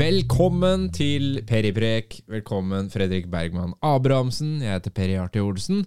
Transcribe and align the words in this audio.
Velkommen 0.00 0.86
til 0.96 1.42
Periprek. 1.44 2.22
Velkommen 2.30 2.86
Fredrik 2.88 3.26
Bergman 3.28 3.74
Abrahamsen. 3.84 4.62
Jeg 4.64 4.78
heter 4.78 4.92
Peri 4.96 5.18
Arti 5.20 5.42
Olsen. 5.44 5.82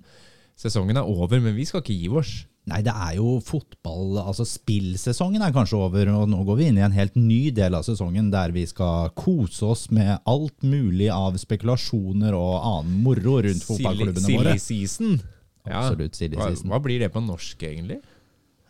Sesongen 0.60 1.00
er 1.02 1.08
over, 1.10 1.40
men 1.42 1.56
vi 1.58 1.66
skal 1.66 1.82
ikke 1.82 1.96
gi 1.98 2.12
oss. 2.14 2.34
Nei, 2.70 2.84
det 2.86 2.94
er 2.94 3.16
jo 3.18 3.40
fotball 3.44 4.20
Altså 4.22 4.46
spillsesongen 4.48 5.42
er 5.42 5.56
kanskje 5.56 5.80
over, 5.82 6.12
og 6.14 6.30
nå 6.30 6.44
går 6.46 6.60
vi 6.60 6.68
inn 6.70 6.78
i 6.78 6.86
en 6.86 6.94
helt 6.94 7.18
ny 7.18 7.50
del 7.58 7.74
av 7.74 7.88
sesongen 7.88 8.30
der 8.32 8.54
vi 8.54 8.68
skal 8.70 9.10
kose 9.18 9.66
oss 9.74 9.88
med 9.90 10.14
alt 10.30 10.62
mulig 10.62 11.10
av 11.10 11.40
spekulasjoner 11.42 12.38
og 12.38 12.54
annen 12.60 13.02
moro 13.08 13.40
rundt 13.48 13.66
fotballklubbene 13.66 14.38
våre. 14.38 14.54
Silly 14.62 14.86
season. 14.86 15.18
Absolutt 15.66 16.22
silly 16.22 16.38
hva, 16.38 16.52
season. 16.52 16.70
Hva 16.70 16.84
blir 16.86 17.02
det 17.02 17.10
på 17.16 17.24
norsk, 17.26 17.66
egentlig? 17.66 18.04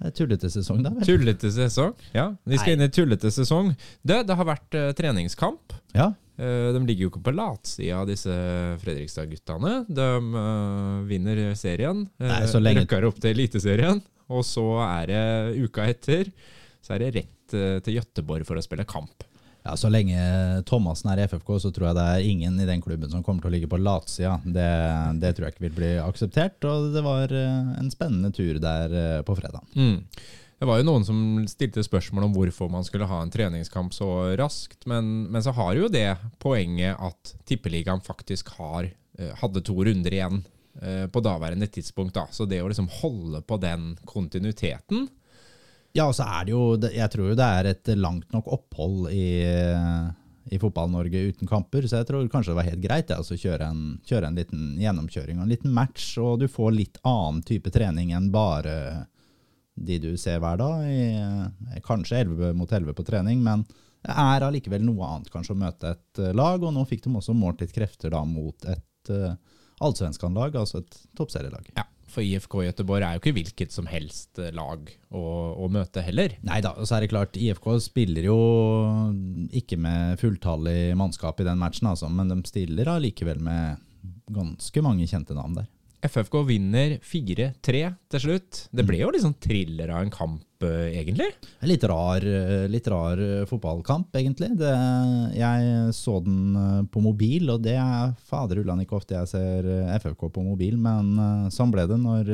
Er 0.04 0.12
Tullete 0.16 0.50
sesong, 0.52 0.82
da 0.84 0.92
vel? 0.94 1.06
Tullete 1.08 1.52
sesong. 1.54 1.94
Ja, 2.16 2.30
vi 2.44 2.60
skal 2.60 2.74
Nei. 2.74 2.80
inn 2.82 2.88
i 2.90 2.94
tullete 2.94 3.32
sesong. 3.32 3.72
Det, 4.04 4.22
det 4.28 4.36
har 4.40 4.50
vært 4.50 4.76
uh, 4.80 4.90
treningskamp. 4.98 5.76
Ja. 5.96 6.10
Uh, 6.40 6.72
de 6.76 6.82
ligger 6.88 7.08
jo 7.08 7.12
ikke 7.14 7.24
på 7.30 7.36
latsida, 7.38 8.02
disse 8.10 8.34
Fredrikstad-guttene. 8.84 9.78
De 9.88 10.10
uh, 10.34 11.04
vinner 11.08 11.46
serien. 11.60 12.04
Nei, 12.20 12.42
så 12.52 12.60
lenge- 12.60 12.84
Rykker 12.84 13.08
opp 13.08 13.22
til 13.24 13.32
Eliteserien. 13.36 14.04
Og 14.34 14.44
så 14.48 14.66
er 14.84 15.08
det 15.14 15.24
uka 15.64 15.88
etter 15.92 16.30
så 16.84 16.96
er 16.98 17.06
det 17.06 17.14
rett 17.16 17.56
eh, 17.56 17.78
til 17.84 17.96
Gøteborg 18.00 18.48
for 18.48 18.60
å 18.60 18.64
spille 18.64 18.84
kamp. 18.88 19.24
Ja, 19.64 19.78
Så 19.80 19.90
lenge 19.92 20.20
Thomassen 20.68 21.12
er 21.14 21.22
i 21.22 21.26
FFK, 21.30 21.56
så 21.64 21.72
tror 21.72 21.90
jeg 21.90 21.98
det 21.98 22.06
er 22.12 22.30
ingen 22.30 22.60
i 22.60 22.68
den 22.68 22.84
klubben 22.84 23.12
som 23.12 23.24
kommer 23.24 23.46
til 23.46 23.52
å 23.52 23.56
ligge 23.56 23.72
på 23.72 23.80
latsida. 23.80 24.36
Det, 24.44 24.70
det 25.24 25.34
tror 25.34 25.48
jeg 25.48 25.56
ikke 25.56 25.68
vil 25.70 25.78
bli 25.78 25.92
akseptert, 26.04 26.58
og 26.68 26.92
det 26.96 27.04
var 27.06 27.32
eh, 27.32 27.76
en 27.80 27.92
spennende 27.94 28.34
tur 28.36 28.60
der 28.64 28.98
eh, 29.00 29.22
på 29.24 29.38
fredag. 29.40 29.64
Mm. 29.78 30.02
Det 30.60 30.68
var 30.68 30.80
jo 30.80 30.88
noen 30.88 31.08
som 31.08 31.22
stilte 31.52 31.84
spørsmål 31.84 32.28
om 32.28 32.36
hvorfor 32.36 32.70
man 32.72 32.84
skulle 32.88 33.08
ha 33.08 33.22
en 33.24 33.32
treningskamp 33.32 33.96
så 33.96 34.10
raskt, 34.40 34.84
men, 34.88 35.30
men 35.32 35.44
så 35.44 35.56
har 35.56 35.80
jo 35.80 35.92
det 35.92 36.10
poenget 36.44 37.00
at 37.00 37.34
Tippeligaen 37.48 38.04
faktisk 38.04 38.54
har, 38.60 38.92
eh, 39.20 39.34
hadde 39.40 39.64
to 39.64 39.80
runder 39.80 40.20
igjen 40.20 40.44
på 41.14 41.22
daværende 41.22 41.68
tidspunkt. 41.70 42.16
Da. 42.16 42.24
Så 42.34 42.48
det 42.50 42.58
å 42.64 42.66
liksom 42.66 42.88
holde 42.90 43.44
på 43.46 43.60
den 43.62 43.92
kontinuiteten 44.10 45.04
Ja, 45.94 46.08
og 46.10 46.16
så 46.18 46.26
er 46.26 46.48
det 46.48 46.54
jo 46.56 46.64
Jeg 46.90 47.10
tror 47.14 47.32
jo 47.32 47.38
det 47.38 47.46
er 47.46 47.70
et 47.70 47.94
langt 48.00 48.32
nok 48.34 48.48
opphold 48.56 49.12
i, 49.14 49.46
i 50.50 50.60
Fotball-Norge 50.62 51.22
uten 51.30 51.50
kamper, 51.50 51.86
så 51.86 52.02
jeg 52.02 52.10
tror 52.10 52.30
kanskje 52.34 52.54
det 52.54 52.60
var 52.60 52.70
helt 52.72 52.84
greit 52.84 53.14
å 53.14 53.20
altså 53.22 53.38
kjøre, 53.38 53.70
kjøre 54.10 54.30
en 54.32 54.40
liten 54.40 54.66
gjennomkjøring 54.82 55.38
og 55.38 55.46
en 55.46 55.54
liten 55.54 55.74
match, 55.76 56.16
og 56.22 56.42
du 56.42 56.50
får 56.50 56.74
litt 56.76 57.02
annen 57.06 57.44
type 57.46 57.74
trening 57.74 58.16
enn 58.18 58.32
bare 58.34 58.76
de 59.74 59.98
du 60.02 60.12
ser 60.22 60.42
hver 60.42 60.60
dag. 60.62 60.84
I, 60.86 61.80
kanskje 61.86 62.24
11 62.26 62.58
mot 62.58 62.70
11 62.70 62.98
på 62.98 63.06
trening, 63.08 63.42
men 63.46 63.66
det 64.04 64.14
er 64.20 64.44
allikevel 64.46 64.84
noe 64.84 65.08
annet 65.08 65.32
kanskje 65.34 65.56
å 65.56 65.62
møte 65.62 65.94
et 65.96 66.22
eh, 66.22 66.36
lag, 66.36 66.62
og 66.62 66.74
nå 66.76 66.84
fikk 66.90 67.06
de 67.06 67.14
også 67.16 67.36
målt 67.38 67.64
litt 67.64 67.74
krefter 67.76 68.12
da 68.14 68.26
mot 68.28 68.68
et 68.68 69.14
uh, 69.14 69.32
allsvenskan-lag, 69.84 70.58
altså 70.60 70.82
et 70.84 70.98
toppserielag. 71.18 71.70
Ja, 71.78 71.86
for 72.14 72.26
IFK 72.26 72.60
Gøteborg 72.68 73.06
er 73.06 73.18
jo 73.18 73.24
ikke 73.24 73.36
hvilket 73.40 73.74
som 73.76 73.88
helst 73.90 74.40
eh, 74.42 74.54
lag 74.56 74.90
å, 75.14 75.24
å 75.66 75.70
møte 75.74 76.04
heller. 76.06 76.38
Nei 76.46 76.60
da, 76.64 76.76
og 76.78 76.88
så 76.88 76.98
er 76.98 77.06
det 77.06 77.14
klart, 77.14 77.40
IFK 77.40 77.70
spiller 77.84 78.30
jo 78.30 78.38
ikke 79.54 79.80
med 79.82 80.20
fulltallig 80.22 80.94
mannskap 81.00 81.42
i 81.42 81.48
den 81.48 81.62
matchen, 81.62 81.90
altså, 81.92 82.12
men 82.14 82.32
de 82.32 82.40
stiller 82.50 82.92
allikevel 82.94 83.42
med 83.44 83.82
ganske 84.34 84.86
mange 84.86 85.08
kjente 85.10 85.36
navn 85.38 85.58
der. 85.62 85.70
FFK 86.04 86.42
vinner 86.48 86.98
4-3 87.00 87.82
til 88.12 88.22
slutt. 88.26 88.66
Det 88.76 88.84
ble 88.88 89.00
jo 89.00 89.12
liksom 89.14 89.36
thriller 89.40 89.94
av 89.94 90.04
en 90.04 90.12
kamp, 90.12 90.44
eh, 90.66 91.00
egentlig. 91.00 91.30
En 91.62 91.70
litt 91.72 91.84
rar, 91.88 92.26
eh, 92.28 92.68
litt 92.68 92.88
rar 92.92 93.20
eh, 93.24 93.46
fotballkamp, 93.48 94.12
egentlig. 94.20 94.52
Det, 94.60 94.74
jeg 95.38 95.94
så 95.96 96.20
den 96.26 96.88
på 96.92 97.04
mobil, 97.04 97.50
og 97.56 97.64
det 97.64 97.78
er 97.80 98.14
fader 98.28 98.60
ulland 98.60 98.84
ikke 98.84 99.00
ofte 99.00 99.16
jeg 99.16 99.32
ser 99.32 99.70
FFK 99.96 100.28
på 100.34 100.44
mobil, 100.44 100.76
men 100.78 101.50
sånn 101.54 101.72
ble 101.72 101.88
det 101.88 102.00
når 102.02 102.34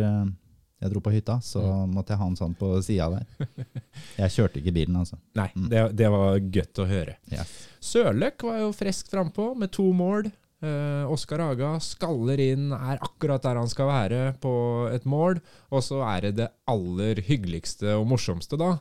jeg 0.80 0.92
dro 0.94 1.02
på 1.04 1.12
hytta, 1.12 1.38
så 1.44 1.62
måtte 1.92 2.14
jeg 2.14 2.22
ha 2.22 2.28
den 2.30 2.40
sånn 2.40 2.56
på 2.58 2.72
sida 2.86 3.10
der. 3.12 3.48
Jeg 4.22 4.32
kjørte 4.32 4.62
ikke 4.62 4.72
bilen, 4.78 4.96
altså. 4.96 5.18
Nei, 5.36 5.50
det, 5.72 5.82
det 6.00 6.08
var 6.12 6.38
godt 6.40 6.80
å 6.80 6.86
høre. 6.88 7.18
Yes. 7.28 7.52
Sørløk 7.84 8.46
var 8.48 8.62
jo 8.62 8.70
friskt 8.76 9.12
frampå 9.12 9.52
med 9.60 9.74
to 9.76 9.90
mål. 9.96 10.30
Eh, 10.60 11.04
Oskar 11.08 11.40
Haga 11.40 11.76
skaller 11.80 12.42
inn, 12.44 12.74
er 12.76 13.00
akkurat 13.00 13.44
der 13.46 13.62
han 13.62 13.70
skal 13.72 13.88
være 13.88 14.24
på 14.44 14.54
et 14.92 15.06
mål. 15.08 15.40
Og 15.72 15.86
så 15.86 16.02
er 16.08 16.28
det 16.28 16.34
det 16.42 16.50
aller 16.68 17.22
hyggeligste 17.28 17.96
og 17.96 18.10
morsomste, 18.12 18.60
da. 18.60 18.76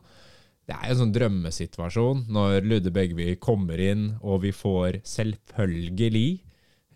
Det 0.69 0.77
er 0.77 0.91
jo 0.91 0.97
en 0.97 1.01
sånn 1.03 1.15
drømmesituasjon 1.15 2.27
når 2.35 2.67
Ludde 2.67 2.93
Begvi 2.93 3.31
kommer 3.41 3.81
inn, 3.81 4.11
og 4.21 4.43
vi 4.43 4.53
får 4.53 5.01
selvfølgelig 5.09 6.31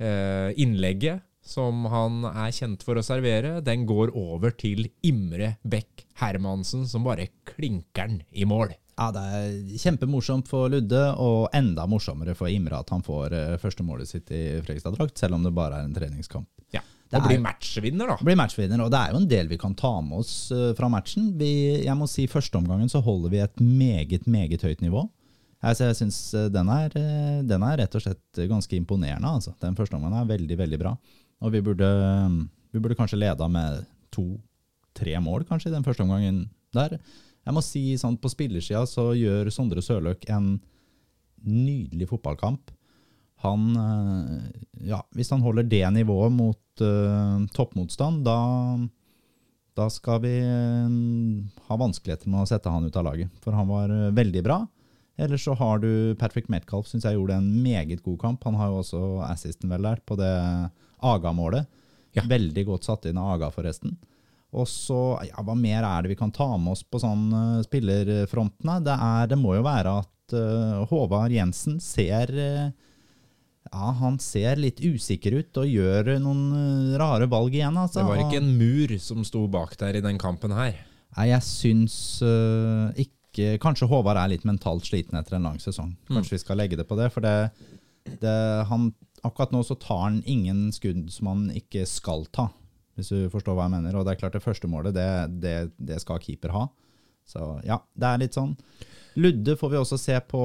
eh, 0.02 0.50
innlegget 0.60 1.22
som 1.42 1.84
han 1.90 2.22
er 2.30 2.52
kjent 2.54 2.84
for 2.86 2.98
å 3.00 3.02
servere. 3.04 3.56
Den 3.66 3.84
går 3.88 4.12
over 4.18 4.54
til 4.54 4.86
Imre 5.02 5.56
Bekk 5.66 6.04
Hermansen, 6.22 6.86
som 6.86 7.04
bare 7.04 7.28
klinker 7.48 8.08
den 8.08 8.22
i 8.32 8.46
mål. 8.48 8.72
Ja, 8.98 9.08
det 9.10 9.22
er 9.34 9.78
kjempemorsomt 9.82 10.46
for 10.50 10.68
Ludde, 10.70 11.00
og 11.18 11.48
enda 11.56 11.86
morsommere 11.88 12.34
for 12.38 12.52
Imre 12.52 12.78
at 12.84 12.90
han 12.92 13.02
får 13.02 13.32
eh, 13.34 13.54
første 13.58 13.82
målet 13.86 14.10
sitt 14.10 14.28
i 14.30 14.42
Fredrikstad-drakt, 14.62 15.16
selv 15.18 15.38
om 15.38 15.46
det 15.46 15.54
bare 15.56 15.80
er 15.80 15.88
en 15.88 15.94
treningskamp. 15.96 16.46
Ja, 16.76 16.82
Det 17.10 17.18
Og 17.18 17.24
er- 17.24 17.28
blir 17.32 17.40
matchvinner, 17.44 18.06
da. 18.12 18.16
Blir 18.22 18.36
matchvinner, 18.36 18.80
og 18.84 18.90
det 18.92 19.00
er 19.00 19.10
jo 19.12 19.16
en 19.22 19.28
del 19.28 19.48
vi 19.48 19.58
kan 19.58 19.74
ta 19.74 19.94
med 20.00 20.18
oss 20.20 20.50
eh, 20.52 20.72
fra 20.78 20.88
matchen. 20.92 21.32
Vi, 21.40 21.50
jeg 21.84 21.96
må 21.98 22.06
si 22.08 22.26
Førsteomgangen 22.28 22.88
så 22.92 23.02
holder 23.02 23.30
vi 23.34 23.40
et 23.42 23.60
meget, 23.60 24.26
meget 24.28 24.62
høyt 24.62 24.80
nivå. 24.84 25.08
Altså, 25.62 25.84
jeg 25.90 25.96
synes 25.96 26.16
eh, 26.34 26.48
den 26.52 26.66
den 27.48 27.62
er 27.62 27.76
rett 27.78 27.94
og 27.94 28.02
slett 28.02 28.40
ganske 28.48 28.76
imponerende. 28.76 29.28
Altså. 29.28 29.54
Den 29.60 29.74
første 29.74 29.94
omgangen 29.96 30.20
er 30.20 30.36
veldig, 30.36 30.56
veldig 30.58 30.78
bra. 30.78 30.96
Og 31.42 31.54
vi 31.54 31.62
burde, 31.64 31.88
vi 32.72 32.80
burde 32.80 32.96
kanskje 32.98 33.20
leda 33.20 33.48
med 33.50 33.82
to-tre 34.14 35.16
mål 35.22 35.46
kanskje 35.48 35.72
i 35.72 35.74
den 35.74 35.84
første 35.86 36.04
omgangen 36.06 36.44
der. 36.76 36.98
Jeg 37.42 37.56
må 37.56 37.62
si 37.64 37.82
sånn 37.98 38.20
på 38.22 38.30
spillersida 38.30 38.84
så 38.86 39.10
gjør 39.18 39.50
Sondre 39.50 39.82
Sørløk 39.82 40.28
en 40.30 40.54
nydelig 41.42 42.06
fotballkamp. 42.12 42.70
Han, 43.42 43.72
eh, 43.74 44.50
ja, 44.92 45.00
hvis 45.16 45.32
han 45.34 45.42
holder 45.42 45.66
det 45.66 45.82
nivået 45.96 46.30
mot 46.30 46.82
uh, 46.84 47.42
toppmotstand, 47.56 48.22
da, 48.22 48.36
da 49.74 49.88
skal 49.90 50.20
vi 50.22 50.36
uh, 50.46 50.86
ha 51.66 51.78
vanskeligheter 51.80 52.30
med 52.30 52.44
å 52.44 52.46
sette 52.46 52.70
han 52.70 52.86
ut 52.86 52.98
av 53.00 53.08
laget. 53.08 53.32
For 53.42 53.58
han 53.58 53.66
var 53.66 53.90
uh, 53.90 54.12
veldig 54.14 54.44
bra. 54.46 54.60
Ellers 55.18 55.42
så 55.48 55.56
har 55.58 55.82
du 55.82 56.14
Patrick 56.20 56.46
Metcalf, 56.52 56.86
syns 56.88 57.04
jeg 57.04 57.18
gjorde 57.18 57.40
en 57.42 57.50
meget 57.64 58.04
god 58.06 58.20
kamp. 58.22 58.46
Han 58.46 58.60
har 58.60 58.70
jo 58.70 58.80
også 58.84 59.02
assisten 59.26 59.74
vel 59.74 59.90
der, 59.90 59.98
på 60.06 60.16
det 60.20 60.32
Aga-målet. 61.02 61.68
Ja. 62.16 62.24
Veldig 62.28 62.66
godt 62.68 62.88
satt 62.88 63.08
inn 63.08 63.20
av 63.20 63.36
Aga, 63.36 63.50
forresten. 63.54 63.94
Og 64.52 64.68
så, 64.68 65.00
ja, 65.24 65.40
Hva 65.44 65.56
mer 65.56 65.84
er 65.86 66.04
det 66.04 66.12
vi 66.12 66.18
kan 66.20 66.32
ta 66.34 66.50
med 66.60 66.74
oss 66.74 66.84
på 66.84 67.00
sånn 67.00 67.28
uh, 67.32 67.64
spillerfrontene? 67.64 68.80
Det, 68.84 68.96
er, 68.96 69.30
det 69.32 69.38
må 69.40 69.56
jo 69.56 69.64
være 69.64 69.94
at 70.02 70.36
uh, 70.36 70.82
Håvard 70.90 71.32
Jensen 71.32 71.78
ser 71.80 72.34
uh, 72.36 72.68
ja, 73.72 73.88
han 74.02 74.18
ser 74.20 74.60
litt 74.60 74.82
usikker 74.84 75.38
ut 75.38 75.62
og 75.62 75.70
gjør 75.70 76.18
noen 76.20 76.92
rare 77.00 77.28
valg 77.30 77.54
igjen. 77.56 77.78
Altså. 77.80 78.02
Det 78.02 78.08
var 78.10 78.20
ikke 78.26 78.42
en 78.42 78.52
mur 78.58 78.92
som 79.00 79.22
sto 79.24 79.46
bak 79.48 79.78
der 79.80 79.96
i 79.96 80.04
den 80.04 80.20
kampen 80.20 80.52
her. 80.52 80.76
Nei, 81.16 81.28
jeg 81.30 81.44
syns 81.46 81.96
ikke 83.00 83.54
Kanskje 83.62 83.86
Håvard 83.88 84.18
er 84.20 84.28
litt 84.28 84.42
mentalt 84.44 84.84
sliten 84.84 85.16
etter 85.16 85.38
en 85.38 85.46
lang 85.48 85.56
sesong. 85.62 85.94
Kanskje 86.10 86.34
vi 86.34 86.42
skal 86.42 86.58
legge 86.60 86.76
det 86.76 86.84
på 86.84 86.98
det. 86.98 87.06
For 87.14 87.24
det, 87.24 87.32
det, 88.20 88.34
han, 88.68 88.90
akkurat 89.26 89.54
nå 89.54 89.62
så 89.66 89.76
tar 89.78 90.04
han 90.06 90.22
ingen 90.28 90.70
skudd 90.74 91.08
som 91.14 91.30
han 91.30 91.44
ikke 91.56 91.84
skal 91.88 92.26
ta, 92.34 92.48
hvis 92.96 93.12
du 93.14 93.32
forstår 93.32 93.56
hva 93.56 93.68
jeg 93.68 93.76
mener. 93.76 93.98
Og 93.98 94.06
det 94.06 94.14
er 94.14 94.22
klart 94.22 94.36
det 94.36 94.44
første 94.44 94.70
målet, 94.70 94.96
det, 94.96 95.08
det, 95.42 95.56
det 95.78 96.00
skal 96.02 96.22
keeper 96.22 96.54
ha. 96.54 96.66
Så 97.28 97.42
ja, 97.66 97.78
det 97.94 98.08
er 98.08 98.22
litt 98.24 98.36
sånn. 98.36 98.56
Ludde 99.20 99.54
får 99.60 99.74
vi 99.74 99.78
også 99.80 99.98
se 100.00 100.16
på 100.24 100.42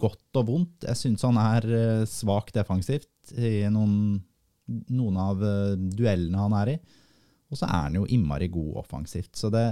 godt 0.00 0.40
og 0.40 0.48
vondt. 0.48 0.86
Jeg 0.88 0.98
syns 0.98 1.26
han 1.26 1.38
er 1.40 1.66
øh, 1.68 2.06
svak 2.08 2.50
defensivt 2.56 3.34
i 3.36 3.68
noen, 3.72 4.16
noen 4.88 5.20
av 5.20 5.44
øh, 5.44 5.76
duellene 5.76 6.40
han 6.40 6.56
er 6.62 6.72
i. 6.74 6.78
Og 7.48 7.60
så 7.60 7.68
er 7.68 7.86
han 7.86 7.98
jo 8.00 8.08
innmari 8.08 8.48
god 8.52 8.80
offensivt. 8.82 9.34
Så 9.36 9.52
det, 9.52 9.66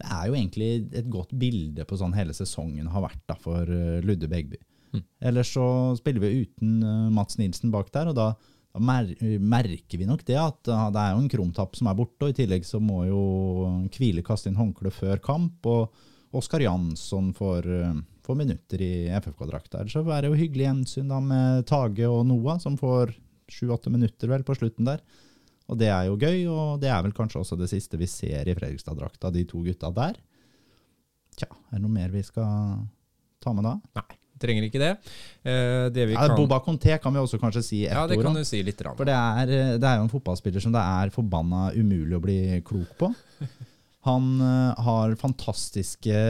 det 0.00 0.08
er 0.08 0.28
jo 0.28 0.36
egentlig 0.36 0.70
et 0.98 1.08
godt 1.12 1.32
bilde 1.38 1.86
på 1.88 1.98
sånn 2.00 2.16
hele 2.16 2.34
sesongen 2.36 2.90
har 2.92 3.04
vært 3.06 3.22
da 3.28 3.36
for 3.40 3.68
eh, 3.68 4.00
Ludde 4.04 4.28
Begby. 4.32 4.60
Ellers 5.22 5.52
så 5.54 5.66
spiller 5.98 6.24
vi 6.24 6.42
uten 6.44 6.82
eh, 6.82 7.10
Mats 7.14 7.38
Nilsen 7.40 7.72
bak 7.72 7.92
der, 7.94 8.10
og 8.10 8.18
da, 8.18 8.28
da 8.72 8.82
mer, 8.82 9.10
merker 9.40 10.00
vi 10.00 10.08
nok 10.08 10.24
det 10.28 10.38
at 10.40 10.68
eh, 10.68 10.86
det 10.94 11.02
er 11.02 11.14
jo 11.14 11.22
en 11.22 11.32
krumtapp 11.32 11.78
som 11.78 11.90
er 11.90 11.98
borte, 11.98 12.26
og 12.26 12.32
i 12.32 12.38
tillegg 12.42 12.66
så 12.68 12.80
må 12.82 13.04
jo 13.08 13.22
Kvile 13.94 14.24
kaste 14.26 14.50
inn 14.50 14.60
håndkle 14.60 14.92
før 14.94 15.22
kamp, 15.24 15.64
og 15.70 15.92
Oskar 16.32 16.64
Jansson 16.64 17.32
får, 17.36 17.68
eh, 17.80 17.98
får 18.24 18.38
minutter 18.38 18.80
i 18.80 18.94
FFK-drakt 19.20 19.74
der. 19.74 19.90
Så 19.92 20.00
er 20.06 20.22
det 20.22 20.30
jo 20.32 20.38
hyggelig 20.40 20.68
gjensyn 20.68 21.12
da 21.12 21.20
med 21.20 21.66
Tage 21.68 22.08
og 22.08 22.24
Noah, 22.26 22.58
som 22.58 22.78
får 22.80 23.12
sju-åtte 23.52 23.92
minutter 23.92 24.28
vel 24.28 24.44
på 24.44 24.56
slutten 24.56 24.88
der. 24.88 25.02
Og 25.68 25.78
det 25.78 25.88
er 25.92 26.08
jo 26.08 26.16
gøy, 26.16 26.46
og 26.48 26.80
det 26.82 26.88
er 26.90 27.02
vel 27.04 27.14
kanskje 27.16 27.42
også 27.42 27.58
det 27.60 27.68
siste 27.70 28.00
vi 28.00 28.08
ser 28.10 28.48
i 28.48 28.56
Fredrikstad-drakta, 28.56 29.30
de 29.32 29.44
to 29.48 29.62
gutta 29.64 29.92
der. 29.94 30.16
Tja, 31.36 31.48
er 31.48 31.76
det 31.76 31.84
noe 31.84 31.92
mer 31.92 32.10
vi 32.12 32.24
skal 32.24 32.82
ta 33.40 33.52
med 33.56 33.64
da? 33.68 33.76
Nei, 34.00 34.18
trenger 34.42 34.66
ikke 34.66 34.82
det. 34.82 34.92
Eh, 35.46 35.86
det 35.94 36.06
vi 36.10 36.16
Ja, 36.16 36.26
kan, 36.28 36.36
Boba 36.38 36.60
Conté 36.64 36.96
kan 37.02 37.14
vi 37.14 37.22
også 37.22 37.40
kanskje 37.42 37.62
si 37.64 37.82
ett 37.86 37.94
ja, 37.94 38.06
det 38.10 38.18
kan 38.20 38.36
du 38.36 38.44
si 38.46 38.62
litt. 38.66 38.80
Rann. 38.82 38.96
For 38.98 39.08
det 39.08 39.16
er, 39.16 39.52
eh, 39.52 39.74
det 39.78 39.88
er 39.88 40.00
jo 40.00 40.06
en 40.06 40.12
fotballspiller 40.12 40.64
som 40.64 40.74
det 40.74 40.82
er 40.82 41.12
forbanna 41.14 41.70
umulig 41.76 42.18
å 42.18 42.24
bli 42.24 42.40
klok 42.66 42.96
på. 43.00 43.12
Han 44.08 44.32
eh, 44.42 44.82
har 44.82 45.14
fantastiske 45.14 46.22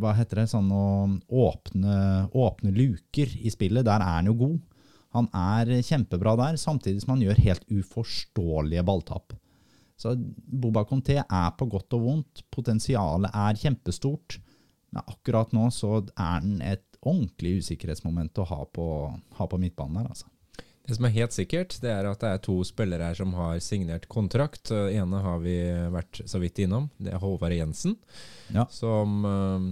hva 0.00 0.14
heter 0.16 0.40
det, 0.42 0.46
sånn 0.48 0.70
å 0.72 0.86
åpne, 1.28 1.96
åpne 2.32 2.72
luker 2.72 3.34
i 3.36 3.52
spillet. 3.52 3.84
Der 3.84 4.00
er 4.00 4.16
han 4.20 4.30
jo 4.30 4.38
god. 4.40 4.58
Han 5.12 5.26
er 5.34 5.74
kjempebra 5.84 6.36
der, 6.38 6.56
samtidig 6.56 7.02
som 7.02 7.16
han 7.16 7.24
gjør 7.26 7.42
helt 7.44 7.66
uforståelige 7.68 8.84
balltap. 8.86 9.34
Så 10.00 10.14
Boba 10.16 10.86
Conté 10.88 11.18
er 11.20 11.50
på 11.58 11.66
godt 11.68 11.92
og 11.98 12.06
vondt. 12.06 12.44
Potensialet 12.54 13.34
er 13.36 13.58
kjempestort. 13.60 14.38
Men 14.90 15.04
akkurat 15.06 15.52
nå 15.54 15.68
så 15.74 15.98
er 16.00 16.14
han 16.16 16.54
et 16.64 16.86
ordentlig 17.00 17.60
usikkerhetsmoment 17.62 18.38
å 18.42 18.46
ha 18.50 18.60
på, 18.68 18.86
ha 19.38 19.46
på 19.48 19.60
midtbanen 19.60 20.02
der, 20.02 20.12
altså. 20.12 20.28
Det 20.88 20.96
som 20.96 21.06
er 21.06 21.14
helt 21.14 21.34
sikkert, 21.36 21.76
det 21.84 21.90
er 21.92 22.08
at 22.08 22.22
det 22.22 22.30
er 22.32 22.40
to 22.42 22.56
spillere 22.66 23.10
her 23.10 23.18
som 23.18 23.34
har 23.36 23.60
signert 23.62 24.08
kontrakt. 24.10 24.72
Den 24.72 25.04
ene 25.04 25.20
har 25.22 25.38
vi 25.44 25.54
vært 25.92 26.22
så 26.26 26.40
vidt 26.42 26.58
innom. 26.64 26.88
Det 26.98 27.12
er 27.14 27.22
Håvard 27.22 27.54
Jensen. 27.54 27.94
Ja. 28.50 28.64
Som 28.74 29.20
eh, 29.28 29.68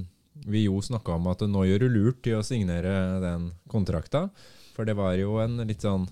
vi 0.47 0.67
jo 0.69 0.79
snakka 0.85 1.17
om 1.17 1.27
at 1.33 1.43
nå 1.49 1.65
gjør 1.67 1.87
du 1.87 1.89
lurt 1.97 2.29
i 2.31 2.37
å 2.39 2.45
signere 2.47 2.93
den 3.25 3.51
kontrakta. 3.73 4.29
For 4.77 4.87
det 4.87 4.95
var 5.01 5.17
jo 5.19 5.41
en 5.43 5.59
litt 5.67 5.83
sånn 5.83 6.07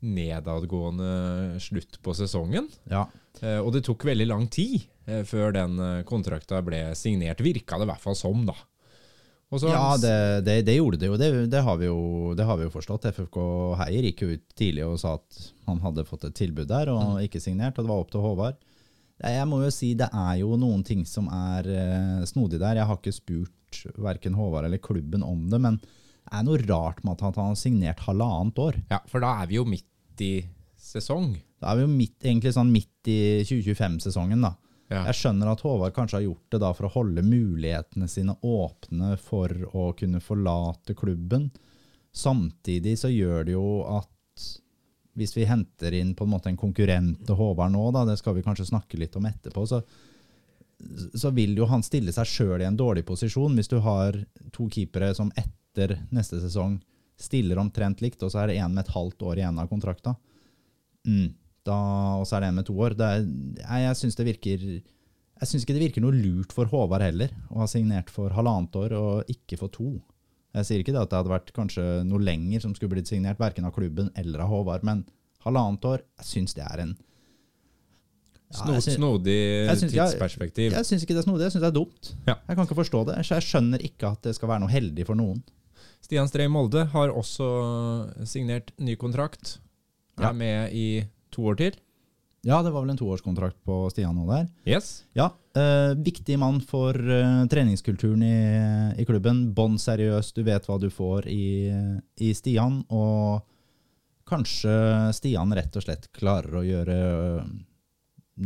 nedadgående 0.00 1.58
slutt 1.60 1.98
på 2.00 2.14
sesongen. 2.16 2.70
Ja, 2.88 3.04
Eh, 3.42 3.60
og 3.62 3.72
det 3.74 3.84
tok 3.86 4.06
veldig 4.08 4.26
lang 4.28 4.46
tid 4.50 4.80
eh, 5.06 5.22
før 5.28 5.52
den 5.54 5.78
kontrakta 6.08 6.60
ble 6.64 6.82
signert. 6.98 7.42
Virka 7.44 7.78
det 7.78 7.86
i 7.86 7.90
hvert 7.92 8.04
fall 8.04 8.18
som, 8.18 8.44
da. 8.48 8.56
Så- 9.50 9.70
Ja, 9.72 9.96
det, 9.96 10.44
det, 10.44 10.56
det 10.66 10.74
gjorde 10.76 10.98
det 11.00 11.08
jo. 11.08 11.16
Det, 11.16 11.28
det, 11.50 11.62
har 11.64 11.76
vi 11.80 11.86
jo. 11.88 12.34
det 12.36 12.44
har 12.44 12.58
vi 12.60 12.66
jo 12.66 12.72
forstått. 12.74 13.06
FFK 13.14 13.38
Heier 13.80 14.04
gikk 14.10 14.20
jo 14.26 14.28
ut 14.36 14.42
tidlig 14.58 14.84
og 14.84 14.98
sa 15.00 15.14
at 15.16 15.38
han 15.66 15.80
hadde 15.80 16.04
fått 16.04 16.26
et 16.28 16.34
tilbud 16.36 16.68
der, 16.68 16.90
og 16.92 17.22
ikke 17.24 17.40
signert, 17.40 17.78
og 17.80 17.86
det 17.86 17.92
var 17.94 18.02
opp 18.04 18.10
til 18.12 18.20
Håvard. 18.20 18.58
Jeg 19.24 19.46
må 19.50 19.62
jo 19.64 19.70
si 19.74 19.94
det 19.98 20.10
er 20.14 20.34
jo 20.42 20.52
noen 20.60 20.84
ting 20.86 21.00
som 21.08 21.26
er 21.32 21.66
eh, 21.66 22.20
snodig 22.28 22.60
der. 22.60 22.76
Jeg 22.82 22.86
har 22.86 23.00
ikke 23.00 23.16
spurt 23.16 23.80
verken 23.98 24.36
Håvard 24.36 24.68
eller 24.68 24.78
klubben 24.84 25.24
om 25.26 25.48
det, 25.50 25.58
men 25.64 25.80
det 25.80 26.36
er 26.36 26.44
noe 26.44 26.60
rart 26.68 27.00
med 27.04 27.16
at 27.16 27.24
han 27.40 27.48
har 27.54 27.56
signert 27.58 28.04
halvannet 28.04 28.60
år. 28.60 28.76
Ja, 28.92 29.00
for 29.08 29.24
da 29.24 29.32
er 29.42 29.48
vi 29.50 29.56
jo 29.58 29.64
midt 29.64 30.22
i 30.22 30.32
sesong. 30.76 31.32
Da 31.58 31.72
er 31.72 31.80
vi 31.80 31.86
jo 31.88 31.90
midt, 31.96 32.18
egentlig 32.22 32.52
sånn 32.54 32.70
midt 32.70 33.08
i 33.10 33.18
2025-sesongen, 33.48 34.44
da. 34.44 34.52
Jeg 34.88 35.16
skjønner 35.18 35.50
at 35.52 35.62
Håvard 35.64 35.92
kanskje 35.96 36.16
har 36.16 36.24
gjort 36.24 36.52
det 36.54 36.60
da 36.62 36.70
for 36.76 36.88
å 36.88 36.92
holde 36.94 37.24
mulighetene 37.24 38.08
sine 38.08 38.34
åpne 38.40 39.16
for 39.20 39.52
å 39.76 39.90
kunne 39.98 40.20
forlate 40.24 40.96
klubben. 40.96 41.50
Samtidig 42.14 42.94
så 42.98 43.10
gjør 43.12 43.44
det 43.44 43.52
jo 43.52 43.66
at 43.84 44.46
hvis 45.18 45.34
vi 45.36 45.48
henter 45.50 45.92
inn 45.98 46.14
på 46.16 46.24
en 46.24 46.32
måte 46.32 46.48
en 46.48 46.56
konkurrent 46.56 47.24
til 47.26 47.36
Håvard 47.36 47.74
nå, 47.74 47.82
da, 47.92 48.04
det 48.08 48.16
skal 48.20 48.36
vi 48.36 48.44
kanskje 48.46 48.68
snakke 48.70 49.00
litt 49.00 49.16
om 49.18 49.26
etterpå, 49.28 49.64
så, 49.66 49.82
så 51.14 51.32
vil 51.36 51.56
jo 51.58 51.66
han 51.68 51.82
stille 51.84 52.14
seg 52.14 52.30
sjøl 52.30 52.62
i 52.62 52.68
en 52.68 52.78
dårlig 52.78 53.04
posisjon 53.08 53.58
hvis 53.58 53.72
du 53.72 53.80
har 53.84 54.16
to 54.54 54.68
keepere 54.72 55.10
som 55.18 55.32
etter 55.36 55.98
neste 56.14 56.40
sesong 56.40 56.78
stiller 57.18 57.58
omtrent 57.58 58.00
likt, 58.00 58.22
og 58.22 58.30
så 58.30 58.44
er 58.44 58.52
det 58.52 58.60
en 58.62 58.72
med 58.72 58.86
et 58.86 58.94
halvt 58.94 59.24
år 59.26 59.42
igjen 59.42 59.58
av 59.58 59.68
kontrakta. 59.68 60.14
Mm. 61.08 61.34
Da, 61.68 61.76
og 62.20 62.24
så 62.28 62.38
er 62.38 62.44
det 62.46 62.48
en 62.52 62.58
med 62.62 62.66
to 62.68 62.76
år. 62.80 62.94
Det 62.98 63.08
er, 63.12 63.26
jeg 63.60 63.84
jeg 63.88 63.98
syns 64.00 64.16
det 64.18 64.26
virker 64.28 64.62
Jeg 65.38 65.46
syns 65.50 65.62
ikke 65.66 65.74
det 65.76 65.82
virker 65.84 66.02
noe 66.02 66.16
lurt 66.16 66.54
for 66.56 66.66
Håvard 66.72 67.04
heller, 67.04 67.30
å 67.52 67.60
ha 67.62 67.66
signert 67.70 68.08
for 68.10 68.32
halvannet 68.34 68.74
år 68.80 68.94
og 68.98 69.28
ikke 69.30 69.58
for 69.60 69.70
to. 69.74 69.90
Jeg 70.56 70.64
sier 70.66 70.80
ikke 70.82 70.94
det 70.96 71.02
at 71.04 71.10
det 71.12 71.18
hadde 71.20 71.30
vært 71.30 71.52
kanskje 71.54 71.84
noe 72.08 72.18
lenger 72.24 72.64
som 72.64 72.72
skulle 72.74 72.96
blitt 72.96 73.06
signert, 73.10 73.38
verken 73.38 73.68
av 73.68 73.74
klubben 73.76 74.08
eller 74.18 74.40
av 74.42 74.48
Håvard, 74.50 74.82
men 74.88 75.04
halvannet 75.44 75.84
år, 75.86 76.02
jeg 76.18 76.26
syns 76.32 76.56
det 76.58 76.64
er 76.66 76.82
en 76.86 76.96
Ja, 78.48 78.56
Sno, 78.62 78.72
jeg 78.78 78.82
syns- 78.86 78.96
snodig 78.96 79.36
jeg 79.68 79.76
synes, 79.82 79.92
tidsperspektiv. 79.92 80.72
Jeg 80.72 80.86
syns 80.88 81.02
ikke 81.04 81.14
det 81.14 81.20
er 81.20 81.26
snodig, 81.28 81.44
jeg 81.44 81.52
syns 81.52 81.64
det 81.66 81.68
er 81.68 81.76
dumt. 81.76 82.10
Ja. 82.26 82.34
Jeg 82.48 82.56
kan 82.56 82.64
ikke 82.66 82.78
forstå 82.80 83.02
det. 83.10 83.16
Jeg 83.28 83.44
skjønner 83.44 83.82
ikke 83.84 84.08
at 84.14 84.22
det 84.24 84.32
skal 84.38 84.48
være 84.48 84.62
noe 84.64 84.72
heldig 84.72 85.04
for 85.06 85.14
noen. 85.20 85.42
Stian 86.00 86.30
Strei 86.30 86.46
Molde 86.48 86.86
har 86.94 87.12
også 87.12 87.46
signert 88.26 88.72
ny 88.80 88.94
kontrakt. 88.96 89.58
Er 90.18 90.30
Ja. 90.30 90.32
med 90.32 90.72
i 90.72 91.04
to 91.38 91.46
år 91.52 91.60
til. 91.60 91.78
Ja, 92.46 92.60
det 92.62 92.70
var 92.70 92.84
vel 92.84 92.92
en 92.92 92.98
toårskontrakt 92.98 93.58
på 93.66 93.80
Stian 93.90 94.14
nå 94.14 94.26
der. 94.28 94.46
Yes. 94.68 95.02
Ja, 95.18 95.32
eh, 95.58 95.92
viktig 95.98 96.36
mann 96.38 96.60
for 96.62 96.94
eh, 96.94 97.44
treningskulturen 97.50 98.22
i, 98.22 98.38
i 99.02 99.06
klubben. 99.08 99.48
Bånn 99.56 99.78
seriøs, 99.82 100.30
du 100.36 100.44
vet 100.46 100.68
hva 100.68 100.78
du 100.78 100.86
får 100.92 101.26
i, 101.32 101.70
i 102.22 102.30
Stian. 102.38 102.84
Og 102.94 103.42
kanskje 104.28 104.76
Stian 105.16 105.54
rett 105.56 105.74
og 105.80 105.86
slett 105.86 106.06
klarer 106.14 106.60
å 106.60 106.66
gjøre 106.66 107.00
eh, 107.40 107.50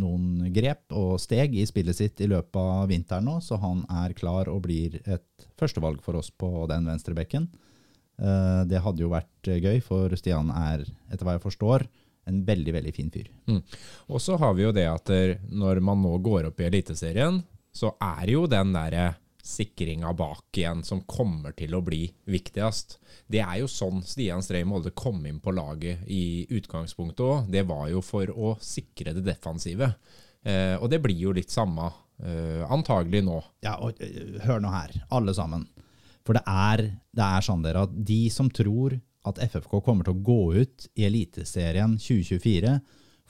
noen 0.00 0.46
grep 0.54 0.94
og 0.96 1.18
steg 1.20 1.52
i 1.58 1.66
spillet 1.68 1.98
sitt 1.98 2.22
i 2.24 2.30
løpet 2.30 2.56
av 2.56 2.88
vinteren 2.88 3.28
nå, 3.28 3.40
så 3.44 3.58
han 3.60 3.84
er 3.92 4.14
klar 4.16 4.48
og 4.48 4.64
blir 4.64 5.02
et 5.04 5.48
førstevalg 5.60 6.00
for 6.04 6.16
oss 6.16 6.32
på 6.32 6.64
den 6.70 6.88
venstrebekken. 6.88 7.50
Eh, 8.22 8.62
det 8.68 8.82
hadde 8.84 9.04
jo 9.04 9.12
vært 9.12 9.50
eh, 9.50 9.60
gøy, 9.60 9.82
for 9.84 10.12
Stian 10.18 10.52
er, 10.54 10.84
etter 11.10 11.26
hva 11.26 11.36
jeg 11.36 11.44
forstår, 11.44 11.86
en 12.28 12.42
veldig, 12.46 12.74
veldig 12.76 12.92
fin 12.94 13.10
fyr. 13.10 13.30
Og 14.08 14.22
så 14.22 14.36
har 14.40 14.54
vi 14.54 14.66
jo 14.66 14.74
det 14.74 14.86
at 14.90 15.10
når 15.50 15.80
man 15.84 16.02
nå 16.04 16.16
går 16.22 16.50
opp 16.50 16.62
i 16.62 16.68
Eliteserien, 16.68 17.40
så 17.72 17.94
er 18.02 18.30
jo 18.34 18.46
den 18.50 18.74
derre 18.76 19.14
sikringa 19.42 20.12
bak 20.14 20.54
igjen 20.54 20.84
som 20.86 21.02
kommer 21.08 21.54
til 21.58 21.74
å 21.74 21.82
bli 21.82 22.04
viktigst. 22.30 22.98
Det 23.26 23.42
er 23.42 23.58
jo 23.62 23.70
sånn 23.70 24.02
Stian 24.06 24.42
Strei 24.44 24.62
Molde 24.68 24.92
kom 24.94 25.18
inn 25.26 25.40
på 25.42 25.54
laget 25.54 26.04
i 26.06 26.46
utgangspunktet 26.54 27.24
òg. 27.26 27.50
Det 27.50 27.64
var 27.66 27.88
jo 27.90 28.02
for 28.06 28.30
å 28.30 28.54
sikre 28.62 29.16
det 29.16 29.24
defensive. 29.26 29.90
Eh, 30.46 30.76
og 30.78 30.88
det 30.92 31.02
blir 31.02 31.18
jo 31.18 31.34
litt 31.34 31.50
samme 31.50 31.90
eh, 32.22 32.62
antagelig 32.70 33.24
nå. 33.26 33.40
Ja, 33.66 33.76
og 33.82 33.98
øh, 33.98 34.38
hør 34.46 34.62
nå 34.62 34.70
her, 34.74 34.94
alle 35.10 35.34
sammen. 35.34 35.66
For 36.22 36.38
det 36.38 36.44
er, 36.46 36.84
det 37.10 37.26
er 37.26 37.46
sånn 37.46 37.66
dere 37.66 37.88
at 37.88 37.94
de 37.98 38.22
som 38.30 38.50
tror 38.50 38.94
at 39.28 39.38
FFK 39.38 39.78
kommer 39.84 40.06
til 40.06 40.16
å 40.16 40.24
gå 40.24 40.40
ut 40.62 40.88
i 40.98 41.06
Eliteserien 41.06 41.94
2024 42.00 42.76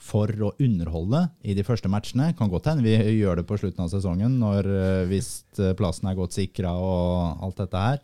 for 0.02 0.32
å 0.42 0.50
underholde 0.62 1.20
i 1.46 1.54
de 1.54 1.64
første 1.66 1.90
matchene, 1.92 2.32
kan 2.34 2.50
godt 2.50 2.70
hende 2.70 2.84
vi 2.84 2.96
gjør 3.20 3.38
det 3.38 3.46
på 3.46 3.58
slutten 3.60 3.84
av 3.84 3.92
sesongen 3.92 4.34
når 4.40 4.66
øh, 4.66 5.02
hvis 5.10 5.30
øh, 5.60 5.74
plassen 5.78 6.10
er 6.10 6.18
godt 6.18 6.34
sikra 6.34 6.72
og 6.74 7.44
alt 7.44 7.60
dette 7.62 7.82
her. 7.84 8.00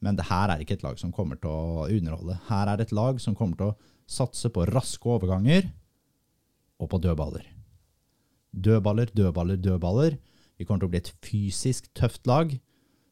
Men 0.00 0.16
det 0.16 0.26
her 0.30 0.50
er 0.50 0.62
ikke 0.62 0.78
et 0.78 0.84
lag 0.86 0.98
som 0.98 1.12
kommer 1.14 1.38
til 1.38 1.52
å 1.52 1.86
underholde. 1.86 2.38
Her 2.48 2.72
er 2.72 2.82
et 2.82 2.94
lag 2.96 3.20
som 3.22 3.36
kommer 3.38 3.60
til 3.60 3.70
å 3.70 3.76
satse 4.10 4.50
på 4.50 4.64
raske 4.72 5.12
overganger 5.12 5.68
og 6.80 6.90
på 6.90 6.98
dødballer. 7.04 7.44
Dødballer, 8.50 9.12
dødballer, 9.14 9.60
dødballer. 9.60 10.16
Vi 10.58 10.66
kommer 10.66 10.82
til 10.82 10.90
å 10.90 10.94
bli 10.96 11.02
et 11.04 11.12
fysisk 11.22 11.92
tøft 11.94 12.26
lag 12.26 12.56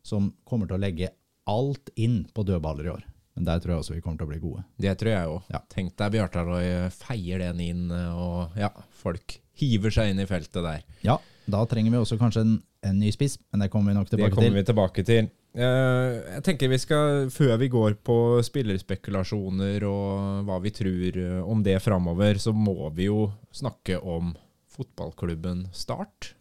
som 0.03 0.33
kommer 0.49 0.67
til 0.67 0.79
å 0.79 0.83
legge 0.83 1.13
alt 1.49 1.93
inn 1.95 2.25
på 2.35 2.43
dødballer 2.49 2.89
i 2.89 2.95
år. 2.97 3.07
Men 3.39 3.47
der 3.47 3.61
tror 3.63 3.77
jeg 3.77 3.85
også 3.85 3.95
vi 3.95 4.01
kommer 4.03 4.19
til 4.19 4.27
å 4.27 4.31
bli 4.33 4.41
gode. 4.43 4.65
Det 4.83 4.93
tror 4.99 5.13
jeg 5.13 5.31
òg. 5.31 5.51
Ja. 5.55 5.61
Tenk 5.71 5.93
deg 6.01 6.15
Bjartarøy 6.17 6.71
feier 6.91 7.45
den 7.45 7.61
inn, 7.63 7.85
og 7.95 8.57
ja, 8.59 8.73
folk 8.99 9.39
hiver 9.59 9.95
seg 9.95 10.11
inn 10.11 10.23
i 10.23 10.27
feltet 10.27 10.59
der. 10.59 10.81
Ja, 11.07 11.21
da 11.47 11.61
trenger 11.71 11.95
vi 11.95 12.01
også 12.01 12.19
kanskje 12.19 12.43
en, 12.43 12.57
en 12.83 12.99
ny 12.99 13.13
spiss, 13.15 13.39
men 13.53 13.63
det 13.63 13.71
kommer 13.71 13.93
vi 13.93 13.99
nok 14.01 14.09
Det 14.09 14.17
tilbake 14.17 14.35
kommer 14.35 14.51
til. 14.51 14.59
vi 14.59 14.67
tilbake 14.73 15.05
til. 15.07 15.31
Uh, 15.59 16.19
jeg 16.35 16.43
tenker 16.45 16.69
vi 16.71 16.79
skal, 16.79 17.31
Før 17.33 17.55
vi 17.59 17.71
går 17.73 17.97
på 18.05 18.17
spillerspekulasjoner 18.47 19.87
og 19.89 20.43
hva 20.47 20.59
vi 20.63 20.75
tror 20.77 21.17
eh, 21.23 21.39
om 21.41 21.63
det 21.65 21.79
framover, 21.83 22.43
så 22.43 22.53
må 22.53 22.91
vi 22.95 23.09
jo 23.09 23.31
snakke 23.55 23.97
om 24.03 24.35
fotballklubben 24.75 25.69
Start. 25.75 26.35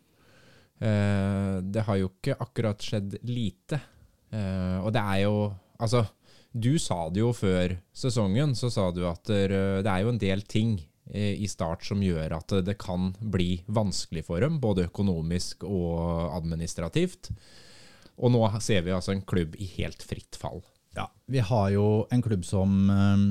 Uh, 0.81 1.61
det 1.61 1.85
har 1.85 2.01
jo 2.01 2.11
ikke 2.11 2.41
akkurat 2.41 2.83
skjedd 2.83 3.19
lite. 3.29 3.79
Uh, 4.33 4.83
og 4.83 4.91
det 4.97 5.05
er 5.05 5.23
jo 5.27 5.37
Altså, 5.77 5.99
du 6.51 6.77
sa 6.81 7.07
det 7.13 7.21
jo 7.21 7.31
før 7.35 7.77
sesongen, 7.95 8.55
så 8.57 8.69
sa 8.73 8.89
du 8.95 9.03
at 9.09 9.23
det 9.29 9.47
det 9.51 9.91
er 9.91 10.03
jo 10.03 10.13
en 10.13 10.21
del 10.21 10.43
ting 10.49 10.77
eh, 11.11 11.35
i 11.37 11.47
Start 11.49 11.85
som 11.85 12.03
gjør 12.03 12.37
at 12.39 12.55
det 12.65 12.77
kan 12.81 13.11
bli 13.19 13.63
vanskelig 13.67 14.25
for 14.27 14.43
dem, 14.43 14.59
både 14.63 14.87
økonomisk 14.87 15.65
og 15.67 16.33
administrativt. 16.37 17.31
Og 18.17 18.33
nå 18.33 18.41
ser 18.63 18.85
vi 18.85 18.95
altså 18.95 19.13
en 19.13 19.25
klubb 19.27 19.55
i 19.61 19.69
helt 19.77 20.01
fritt 20.05 20.39
fall. 20.39 20.63
Ja, 20.97 21.05
vi 21.29 21.43
har 21.45 21.69
jo 21.75 22.07
en 22.11 22.23
klubb 22.25 22.45
som 22.47 22.89
eh, 22.89 23.25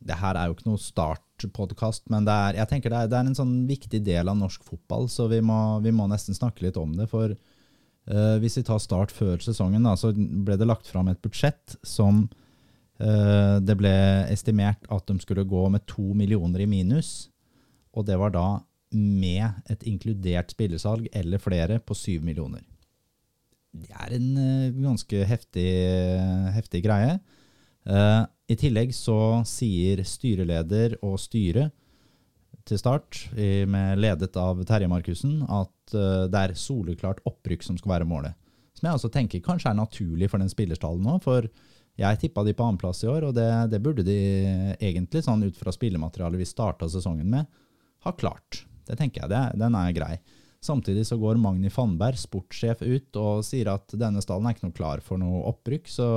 Det 0.00 0.16
her 0.16 0.38
er 0.38 0.48
jo 0.48 0.54
ikke 0.54 0.68
noe 0.70 0.80
startpodkast, 0.80 2.06
men 2.12 2.24
det 2.24 2.32
er, 2.32 2.60
jeg 2.62 2.70
tenker 2.70 2.92
det 2.92 3.00
er, 3.02 3.10
det 3.10 3.18
er 3.18 3.26
en 3.28 3.36
sånn 3.36 3.56
viktig 3.68 4.00
del 4.06 4.30
av 4.32 4.38
norsk 4.38 4.62
fotball, 4.64 5.10
så 5.12 5.26
vi 5.28 5.42
må, 5.44 5.80
vi 5.84 5.92
må 5.92 6.06
nesten 6.08 6.36
snakke 6.36 6.64
litt 6.64 6.78
om 6.80 6.94
det. 6.96 7.04
For 7.10 7.34
uh, 7.34 8.36
hvis 8.40 8.56
vi 8.56 8.64
tar 8.64 8.80
Start 8.80 9.12
før 9.12 9.42
sesongen, 9.44 9.84
da, 9.84 9.92
så 10.00 10.14
ble 10.16 10.56
det 10.56 10.68
lagt 10.70 10.88
fram 10.88 11.10
et 11.12 11.20
budsjett 11.20 11.76
som 11.84 12.22
eh, 12.30 12.49
det 13.00 13.74
ble 13.80 13.92
estimert 14.28 14.84
at 14.92 15.06
de 15.08 15.14
skulle 15.22 15.46
gå 15.48 15.62
med 15.72 15.86
to 15.88 16.10
millioner 16.12 16.60
i 16.60 16.66
minus. 16.68 17.30
Og 17.96 18.04
det 18.04 18.18
var 18.20 18.34
da 18.34 18.46
med 18.90 19.70
et 19.70 19.84
inkludert 19.86 20.50
spillesalg 20.54 21.08
eller 21.14 21.42
flere 21.42 21.78
på 21.78 21.94
syv 21.94 22.24
millioner. 22.26 22.62
det 23.70 23.92
er 23.94 24.16
en 24.16 24.30
eh, 24.36 24.72
ganske 24.82 25.24
heftig, 25.30 25.68
heftig 26.56 26.82
greie. 26.82 27.20
Eh, 27.86 28.22
I 28.50 28.56
tillegg 28.58 28.90
så 28.94 29.44
sier 29.46 30.02
styreleder 30.02 30.96
og 31.06 31.20
styret 31.22 31.70
til 32.66 32.78
start, 32.78 33.30
med 33.32 33.98
ledet 33.98 34.34
av 34.36 34.58
Terje 34.68 34.88
Markussen, 34.90 35.40
at 35.46 35.94
eh, 35.94 36.26
det 36.30 36.40
er 36.40 36.58
soleklart 36.58 37.22
opprykk 37.26 37.62
som 37.64 37.78
skal 37.78 37.94
være 37.94 38.08
målet. 38.10 38.34
Som 38.74 38.88
jeg 38.88 38.98
også 38.98 39.10
tenker 39.14 39.44
kanskje 39.44 39.70
er 39.70 39.78
naturlig 39.78 40.28
for 40.30 40.42
den 40.42 40.50
spillerstallen 40.50 41.06
nå. 41.06 41.16
For 41.22 41.46
jeg 42.00 42.20
tippa 42.20 42.44
de 42.46 42.54
på 42.56 42.64
annenplass 42.64 43.04
i 43.04 43.10
år, 43.12 43.28
og 43.28 43.36
det, 43.36 43.48
det 43.72 43.80
burde 43.84 44.04
de 44.06 44.18
egentlig, 44.80 45.24
sånn 45.26 45.44
ut 45.44 45.58
fra 45.60 45.72
spillematerialet 45.74 46.40
vi 46.40 46.48
starta 46.48 46.88
sesongen 46.88 47.28
med, 47.28 47.48
ha 48.06 48.12
klart. 48.16 48.62
Det 48.88 48.96
tenker 48.98 49.24
jeg, 49.24 49.32
det, 49.32 49.42
den 49.60 49.76
er 49.76 49.96
grei. 49.96 50.14
Samtidig 50.60 51.06
så 51.06 51.16
går 51.16 51.40
Magni 51.40 51.70
Fannberg, 51.72 52.18
sportssjef, 52.20 52.82
ut 52.82 53.16
og 53.16 53.44
sier 53.46 53.70
at 53.72 53.94
denne 53.96 54.20
stallen 54.20 54.48
er 54.48 54.56
ikke 54.56 54.66
noe 54.68 54.76
klar 54.76 55.04
for 55.04 55.20
noe 55.20 55.44
opprykk, 55.48 55.88
så, 55.88 56.08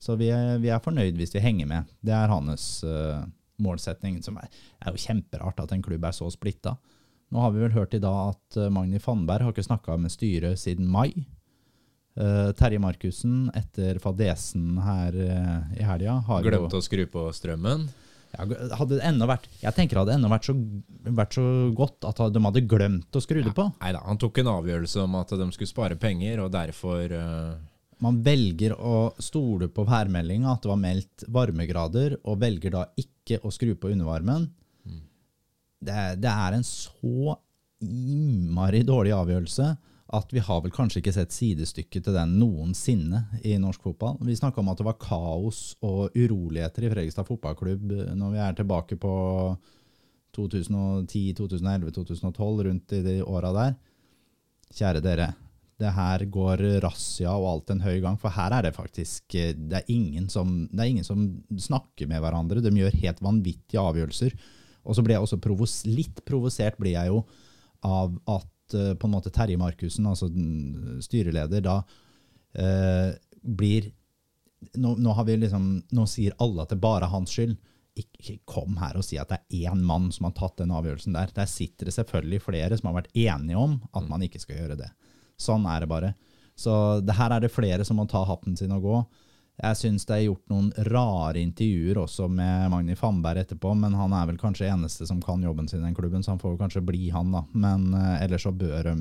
så 0.00 0.16
vi, 0.16 0.30
er, 0.32 0.56
vi, 0.62 0.70
er, 0.72 0.80
fornøyd 0.84 1.18
hvis 1.20 1.34
vi 1.36 1.44
henger 1.44 1.68
med. 1.68 1.90
Det 2.00 2.14
er 2.16 2.32
hans 2.32 2.68
uh, 2.88 3.26
målsetning. 3.60 4.22
Som 4.24 4.40
er, 4.40 4.48
er, 4.80 4.94
jo 4.94 5.04
kjemperart 5.04 5.60
at 5.64 5.74
en 5.76 5.84
klubb 5.84 6.06
er 6.08 6.16
så 6.16 6.30
splitta. 6.32 6.78
Nå 7.28 7.44
har 7.44 7.52
vi 7.52 7.60
vel 7.60 7.76
hørt 7.76 7.96
i 7.96 8.00
dag 8.00 8.32
at 8.32 8.60
uh, 8.60 8.70
Magni 8.72 9.00
Fannberg 9.04 9.44
har 9.44 9.52
ikke 9.52 9.68
snakka 9.68 9.98
med 10.00 10.16
styret 10.16 10.60
siden 10.64 10.88
mai. 10.88 11.12
Uh, 12.18 12.50
Terje 12.58 12.80
Markussen, 12.82 13.46
etter 13.54 14.00
fadesen 14.02 14.80
her 14.82 15.14
uh, 15.14 15.76
i 15.78 15.84
helga 15.86 16.16
Glemte 16.42 16.80
å 16.80 16.82
skru 16.82 17.04
på 17.06 17.28
strømmen? 17.36 17.84
Ja, 18.32 18.44
hadde 18.80 18.98
enda 19.06 19.28
vært, 19.30 19.46
jeg 19.62 19.76
tenker 19.76 19.94
det 19.94 20.02
hadde 20.02 20.16
enda 20.18 20.30
vært 20.32 20.48
så, 20.48 20.56
vært 21.06 21.36
så, 21.38 21.44
godt 21.78 22.08
at 22.08 22.20
de 22.34 22.42
hadde 22.42 22.64
glemt 22.66 23.14
å 23.14 23.22
skru 23.22 23.38
det 23.46 23.54
på. 23.54 23.68
Nei 23.78 23.94
da, 23.94 24.02
han 24.02 24.18
tok 24.18 24.42
en 24.42 24.50
avgjørelse 24.56 25.04
om 25.04 25.14
at 25.20 25.36
de 25.38 25.46
skulle 25.54 25.70
spare 25.70 25.98
penger, 26.00 26.42
og 26.44 26.52
derfor 26.56 27.14
uh... 27.14 27.56
Man 27.98 28.20
velger 28.22 28.76
å 28.78 29.08
stole 29.18 29.66
på 29.74 29.82
værmeldinga, 29.82 30.52
at 30.52 30.62
det 30.62 30.70
var 30.70 30.78
meldt 30.78 31.24
varmegrader, 31.34 32.14
og 32.30 32.36
velger 32.38 32.74
da 32.76 32.84
ikke 32.98 33.40
å 33.42 33.50
skru 33.50 33.72
på 33.74 33.90
undervarmen. 33.90 34.44
Mm. 34.86 35.00
Det, 35.82 35.96
det 36.22 36.30
er 36.30 36.54
en 36.54 36.66
så 36.66 37.34
innmari 37.82 38.84
dårlig 38.86 39.16
avgjørelse 39.16 39.72
at 40.08 40.30
vi 40.32 40.40
har 40.40 40.62
vel 40.64 40.72
kanskje 40.72 41.02
ikke 41.02 41.12
sett 41.12 41.34
sidestykket 41.36 42.06
til 42.06 42.14
den 42.16 42.38
noensinne 42.40 43.26
i 43.44 43.58
norsk 43.60 43.82
fotball. 43.84 44.16
Vi 44.24 44.36
snakka 44.38 44.62
om 44.62 44.70
at 44.72 44.80
det 44.80 44.86
var 44.86 44.96
kaos 45.02 45.74
og 45.84 46.16
uroligheter 46.16 46.86
i 46.86 46.92
Fredrikstad 46.92 47.28
fotballklubb 47.28 47.92
når 48.16 48.32
vi 48.32 48.40
er 48.40 48.56
tilbake 48.56 48.96
på 49.00 49.12
2010, 50.38 51.34
2011, 51.36 51.92
2012, 51.98 52.64
rundt 52.68 52.96
i 52.96 53.02
de 53.04 53.18
åra 53.26 53.52
der. 53.56 53.76
Kjære 54.78 55.04
dere, 55.04 55.28
det 55.78 55.92
her 55.94 56.24
går 56.32 56.64
razzia 56.84 57.34
og 57.36 57.48
alt 57.52 57.72
en 57.74 57.84
høy 57.84 57.98
gang, 58.04 58.16
for 58.20 58.32
her 58.32 58.56
er 58.56 58.68
det 58.68 58.76
faktisk 58.76 59.36
det 59.36 59.82
er, 59.82 59.88
ingen 59.92 60.28
som, 60.32 60.62
er 60.72 60.88
ingen 60.88 61.06
som 61.06 61.28
snakker 61.52 62.08
med 62.08 62.24
hverandre. 62.24 62.64
De 62.64 62.72
gjør 62.72 62.96
helt 63.04 63.20
vanvittige 63.24 63.84
avgjørelser. 63.84 64.36
Og 64.88 64.96
så 64.96 65.04
blir 65.04 65.18
jeg 65.18 65.26
også 65.26 65.40
provos 65.42 65.82
litt 65.84 66.22
provosert 66.24 66.78
blir 66.80 66.96
jeg 66.96 67.12
jo 67.12 67.26
av 67.84 68.16
at 68.24 68.48
Eh, 68.74 68.94
på 68.94 69.06
en 69.06 69.14
måte 69.14 69.32
Terje 69.34 69.58
Markussen, 69.60 70.06
altså 70.06 70.28
styreleder, 71.04 71.62
da 71.64 71.78
eh, 72.58 73.14
blir 73.42 73.90
nå, 74.74 74.96
nå, 74.98 75.12
har 75.14 75.24
vi 75.24 75.36
liksom, 75.38 75.66
nå 75.94 76.06
sier 76.10 76.34
alle 76.42 76.64
at 76.64 76.72
det 76.74 76.80
bare 76.82 77.06
er 77.06 77.14
hans 77.14 77.32
skyld. 77.34 77.56
Ikke 77.98 78.38
kom 78.46 78.76
her 78.78 78.98
og 78.98 79.06
si 79.06 79.18
at 79.18 79.30
det 79.30 79.38
er 79.38 79.70
én 79.70 79.82
mann 79.86 80.10
som 80.14 80.28
har 80.28 80.34
tatt 80.36 80.58
den 80.60 80.74
avgjørelsen 80.74 81.14
der. 81.14 81.30
Der 81.34 81.50
sitter 81.50 81.88
det 81.88 81.94
selvfølgelig 81.96 82.42
flere 82.44 82.78
som 82.78 82.90
har 82.90 83.00
vært 83.00 83.14
enige 83.14 83.58
om 83.58 83.78
at 83.92 84.10
man 84.10 84.24
ikke 84.26 84.42
skal 84.42 84.60
gjøre 84.60 84.78
det. 84.80 84.90
Sånn 85.38 85.66
er 85.70 85.82
det 85.82 85.90
bare. 85.90 86.12
Så 86.58 86.74
det 87.06 87.14
her 87.14 87.34
er 87.34 87.44
det 87.44 87.54
flere 87.54 87.86
som 87.86 88.00
må 88.00 88.06
ta 88.10 88.24
hatten 88.26 88.58
sin 88.58 88.74
og 88.74 88.86
gå. 88.86 89.00
Jeg 89.58 89.74
syns 89.74 90.04
det 90.06 90.14
er 90.14 90.26
gjort 90.28 90.52
noen 90.52 90.68
rare 90.86 91.40
intervjuer 91.42 91.98
også 92.04 92.28
med 92.30 92.68
Magni 92.70 92.94
Fannberg 92.98 93.42
etterpå, 93.42 93.72
men 93.74 93.96
han 93.98 94.12
er 94.14 94.28
vel 94.30 94.38
kanskje 94.38 94.68
eneste 94.70 95.06
som 95.08 95.18
kan 95.22 95.42
jobben 95.42 95.66
sin 95.66 95.82
i 95.82 95.88
den 95.88 95.96
klubben, 95.96 96.22
så 96.22 96.36
han 96.36 96.42
får 96.42 96.60
kanskje 96.60 96.84
bli 96.86 97.08
han, 97.10 97.32
da. 97.34 97.42
Men 97.58 97.88
uh, 97.90 98.20
ellers 98.22 98.46
så 98.46 98.52
bør 98.54 98.86
de 98.86 98.94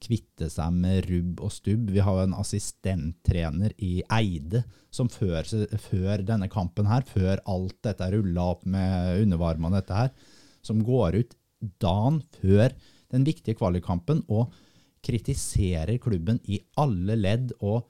kvitte 0.00 0.48
seg 0.52 0.72
med 0.76 1.06
rubb 1.10 1.42
og 1.44 1.52
stubb. 1.52 1.90
Vi 1.92 2.00
har 2.04 2.18
jo 2.18 2.24
en 2.24 2.36
assistenttrener 2.40 3.74
i 3.84 3.98
Eide 4.16 4.62
som 4.92 5.10
før, 5.12 5.44
før 5.80 6.24
denne 6.24 6.48
kampen 6.52 6.88
her, 6.88 7.04
før 7.08 7.42
alt 7.44 7.76
dette 7.84 8.08
rulla 8.12 8.50
opp 8.54 8.64
med 8.68 9.26
undervarme 9.26 9.68
og 9.68 9.76
dette 9.76 9.96
her, 9.96 10.14
som 10.64 10.80
går 10.84 11.20
ut 11.20 11.36
dagen 11.82 12.22
før 12.40 12.72
den 13.12 13.28
viktige 13.28 13.56
kvalikkampen 13.58 14.24
og 14.32 14.54
kritiserer 15.06 16.00
klubben 16.02 16.40
i 16.48 16.58
alle 16.80 17.16
ledd 17.20 17.52
og 17.60 17.84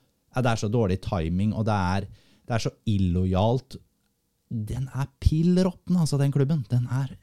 det 0.45 0.53
er 0.53 0.63
så 0.63 0.71
dårlig 0.73 1.01
timing, 1.05 1.55
og 1.57 1.67
det 1.69 1.77
er, 1.97 2.09
det 2.47 2.57
er 2.57 2.65
så 2.67 2.73
illojalt. 2.89 3.79
Den 4.47 4.91
er 4.95 5.09
pill 5.23 5.57
råtten, 5.59 5.97
altså, 5.97 6.19
den 6.21 6.35
klubben. 6.35 6.65
Den 6.71 6.87
er 6.93 7.15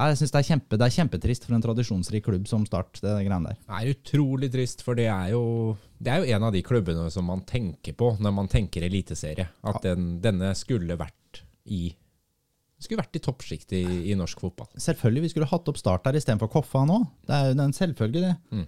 ja, 0.00 0.06
jeg 0.08 0.20
synes 0.20 0.32
det 0.32 0.38
er, 0.38 0.46
kjempe, 0.48 0.76
det 0.80 0.86
er 0.86 0.94
kjempetrist 0.94 1.42
for 1.44 1.56
en 1.56 1.64
tradisjonsrik 1.64 2.24
klubb 2.24 2.46
som 2.48 2.62
Start. 2.64 2.94
Det, 3.02 3.04
det 3.04 3.26
greiene 3.26 3.50
der. 3.50 3.58
Det 3.60 3.80
er 3.80 3.96
utrolig 3.98 4.48
trist, 4.54 4.84
for 4.86 4.96
det 4.96 5.10
er, 5.12 5.32
jo, 5.34 5.42
det 6.00 6.12
er 6.12 6.22
jo 6.22 6.36
en 6.36 6.46
av 6.48 6.54
de 6.54 6.62
klubbene 6.64 7.10
som 7.12 7.26
man 7.28 7.42
tenker 7.48 7.96
på 7.98 8.14
når 8.22 8.32
man 8.32 8.48
tenker 8.48 8.86
eliteserie. 8.86 9.50
At 9.60 9.82
ja. 9.82 9.90
den, 9.90 10.14
denne 10.24 10.54
skulle 10.56 10.96
vært 11.00 11.42
i 11.68 11.90
skulle 12.80 13.02
vært 13.02 13.18
i 13.18 13.20
toppsjiktet 13.20 13.74
i, 13.76 13.96
i, 14.08 14.14
norsk 14.16 14.40
fotball. 14.40 14.70
Selvfølgelig. 14.80 15.26
Vi 15.26 15.30
skulle 15.34 15.50
hatt 15.50 15.68
opp 15.68 15.76
Start 15.76 16.06
der 16.06 16.16
istedenfor 16.16 16.48
Koffa 16.48 16.86
nå. 16.88 17.02
Det 17.28 17.36
er 17.36 17.50
jo 17.50 17.58
en 17.60 17.76
selvfølge, 17.76 18.22
det. 18.24 18.32
Mm. 18.56 18.64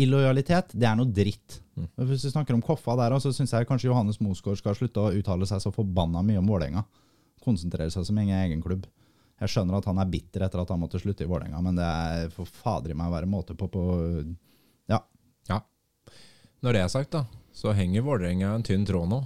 Illojalitet, 0.00 0.72
det 0.76 0.86
er 0.88 0.96
noe 0.98 1.10
dritt. 1.10 1.60
Mm. 1.76 1.88
Hvis 2.08 2.24
vi 2.26 2.32
snakker 2.32 2.56
om 2.56 2.62
Koffa 2.64 2.96
der, 2.98 3.16
så 3.22 3.32
syns 3.34 3.52
jeg 3.54 3.68
kanskje 3.68 3.90
Johannes 3.90 4.20
Mosgaard 4.22 4.60
skal 4.60 4.76
slutte 4.78 5.02
å 5.02 5.12
uttale 5.16 5.48
seg 5.48 5.62
så 5.62 5.72
forbanna 5.74 6.22
mye 6.26 6.40
om 6.40 6.48
Vålerenga. 6.50 6.84
Konsentrere 7.44 7.92
seg 7.92 8.06
som 8.08 8.18
ingen 8.20 8.38
egen 8.42 8.64
klubb. 8.64 8.86
Jeg 9.40 9.54
skjønner 9.54 9.78
at 9.78 9.88
han 9.88 10.00
er 10.02 10.08
bitter 10.12 10.44
etter 10.44 10.60
at 10.60 10.70
han 10.72 10.80
måtte 10.82 11.00
slutte 11.00 11.24
i 11.24 11.28
Vålerenga, 11.30 11.60
men 11.64 11.78
det 11.78 11.86
er 11.86 12.32
for 12.34 12.48
fader 12.48 12.92
i 12.92 12.96
meg 12.96 13.08
å 13.08 13.14
være 13.14 13.30
måte 13.30 13.56
på, 13.56 13.70
på 13.72 13.84
Ja. 14.90 15.00
ja. 15.48 15.62
Når 16.60 16.76
det 16.76 16.82
er 16.84 16.92
sagt, 16.92 17.14
da, 17.16 17.24
så 17.56 17.72
henger 17.76 18.04
Vålerenga 18.04 18.52
en 18.52 18.66
tynn 18.66 18.84
tråd 18.88 19.08
nå. 19.08 19.22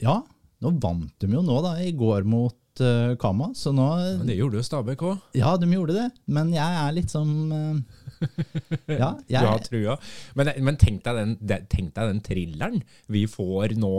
Ja, 0.00 0.20
nå 0.62 0.72
vant 0.80 1.12
de 1.20 1.28
jo 1.34 1.42
nå, 1.42 1.58
da, 1.64 1.74
i 1.82 1.90
går 1.96 2.24
mot 2.28 2.82
uh, 2.84 3.16
Kama, 3.20 3.50
så 3.56 3.72
nå 3.74 3.88
Men 4.20 4.30
Det 4.30 4.38
gjorde 4.38 4.60
jo 4.60 4.64
Stabæk 4.64 5.02
òg. 5.08 5.26
Ja, 5.36 5.56
de 5.58 5.68
gjorde 5.74 5.96
det, 5.96 6.06
men 6.30 6.54
jeg 6.54 6.78
er 6.84 6.94
litt 6.96 7.10
som 7.12 7.30
uh, 7.50 7.99
ja, 8.20 9.14
jeg, 9.26 9.40
du 9.42 9.46
har 9.46 9.64
trua. 9.64 9.96
Men, 10.38 10.52
men 10.66 10.78
tenk, 10.80 11.02
deg 11.06 11.20
den, 11.20 11.36
tenk, 11.70 11.92
deg 11.96 12.12
den, 12.12 12.22
thrilleren 12.24 12.82
vi 13.10 13.24
får 13.30 13.76
nå 13.80 13.94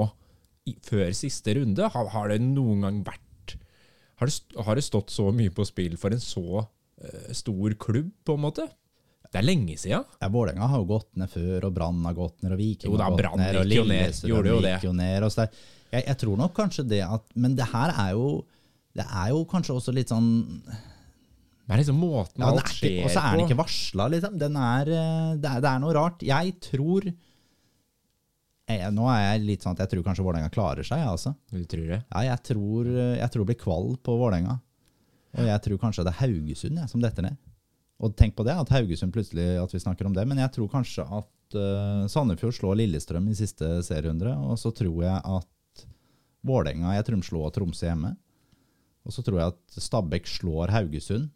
i, 0.69 0.75
før 0.85 1.11
siste 1.17 1.55
runde. 1.57 1.89
Har, 1.93 2.11
har, 2.13 2.31
det 2.31 2.41
noen 2.43 2.85
gang 2.85 3.01
vært 3.07 3.57
har 4.21 4.29
det, 4.29 4.61
har 4.67 4.77
det, 4.77 4.85
stått 4.85 5.09
så 5.09 5.31
mye 5.33 5.49
på 5.49 5.65
spill 5.65 5.97
for 5.97 6.13
en 6.13 6.21
så 6.21 6.61
uh, 6.61 7.31
stor 7.33 7.73
klubb, 7.81 8.11
på 8.21 8.37
en 8.37 8.43
måte? 8.43 8.67
Det 9.31 9.39
er 9.39 9.47
lenge 9.47 9.77
siden. 9.79 10.03
Ja, 10.19 10.29
Vålerenga 10.29 10.67
har 10.69 10.81
jo 10.81 10.89
gått 10.91 11.09
ned 11.17 11.31
før, 11.31 11.69
og 11.69 11.73
Brann 11.73 12.03
har 12.05 12.13
gått 12.17 12.41
ned, 12.43 12.53
og 12.53 12.59
Viking 12.59 12.97
har 12.99 13.15
gått 13.15 13.39
ned, 13.39 13.59
og 13.61 13.69
Lillestrøm 13.71 14.49
gikk 14.59 14.85
jo 14.85 14.93
ned. 14.93 15.25
Og 15.25 15.33
jeg, 15.39 16.03
jeg, 16.03 16.17
tror 16.21 16.41
nok 16.41 16.53
kanskje 16.55 16.85
det 16.87 17.01
at 17.05 17.25
Men 17.33 17.55
det 17.57 17.67
her 17.71 17.91
er 17.91 18.13
jo 18.15 18.27
Det 18.95 19.03
er 19.03 19.31
jo 19.31 19.41
kanskje 19.47 19.75
også 19.75 19.93
litt 19.95 20.11
sånn 20.11 20.29
det 21.71 21.77
er 21.77 21.79
liksom 21.85 22.01
måten 22.03 22.43
ja, 22.43 22.49
alt 22.51 22.67
skjer 22.67 22.97
på. 22.97 23.03
Og 23.07 23.13
så 23.13 23.21
er 23.23 23.37
den 23.37 23.45
ikke 23.45 23.55
varsla, 23.61 24.07
liksom. 24.11 24.33
Den 24.41 24.57
er, 24.59 24.89
eh, 24.91 25.29
det, 25.39 25.51
er, 25.53 25.61
det, 25.63 25.69
er, 25.69 25.77
noe 25.79 25.93
rart. 25.95 26.25
Jeg 26.27 26.57
tror 26.65 27.07
jeg, 27.07 28.89
Nå 28.91 29.05
er 29.11 29.21
jeg 29.23 29.45
litt 29.45 29.63
sånn 29.63 29.77
at 29.77 29.85
jeg 29.85 29.91
tror 29.93 30.03
kanskje 30.09 30.25
Vålerenga 30.25 30.51
klarer 30.51 30.83
seg, 30.87 31.05
altså. 31.07 31.31
Du 31.47 31.63
tror 31.63 31.87
det? 31.93 32.01
Ja, 32.03 32.25
jeg 32.27 32.43
tror, 32.51 32.91
jeg 32.91 33.31
tror 33.31 33.43
det 33.45 33.49
blir 33.53 33.61
kvall 33.63 33.89
på 34.03 34.17
Vålerenga. 34.19 34.57
Og 35.39 35.47
jeg 35.47 35.63
tror 35.63 35.79
kanskje 35.79 36.05
det 36.07 36.11
er 36.11 36.19
Haugesund 36.25 36.83
som 36.91 37.03
detter 37.03 37.29
ned. 37.29 37.39
Og 38.03 38.15
tenk 38.19 38.35
på 38.35 38.43
det, 38.43 38.55
at 38.57 38.71
Haugesund 38.75 39.15
plutselig 39.15 39.47
at 39.61 39.71
vi 39.71 39.79
snakker 39.79 40.09
om 40.09 40.15
det. 40.15 40.27
Men 40.27 40.43
jeg 40.43 40.51
tror 40.57 40.71
kanskje 40.71 41.05
at 41.07 41.55
uh, 41.55 42.03
Sandefjord 42.11 42.55
slår 42.57 42.79
Lillestrøm 42.81 43.31
i 43.31 43.37
siste 43.37 43.77
serierunde. 43.87 44.35
Og 44.43 44.59
så 44.59 44.73
tror 44.75 45.03
jeg 45.05 45.19
at 45.39 45.85
Vålerenga 46.43 46.95
jeg 46.97 47.07
tror 47.07 47.21
de 47.21 47.27
slår 47.31 47.53
Tromsø 47.55 47.87
hjemme. 47.87 48.15
Og 49.05 49.15
så 49.15 49.23
tror 49.25 49.39
jeg 49.39 49.53
at 49.53 49.83
Stabæk 49.87 50.27
slår 50.29 50.73
Haugesund 50.75 51.29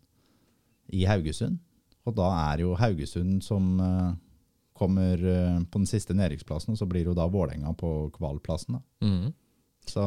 i 0.93 1.05
Haugesund. 1.09 1.57
Og 2.05 2.13
da 2.17 2.29
er 2.51 2.61
jo 2.65 2.75
Haugesund 2.77 3.41
som 3.45 3.79
uh, 3.81 4.13
kommer 4.77 5.17
uh, 5.17 5.57
på 5.63 5.81
den 5.81 5.89
siste 5.89 6.13
nedrykksplassen, 6.17 6.75
og 6.75 6.81
så 6.81 6.87
blir 6.89 7.09
jo 7.09 7.17
da 7.17 7.25
Vålerenga 7.31 7.73
på 7.77 8.11
kvalplassen. 8.15 8.77
da. 8.77 9.07
Mm. 9.07 9.33
Så 9.89 10.05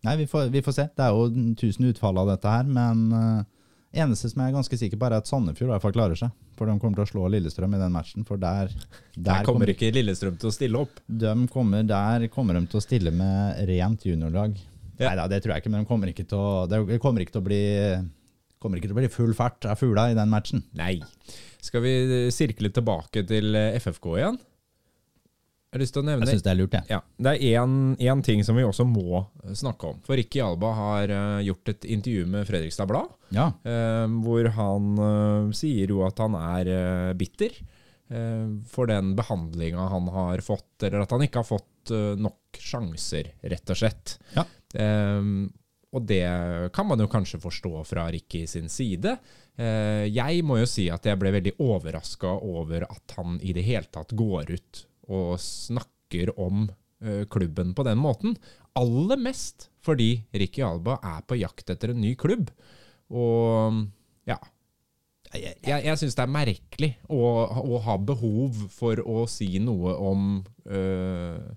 Nei, 0.00 0.14
vi 0.16 0.26
får, 0.26 0.48
vi 0.48 0.62
får, 0.64 0.72
se. 0.72 0.84
Det 0.96 1.04
er 1.04 1.12
jo 1.12 1.54
tusen 1.60 1.90
utfall 1.90 2.16
av 2.22 2.30
dette 2.30 2.48
her, 2.48 2.64
men 2.64 3.02
uh, 3.12 3.42
eneste 3.92 4.30
som 4.30 4.40
jeg 4.40 4.52
er 4.52 4.56
ganske 4.56 4.78
sikker 4.80 5.00
på, 5.00 5.08
er 5.10 5.18
at 5.18 5.28
Sandefjord 5.28 5.68
i 5.68 5.72
hvert 5.74 5.84
fall 5.84 5.96
klarer 5.96 6.16
seg. 6.16 6.32
For 6.56 6.68
de 6.68 6.76
kommer 6.80 7.00
til 7.00 7.04
å 7.04 7.10
slå 7.10 7.28
Lillestrøm 7.34 7.76
i 7.76 7.80
den 7.82 7.92
matchen. 7.92 8.24
For 8.28 8.40
der, 8.40 8.72
der, 8.72 9.20
der 9.20 9.44
kommer, 9.44 9.50
kommer 9.50 9.74
ikke 9.74 9.92
Lillestrøm 9.92 10.38
til 10.40 10.48
å 10.48 10.54
stille 10.54 10.80
opp? 10.80 11.02
De 11.04 11.34
kommer, 11.52 11.84
der 11.84 12.26
kommer 12.32 12.56
de 12.56 12.64
til 12.70 12.80
å 12.80 12.84
stille 12.84 13.12
med 13.12 13.60
rent 13.68 14.08
juniorlag. 14.08 14.56
Ja. 15.00 15.10
Nei 15.10 15.16
da, 15.16 15.28
det 15.32 15.42
tror 15.42 15.54
jeg 15.54 15.64
ikke, 15.64 15.72
men 15.72 15.84
de 15.84 15.88
kommer 15.88 16.12
ikke 16.12 16.26
til 16.28 16.40
å, 16.40 16.64
det 16.68 17.00
kommer 17.00 17.24
ikke 17.24 17.36
til 17.36 17.40
å 17.44 17.48
bli 17.48 17.62
kommer 18.60 18.78
ikke 18.80 18.90
til 18.90 18.96
å 18.96 19.00
bli 19.00 19.08
full 19.12 19.34
fart 19.36 19.64
av 19.70 19.78
fugla 19.80 20.10
i 20.12 20.16
den 20.18 20.30
matchen. 20.32 20.62
Nei. 20.78 20.98
Skal 21.64 21.82
vi 21.84 21.94
sirkle 22.32 22.70
tilbake 22.72 23.24
til 23.28 23.54
eh, 23.58 23.74
FFK 23.80 24.06
igjen? 24.20 24.38
Jeg 25.70 25.78
har 25.78 25.82
lyst 25.84 25.94
til 25.94 26.02
å 26.02 26.06
Jeg 26.08 26.10
nevne 26.18 26.26
syns 26.32 26.42
det 26.42 26.50
er 26.50 26.56
lurt, 26.58 26.72
jeg. 26.74 26.86
ja, 26.90 26.98
Det 27.22 27.32
er 27.46 27.66
én 28.10 28.22
ting 28.26 28.40
som 28.42 28.56
vi 28.58 28.64
også 28.66 28.82
må 28.90 29.20
eh, 29.44 29.52
snakke 29.54 29.92
om. 29.92 30.00
For 30.02 30.18
Ricky 30.18 30.40
Alba 30.42 30.72
har 30.74 31.12
eh, 31.14 31.42
gjort 31.46 31.70
et 31.70 31.86
intervju 31.94 32.24
med 32.32 32.48
Fredrikstad 32.48 32.88
Blad, 32.90 33.12
Ja. 33.36 33.52
eh, 33.62 34.06
hvor 34.24 34.48
han 34.56 34.88
eh, 34.98 35.52
sier 35.54 35.92
jo 35.94 36.02
at 36.08 36.18
han 36.18 36.34
er 36.40 36.72
eh, 36.74 37.12
bitter 37.20 37.54
eh, 38.10 38.48
for 38.72 38.90
den 38.90 39.12
behandlinga 39.14 39.86
han 39.92 40.10
har 40.10 40.42
fått, 40.42 40.72
eller 40.88 41.04
at 41.06 41.14
han 41.14 41.22
ikke 41.28 41.44
har 41.44 41.50
fått 41.52 41.94
eh, 41.94 42.16
nok 42.18 42.58
sjanser, 42.58 43.30
rett 43.54 43.70
og 43.70 43.78
slett. 43.78 44.16
Ja. 44.34 44.42
Eh, 44.74 45.22
og 45.90 46.06
det 46.06 46.22
kan 46.74 46.86
man 46.86 47.02
jo 47.02 47.08
kanskje 47.10 47.40
forstå 47.42 47.82
fra 47.88 48.06
Ricky 48.12 48.44
sin 48.46 48.68
side. 48.70 49.16
Eh, 49.58 50.06
jeg 50.06 50.44
må 50.46 50.60
jo 50.60 50.68
si 50.70 50.86
at 50.92 51.06
jeg 51.06 51.18
ble 51.18 51.32
veldig 51.34 51.56
overraska 51.58 52.30
over 52.46 52.86
at 52.86 53.16
han 53.18 53.40
i 53.42 53.54
det 53.56 53.64
hele 53.66 53.90
tatt 53.90 54.14
går 54.16 54.54
ut 54.54 54.84
og 55.10 55.34
snakker 55.42 56.30
om 56.38 56.68
eh, 57.02 57.24
klubben 57.30 57.74
på 57.74 57.86
den 57.88 57.98
måten. 57.98 58.38
Aller 58.78 59.18
mest 59.18 59.68
fordi 59.82 60.12
Ricky 60.30 60.62
Alba 60.62 61.00
er 61.02 61.26
på 61.26 61.40
jakt 61.40 61.72
etter 61.74 61.90
en 61.90 62.02
ny 62.04 62.14
klubb. 62.14 62.52
Og 63.10 63.82
ja, 64.30 64.38
Jeg, 65.30 65.56
jeg, 65.66 65.94
syns 65.98 66.14
det 66.18 66.22
er 66.22 66.30
merkelig 66.30 66.90
å, 67.10 67.18
å 67.46 67.78
ha 67.82 67.96
behov 67.98 68.62
for 68.74 68.98
å 69.02 69.26
si 69.30 69.58
noe 69.62 69.94
om 69.94 70.24
øh, 70.66 71.50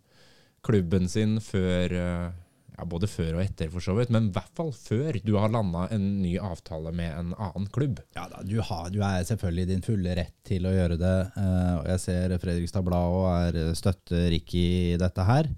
klubben 0.65 1.09
sin 1.09 1.39
før 1.41 1.95
øh, 1.97 2.27
ja, 2.77 2.85
Både 2.89 3.07
før 3.11 3.37
og 3.37 3.43
etter, 3.43 3.69
for 3.73 3.83
så 3.85 3.95
vidt, 3.97 4.09
men 4.13 4.29
i 4.29 4.33
hvert 4.35 4.53
fall 4.57 4.71
før 4.75 5.19
du 5.23 5.33
har 5.37 5.51
landa 5.53 5.85
en 5.93 6.07
ny 6.21 6.35
avtale 6.41 6.93
med 6.95 7.11
en 7.11 7.35
annen 7.37 7.67
klubb. 7.73 7.99
Ja 8.17 8.25
da, 8.31 8.41
du, 8.45 8.57
har, 8.65 8.89
du 8.93 8.99
er 9.05 9.27
selvfølgelig 9.27 9.67
i 9.67 9.71
din 9.73 9.85
fulle 9.85 10.15
rett 10.17 10.35
til 10.47 10.65
å 10.65 10.73
gjøre 10.73 10.97
det. 11.01 11.15
eh, 11.37 11.75
og 11.81 11.85
jeg 11.93 12.03
ser 12.07 12.37
Fredrikstad 12.41 12.85
Blad 12.87 13.19
er 13.35 13.61
eh, 13.67 13.75
støtter 13.77 14.27
Ricky 14.33 14.65
i 14.93 14.97
dette 15.01 15.27
her. 15.27 15.51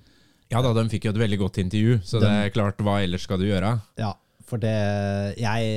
Ja 0.53 0.61
da, 0.61 0.75
de 0.77 0.85
fikk 0.91 1.07
jo 1.07 1.15
et 1.15 1.23
veldig 1.23 1.39
godt 1.41 1.57
intervju, 1.63 1.97
så 2.05 2.21
det 2.21 2.29
er 2.29 2.53
klart, 2.53 2.83
hva 2.85 2.99
ellers 3.01 3.23
skal 3.25 3.41
du 3.41 3.47
gjøre? 3.47 3.71
Ja, 3.97 4.11
for 4.45 4.61
det 4.61 4.75
jeg, 5.41 5.69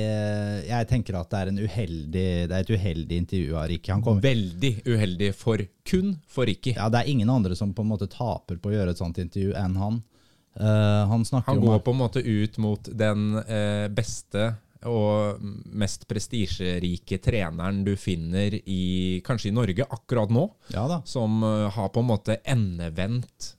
jeg 0.69 0.87
tenker 0.91 1.17
at 1.17 1.31
det 1.31 1.39
er, 1.39 1.49
en 1.49 1.57
uheldig, 1.63 2.27
det 2.51 2.53
er 2.53 2.61
et 2.61 2.69
uheldig 2.69 3.17
intervju 3.23 3.55
av 3.57 3.65
Ricky. 3.71 3.91
Han 3.95 4.21
Veldig 4.21 4.71
uheldig 4.85 5.31
for 5.33 5.63
kun 5.89 6.13
for 6.29 6.45
Ricky. 6.45 6.75
ja, 6.77 6.85
det 6.93 7.01
er 7.01 7.09
ingen 7.09 7.31
andre 7.33 7.57
som 7.57 7.73
på 7.73 7.81
en 7.81 7.89
måte 7.89 8.09
taper 8.11 8.61
på 8.61 8.69
å 8.69 8.75
gjøre 8.75 8.93
et 8.93 9.01
sånt 9.01 9.17
intervju 9.17 9.55
enn 9.57 9.79
han. 9.81 10.01
Eh, 10.59 11.07
han 11.07 11.25
Han 11.45 11.61
går 11.61 11.79
på 11.79 11.91
en 11.91 11.97
måte 11.97 12.19
ut 12.19 12.57
mot 12.57 12.89
den 12.91 13.35
uh, 13.35 13.87
beste 13.87 14.55
og 14.87 15.39
mest 15.75 16.05
prestisjerike 16.07 17.19
treneren 17.19 17.81
du 17.83 17.93
finner 17.99 18.55
i 18.63 19.19
kanskje 19.27 19.51
i 19.51 19.55
Norge 19.55 19.87
akkurat 19.91 20.31
nå, 20.31 20.45
Ja 20.71 21.01
som 21.05 21.43
uh, 21.43 21.67
har 21.71 21.89
på 21.91 22.03
en 22.03 22.11
måte 22.11 22.39
endevendt 22.43 23.53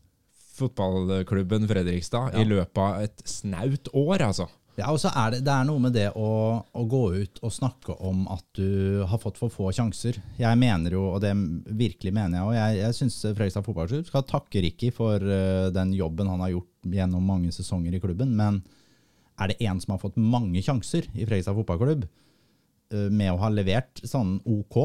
fotballklubben 0.60 1.68
Fredrikstad 1.68 2.34
Ja. 2.34 2.40
i 2.40 2.44
løpet 2.44 2.78
av 2.78 3.02
et 3.02 3.22
snaut 3.24 3.88
år, 3.96 4.20
altså. 4.28 4.48
Ja, 4.78 4.86
og 4.94 5.00
så 5.02 5.10
er 5.12 5.34
det, 5.34 5.40
det 5.44 5.52
er 5.52 5.66
noe 5.68 5.80
med 5.82 5.92
det 5.92 6.06
å, 6.16 6.28
å 6.62 6.82
gå 6.88 7.00
ut 7.20 7.40
og 7.44 7.52
snakke 7.52 7.92
om 8.06 8.22
at 8.32 8.44
du 8.56 9.02
har 9.10 9.20
fått 9.20 9.36
for 9.40 9.52
få 9.52 9.68
sjanser. 9.76 10.16
Jeg 10.40 10.60
mener 10.60 10.94
jo, 10.94 11.02
og 11.16 11.20
det 11.24 11.34
virkelig 11.66 12.12
mener 12.16 12.38
jeg, 12.38 12.46
og 12.46 12.54
jeg, 12.56 12.78
jeg 12.78 12.96
syns 12.96 13.18
Fredrikstad 13.26 13.66
fotballklubb 13.66 14.08
skal 14.08 14.24
takke 14.30 14.62
Ricky 14.64 14.92
for 14.94 15.20
uh, 15.20 15.68
den 15.74 15.92
jobben 15.98 16.30
han 16.32 16.40
har 16.46 16.54
gjort 16.54 16.90
gjennom 16.96 17.28
mange 17.28 17.52
sesonger 17.52 17.98
i 17.98 18.00
klubben. 18.00 18.32
Men 18.38 18.62
er 19.40 19.52
det 19.52 19.60
en 19.68 19.82
som 19.82 19.96
har 19.96 20.02
fått 20.02 20.16
mange 20.20 20.62
sjanser 20.64 21.10
i 21.12 21.26
Fredrikstad 21.26 21.58
fotballklubb, 21.60 22.06
uh, 22.94 23.08
med 23.12 23.34
å 23.34 23.40
ha 23.42 23.52
levert 23.52 24.00
sånn 24.06 24.38
OK, 24.48 24.78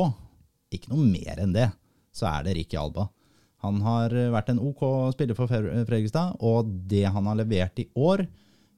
ikke 0.75 0.91
noe 0.91 1.07
mer 1.07 1.39
enn 1.45 1.55
det, 1.55 1.69
så 2.15 2.27
er 2.33 2.49
det 2.49 2.57
Ricky 2.57 2.81
Alba. 2.81 3.07
Han 3.63 3.79
har 3.81 4.13
eh, 4.13 4.27
vært 4.29 4.51
en 4.51 4.59
OK 4.61 4.81
spiller 5.15 5.37
for 5.37 5.49
Fre- 5.49 5.85
Fredrikstad, 5.87 6.35
og 6.43 6.67
det 6.91 7.05
han 7.09 7.25
har 7.31 7.37
levert 7.39 7.79
i 7.81 7.87
år 7.97 8.25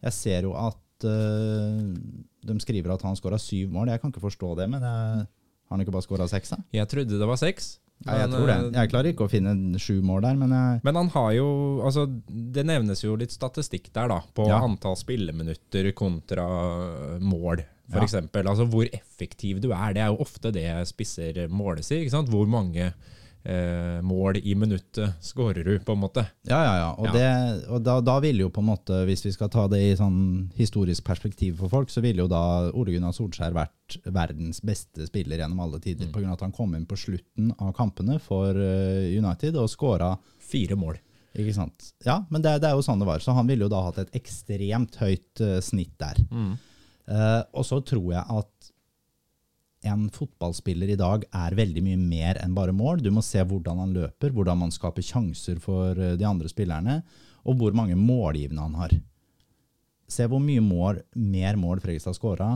Jeg 0.05 0.13
ser 0.15 0.45
jo 0.45 0.53
at 0.55 0.77
eh, 1.05 1.81
de 2.47 2.59
skriver 2.63 2.93
at 2.93 3.01
han 3.01 3.15
skåra 3.19 3.37
syv 3.41 3.69
mål. 3.75 3.87
Jeg 3.91 4.01
kan 4.01 4.11
ikke 4.13 4.23
forstå 4.23 4.55
det, 4.57 4.69
men 4.69 4.81
jeg, 4.81 5.25
har 5.27 5.75
han 5.75 5.81
ikke 5.83 5.91
bare 5.91 6.05
skåra 6.07 6.27
seks? 6.31 6.49
da? 6.55 6.57
Jeg 6.73 6.87
trodde 6.87 7.19
det 7.19 7.27
var 7.27 7.37
seks. 7.37 7.77
Ja, 8.05 8.13
jeg 8.21 8.29
tror 8.29 8.45
det. 8.45 8.55
eh, 8.55 8.71
Jeg 8.77 8.89
klarer 8.91 9.07
ikke 9.09 9.25
å 9.25 9.29
finne 9.31 9.79
sju 9.81 10.01
mål 10.05 10.21
der, 10.21 10.35
men 10.37 10.51
jeg, 10.53 10.81
Men 10.85 10.95
han 10.95 11.07
har 11.09 11.31
jo 11.33 11.81
altså, 11.81 12.03
Det 12.29 12.63
nevnes 12.63 13.01
jo 13.01 13.15
litt 13.17 13.31
statistikk 13.33 13.89
der, 13.91 14.07
da. 14.07 14.19
På 14.37 14.45
Ja. 14.47 14.59
antall 14.61 14.95
spilleminutter 14.95 15.91
kontra 15.97 16.45
mål, 17.19 17.63
Ja. 17.89 18.01
Eksempel. 18.03 18.45
Altså 18.45 18.65
hvor 18.69 18.85
effektiv 18.91 19.61
du 19.61 19.71
er. 19.71 19.93
Det 19.93 20.01
er 20.03 20.07
jo 20.11 20.17
ofte 20.21 20.51
det 20.51 20.87
spisser 20.89 21.47
måles 21.49 21.89
i. 21.91 22.01
ikke 22.03 22.11
sant? 22.11 22.29
Hvor 22.29 22.45
mange 22.45 22.93
eh, 23.47 23.97
mål 24.03 24.39
i 24.43 24.55
minuttet 24.59 25.15
skårer 25.23 25.63
du, 25.63 25.73
på 25.79 25.95
en 25.95 26.01
måte. 26.01 26.25
Ja, 26.49 26.59
ja, 26.65 26.73
ja. 26.81 26.89
Og, 26.97 27.07
Ja. 27.07 27.13
Det, 27.15 27.69
og 27.71 27.81
da, 27.85 27.97
da 28.03 28.17
vil 28.23 28.41
jo 28.43 28.49
på 28.53 28.61
en 28.63 28.69
måte, 28.69 28.99
hvis 29.07 29.23
vi 29.25 29.31
skal 29.35 29.49
ta 29.53 29.67
det 29.71 29.79
i 29.85 29.95
sånn 29.99 30.19
historisk 30.57 31.05
perspektiv 31.07 31.61
for 31.61 31.71
folk, 31.71 31.91
så 31.93 32.03
ville 32.03 32.25
jo 32.25 32.29
da 32.31 32.43
Ole 32.73 32.95
Gunnar 32.95 33.15
Solskjær 33.15 33.55
vært 33.55 33.97
verdens 34.03 34.59
beste 34.65 35.07
spiller 35.07 35.39
gjennom 35.39 35.63
alle 35.63 35.79
tider. 35.83 36.11
På 36.11 36.19
grunn 36.19 36.33
av 36.33 36.39
at 36.39 36.47
han 36.49 36.55
kom 36.55 36.75
inn 36.75 36.87
på 36.89 36.99
slutten 36.99 37.53
av 37.57 37.71
kampene 37.77 38.19
for 38.23 38.51
eh, 38.51 39.13
United 39.17 39.55
og 39.59 39.71
skåra 39.71 40.15
Fire 40.47 40.75
mål. 40.79 40.99
Ikke 41.37 41.53
sant? 41.53 41.91
Ja, 42.05 42.21
men 42.33 42.41
det, 42.41 42.55
det 42.63 42.69
er 42.69 42.77
jo 42.77 42.83
sånn 42.85 42.99
det 43.01 43.07
var. 43.09 43.21
Så 43.21 43.35
han 43.35 43.47
ville 43.49 43.67
jo 43.67 43.71
da 43.71 43.83
hatt 43.85 43.99
et 44.01 44.15
ekstremt 44.17 44.95
høyt 45.01 45.41
eh, 45.43 45.59
snitt 45.61 45.93
der. 46.01 46.17
Eh, 47.07 47.41
og 47.53 47.63
så 47.67 47.79
tror 47.85 48.07
jeg 48.15 48.23
at 48.41 48.71
en 49.85 50.07
fotballspiller 50.13 50.89
i 50.93 50.99
dag 50.99 51.25
er 51.35 51.55
veldig 51.57 51.83
mye 51.85 51.99
mer 52.01 52.39
enn 52.41 52.55
bare 52.57 52.73
mål. 52.75 53.01
Du 53.03 53.11
må 53.13 53.21
se 53.25 53.43
hvordan 53.43 53.81
han 53.83 53.93
løper, 53.95 54.33
hvordan 54.33 54.63
man 54.63 54.73
skaper 54.73 55.05
sjanser 55.05 55.59
for 55.63 55.97
eh, 55.97 56.15
de 56.17 56.25
andre 56.27 56.49
spillerne, 56.51 57.01
og 57.47 57.59
hvor 57.59 57.75
mange 57.77 57.95
målgivende 57.95 58.63
han 58.63 58.79
har. 58.81 58.95
Se 60.07 60.25
hvor 60.27 60.41
mye 60.43 60.63
mål, 60.63 61.01
mer 61.15 61.59
mål 61.59 61.81
Fredrikstad 61.83 62.15
skåra 62.17 62.55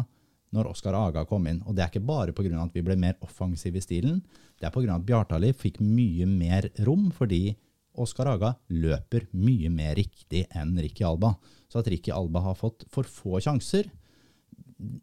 når 0.56 0.72
Oskar 0.72 0.96
Aga 0.98 1.24
kom 1.28 1.46
inn. 1.48 1.62
Og 1.68 1.76
det 1.76 1.84
er 1.84 1.92
ikke 1.92 2.04
bare 2.08 2.36
pga. 2.36 2.52
at 2.60 2.76
vi 2.76 2.84
ble 2.84 2.98
mer 3.00 3.16
offensive 3.22 3.78
i 3.78 3.84
stilen, 3.84 4.22
det 4.60 4.68
er 4.68 4.74
pga. 4.74 4.96
at 4.96 5.06
Bjartali 5.06 5.54
fikk 5.54 5.80
mye 5.80 6.26
mer 6.28 6.70
rom, 6.86 7.12
fordi 7.12 7.56
Oskar 8.00 8.28
Aga 8.34 8.56
løper 8.70 9.28
mye 9.32 9.70
mer 9.70 9.96
riktig 9.96 10.46
enn 10.56 10.78
Ricky 10.80 11.04
Alba. 11.04 11.36
Så 11.72 11.80
at 11.80 11.88
Ricky 11.88 12.12
Alba 12.12 12.40
har 12.40 12.56
fått 12.56 12.86
for 12.92 13.04
få 13.04 13.40
sjanser, 13.40 13.90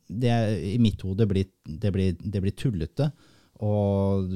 det 0.09 0.35
i 0.73 0.77
mitt 0.83 1.03
hode 1.07 1.27
blir, 1.31 1.51
det 1.65 1.93
blir, 1.95 2.17
det 2.19 2.43
blir 2.45 2.57
tullete 2.59 3.11
og 3.65 4.31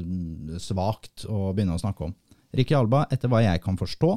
svakt 0.62 1.26
å 1.30 1.52
begynne 1.54 1.76
å 1.76 1.82
snakke 1.82 2.08
om. 2.08 2.14
Ricky 2.52 2.74
Alba, 2.76 3.06
etter 3.10 3.30
hva 3.32 3.42
jeg 3.44 3.62
kan 3.64 3.78
forstå, 3.80 4.12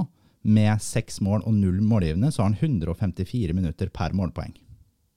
med 0.45 0.81
seks 0.83 1.21
mål 1.25 1.41
og 1.47 1.55
null 1.57 1.79
målgivende, 1.81 2.29
så 2.31 2.43
har 2.43 2.51
han 2.51 2.57
154 2.61 3.53
minutter 3.57 3.89
per 3.93 4.13
målpoeng. 4.17 4.53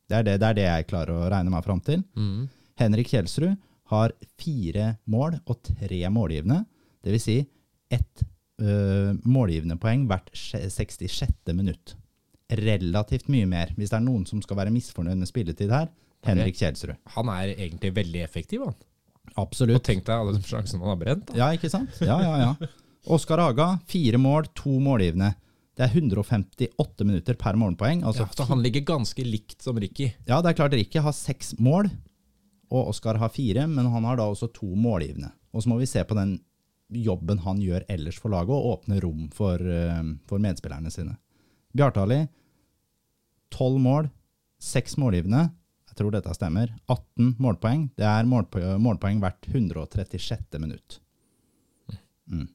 Det 0.08 0.16
er 0.16 0.24
det, 0.24 0.38
det 0.40 0.48
er 0.48 0.56
det 0.56 0.66
jeg 0.68 0.88
klarer 0.88 1.12
å 1.18 1.28
regne 1.28 1.52
meg 1.52 1.66
fram 1.66 1.82
til. 1.84 2.04
Henrik 2.80 3.10
Kjelsrud 3.12 3.56
har 3.92 4.14
fire 4.40 4.94
mål 5.08 5.38
og 5.48 5.60
tre 5.64 6.00
målgivende, 6.12 6.62
dvs. 7.04 7.24
Si 7.24 7.38
ett 7.92 8.24
øh, 8.60 9.16
målgivende 9.24 9.78
poeng 9.80 10.06
hvert 10.08 10.30
66. 10.32 11.52
minutt. 11.56 11.94
Relativt 12.48 13.28
mye 13.28 13.46
mer. 13.46 13.72
Hvis 13.76 13.90
det 13.92 13.98
er 13.98 14.04
noen 14.06 14.24
som 14.28 14.40
skal 14.44 14.56
være 14.56 14.72
misfornøyd 14.72 15.18
med 15.20 15.28
spilletid 15.28 15.70
her, 15.74 15.90
Henrik 16.24 16.56
Kjelsrud. 16.58 16.96
Han 17.14 17.28
er 17.30 17.52
egentlig 17.54 17.92
veldig 17.94 18.22
effektiv, 18.24 18.64
han. 18.64 18.74
Absolutt. 19.38 19.76
Og 19.76 19.84
tenk 19.84 20.06
deg 20.06 20.14
alle 20.16 20.32
de 20.38 20.42
sjansene 20.48 20.80
han 20.82 20.94
har 20.94 21.00
brent. 21.02 21.26
Da. 21.28 21.36
Ja, 21.36 21.50
ikke 21.54 21.68
sant? 21.70 21.92
Ja, 22.00 22.16
ja, 22.24 22.38
ja. 22.40 22.70
Oskar 23.14 23.38
Haga, 23.38 23.68
fire 23.88 24.18
mål, 24.20 24.48
to 24.56 24.78
målgivende. 24.82 25.34
Det 25.78 25.84
er 25.86 25.92
158 25.94 27.04
minutter 27.06 27.36
per 27.38 27.54
målpoeng. 27.60 28.00
Altså, 28.08 28.24
Ja, 28.26 28.34
så 28.34 28.48
han 28.48 28.64
ligger 28.64 28.82
ganske 28.88 29.22
likt 29.24 29.62
som 29.62 29.78
Ricky. 29.78 30.08
ja, 30.26 30.40
det 30.42 30.50
er 30.50 30.58
klart 30.58 30.72
Ricky 30.74 30.98
har 31.04 31.12
seks 31.14 31.54
mål, 31.58 31.90
og 32.72 32.88
Oskar 32.90 33.16
har 33.20 33.28
fire, 33.30 33.66
men 33.68 33.86
han 33.86 34.04
har 34.04 34.16
da 34.18 34.26
også 34.26 34.50
to 34.52 34.66
målgivende. 34.74 35.30
Og 35.54 35.62
så 35.62 35.68
må 35.70 35.78
vi 35.78 35.86
se 35.86 36.02
på 36.04 36.16
den 36.18 36.40
jobben 36.90 37.38
han 37.44 37.60
gjør 37.62 37.84
ellers 37.88 38.18
for 38.18 38.32
laget, 38.32 38.50
og 38.50 38.80
åpne 38.80 38.98
rom 39.04 39.28
for, 39.32 39.54
eh, 39.60 40.02
for 40.26 40.38
medspillerne 40.42 40.90
sine. 40.90 41.16
Bjartali, 41.76 42.22
tolv 43.52 43.80
mål, 43.82 44.08
seks 44.62 44.96
målgivende. 45.00 45.48
Jeg 45.90 45.98
tror 45.98 46.14
dette 46.14 46.34
stemmer. 46.36 46.70
18 46.86 47.34
målpoeng. 47.42 47.88
Det 47.98 48.06
er 48.06 48.28
målpoeng, 48.28 48.78
målpoeng 48.82 49.20
hvert 49.22 49.48
136. 49.50 50.58
minutt. 50.62 51.00
Mm. 52.30 52.46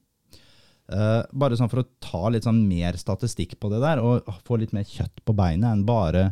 Uh, 0.84 1.24
bare 1.32 1.56
sånn 1.56 1.70
for 1.72 1.80
å 1.80 1.88
ta 2.02 2.28
litt 2.28 2.44
sånn 2.44 2.60
mer 2.68 2.98
statistikk 3.00 3.56
på 3.60 3.70
det 3.72 3.80
der, 3.80 4.02
og 4.04 4.28
få 4.44 4.58
litt 4.60 4.74
mer 4.76 4.84
kjøtt 4.84 5.22
på 5.24 5.32
beinet 5.36 5.70
enn 5.70 5.84
bare, 5.88 6.26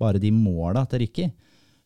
bare 0.00 0.20
de 0.20 0.28
måla 0.34 0.84
til 0.90 1.04
Ricky. 1.04 1.30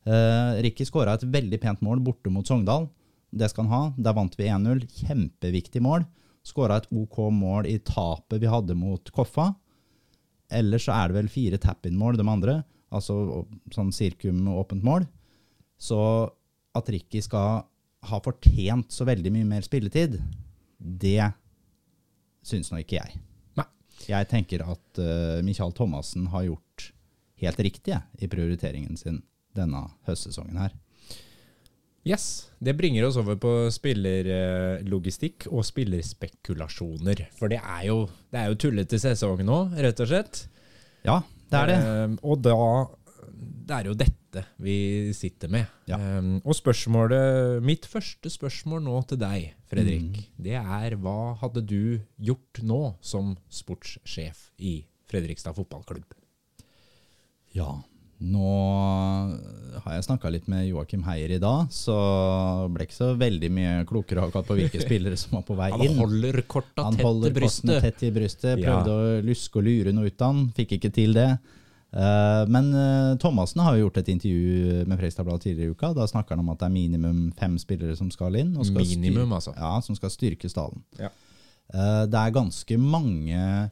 Uh, 0.09 0.59
Ricky 0.65 0.87
skåra 0.89 1.15
et 1.15 1.27
veldig 1.29 1.61
pent 1.63 1.83
mål 1.85 2.03
borte 2.03 2.33
mot 2.33 2.47
Sogndal. 2.47 2.89
Det 3.31 3.51
skal 3.53 3.69
han 3.69 3.75
ha. 3.75 3.95
Der 3.99 4.17
vant 4.17 4.35
vi 4.39 4.49
1-0. 4.49 4.87
Kjempeviktig 5.03 5.83
mål. 5.85 6.07
Skåra 6.47 6.79
et 6.81 6.89
OK 6.95 7.21
mål 7.35 7.69
i 7.69 7.77
tapet 7.85 8.41
vi 8.41 8.51
hadde 8.51 8.77
mot 8.79 9.11
Koffa. 9.15 9.51
Ellers 10.49 10.87
så 10.89 10.95
er 10.97 11.11
det 11.11 11.19
vel 11.19 11.31
fire 11.33 11.61
tap-in-mål, 11.61 12.19
de 12.19 12.27
andre. 12.29 12.59
Altså 12.95 13.45
sånn 13.75 13.93
sirkum-åpent 13.93 14.85
mål. 14.87 15.05
Så 15.79 15.99
at 16.79 16.89
Ricky 16.93 17.21
skal 17.25 17.65
ha 18.09 18.21
fortjent 18.23 18.93
så 18.95 19.07
veldig 19.09 19.33
mye 19.35 19.49
mer 19.49 19.65
spilletid, 19.67 20.17
det 20.79 21.33
syns 22.47 22.71
nå 22.71 22.81
ikke 22.83 23.01
jeg. 23.01 23.19
Nei. 23.59 23.67
Jeg 24.07 24.29
tenker 24.31 24.63
at 24.65 25.01
uh, 25.03 25.41
Michael 25.45 25.75
Thomassen 25.77 26.29
har 26.33 26.47
gjort 26.47 26.91
helt 27.43 27.61
riktig 27.67 27.99
i 28.19 28.31
prioriteringen 28.31 28.99
sin 28.99 29.21
denne 29.59 29.85
høstsesongen 30.07 30.59
her. 30.61 30.75
Yes, 32.09 32.25
Det 32.59 32.73
bringer 32.79 33.05
oss 33.07 33.19
over 33.21 33.37
på 33.39 33.51
spillerlogistikk 33.71 35.45
og 35.53 35.63
spillerspekulasjoner. 35.69 37.27
For 37.39 37.53
det 37.53 37.61
er 37.61 37.85
jo, 37.91 37.99
det 38.33 38.41
er 38.41 38.49
jo 38.51 38.57
tullete 38.65 38.99
sesong 39.03 39.43
nå, 39.47 39.59
rett 39.79 40.01
og 40.03 40.09
slett. 40.11 40.41
Ja, 41.07 41.21
det 41.53 41.61
er 41.61 41.71
det. 41.71 41.77
Eh, 41.85 42.17
og 42.23 42.41
da 42.43 42.57
Det 43.69 43.77
er 43.77 43.85
jo 43.91 43.95
dette 43.95 44.43
vi 44.59 45.13
sitter 45.15 45.49
med. 45.53 45.67
Ja. 45.87 45.97
Eh, 46.01 46.41
og 46.45 46.55
spørsmålet 46.57 47.63
Mitt 47.63 47.87
første 47.87 48.31
spørsmål 48.33 48.83
nå 48.83 49.03
til 49.09 49.19
deg, 49.21 49.53
Fredrik, 49.69 50.17
Mm. 50.17 50.25
det 50.43 50.57
er 50.57 50.97
hva 50.97 51.37
hadde 51.39 51.63
du 51.67 52.01
gjort 52.19 52.63
nå 52.63 52.97
som 53.01 53.37
sportssjef 53.51 54.51
i 54.59 54.85
Fredrikstad 55.09 55.55
fotballklubb? 55.55 56.05
Ja, 57.55 57.83
nå 58.19 58.53
har 59.85 59.95
jeg 59.95 60.07
snakka 60.09 60.31
litt 60.35 60.49
med 60.51 60.67
Joakim 60.67 61.05
Heier 61.07 61.37
i 61.37 61.41
dag, 61.43 61.69
så 61.71 61.95
ble 62.73 62.89
ikke 62.89 62.97
så 62.97 63.13
veldig 63.19 63.51
mye 63.55 63.77
klokere 63.89 64.25
akkurat 64.27 64.49
på 64.49 64.57
hvilke 64.59 64.81
spillere 64.87 65.19
som 65.21 65.39
var 65.39 65.45
på 65.47 65.59
vei 65.59 65.71
inn. 65.77 65.95
Han 65.95 66.03
holder 66.03 66.41
korta 66.51 66.89
Han 66.89 66.99
tett 66.99 67.07
holder 67.07 67.31
kortene 67.31 67.39
brystet. 67.39 67.87
tett 67.87 68.03
i 68.09 68.11
brystet. 68.15 68.65
Ja. 68.65 68.75
Prøvde 68.75 68.97
å 68.97 69.23
luske 69.29 69.63
og 69.63 69.69
lure 69.69 69.95
noe 69.95 70.11
ut 70.11 70.27
av 70.27 70.35
han, 70.35 70.45
fikk 70.57 70.77
ikke 70.81 70.93
til 70.99 71.15
det. 71.17 71.31
Eh, 71.89 72.43
men 72.53 72.69
uh, 72.75 73.15
Thomassen 73.23 73.63
har 73.65 73.77
jo 73.77 73.87
gjort 73.87 74.03
et 74.03 74.11
intervju 74.13 74.83
med 74.83 74.99
Fredrikstad-bladet 74.99 75.47
tidligere 75.47 75.71
i 75.71 75.79
uka. 75.79 75.95
Da 75.97 76.09
snakker 76.11 76.37
han 76.37 76.45
om 76.45 76.53
at 76.53 76.61
det 76.61 76.69
er 76.69 76.75
minimum 76.75 77.23
fem 77.39 77.57
spillere 77.61 77.97
som 77.97 78.11
skal 78.13 78.37
inn. 78.41 78.53
Og 78.59 78.69
skal 78.69 78.85
Minimum, 78.85 79.33
altså. 79.39 79.55
Ja, 79.57 79.79
som 79.85 79.97
skal 79.97 80.13
styrke 80.13 80.51
stallen. 80.53 80.83
Ja. 81.01 81.13
Eh, 81.73 82.05
det 82.09 82.21
er 82.21 82.37
ganske 82.37 82.79
mange 82.81 83.39
eh, 83.39 83.69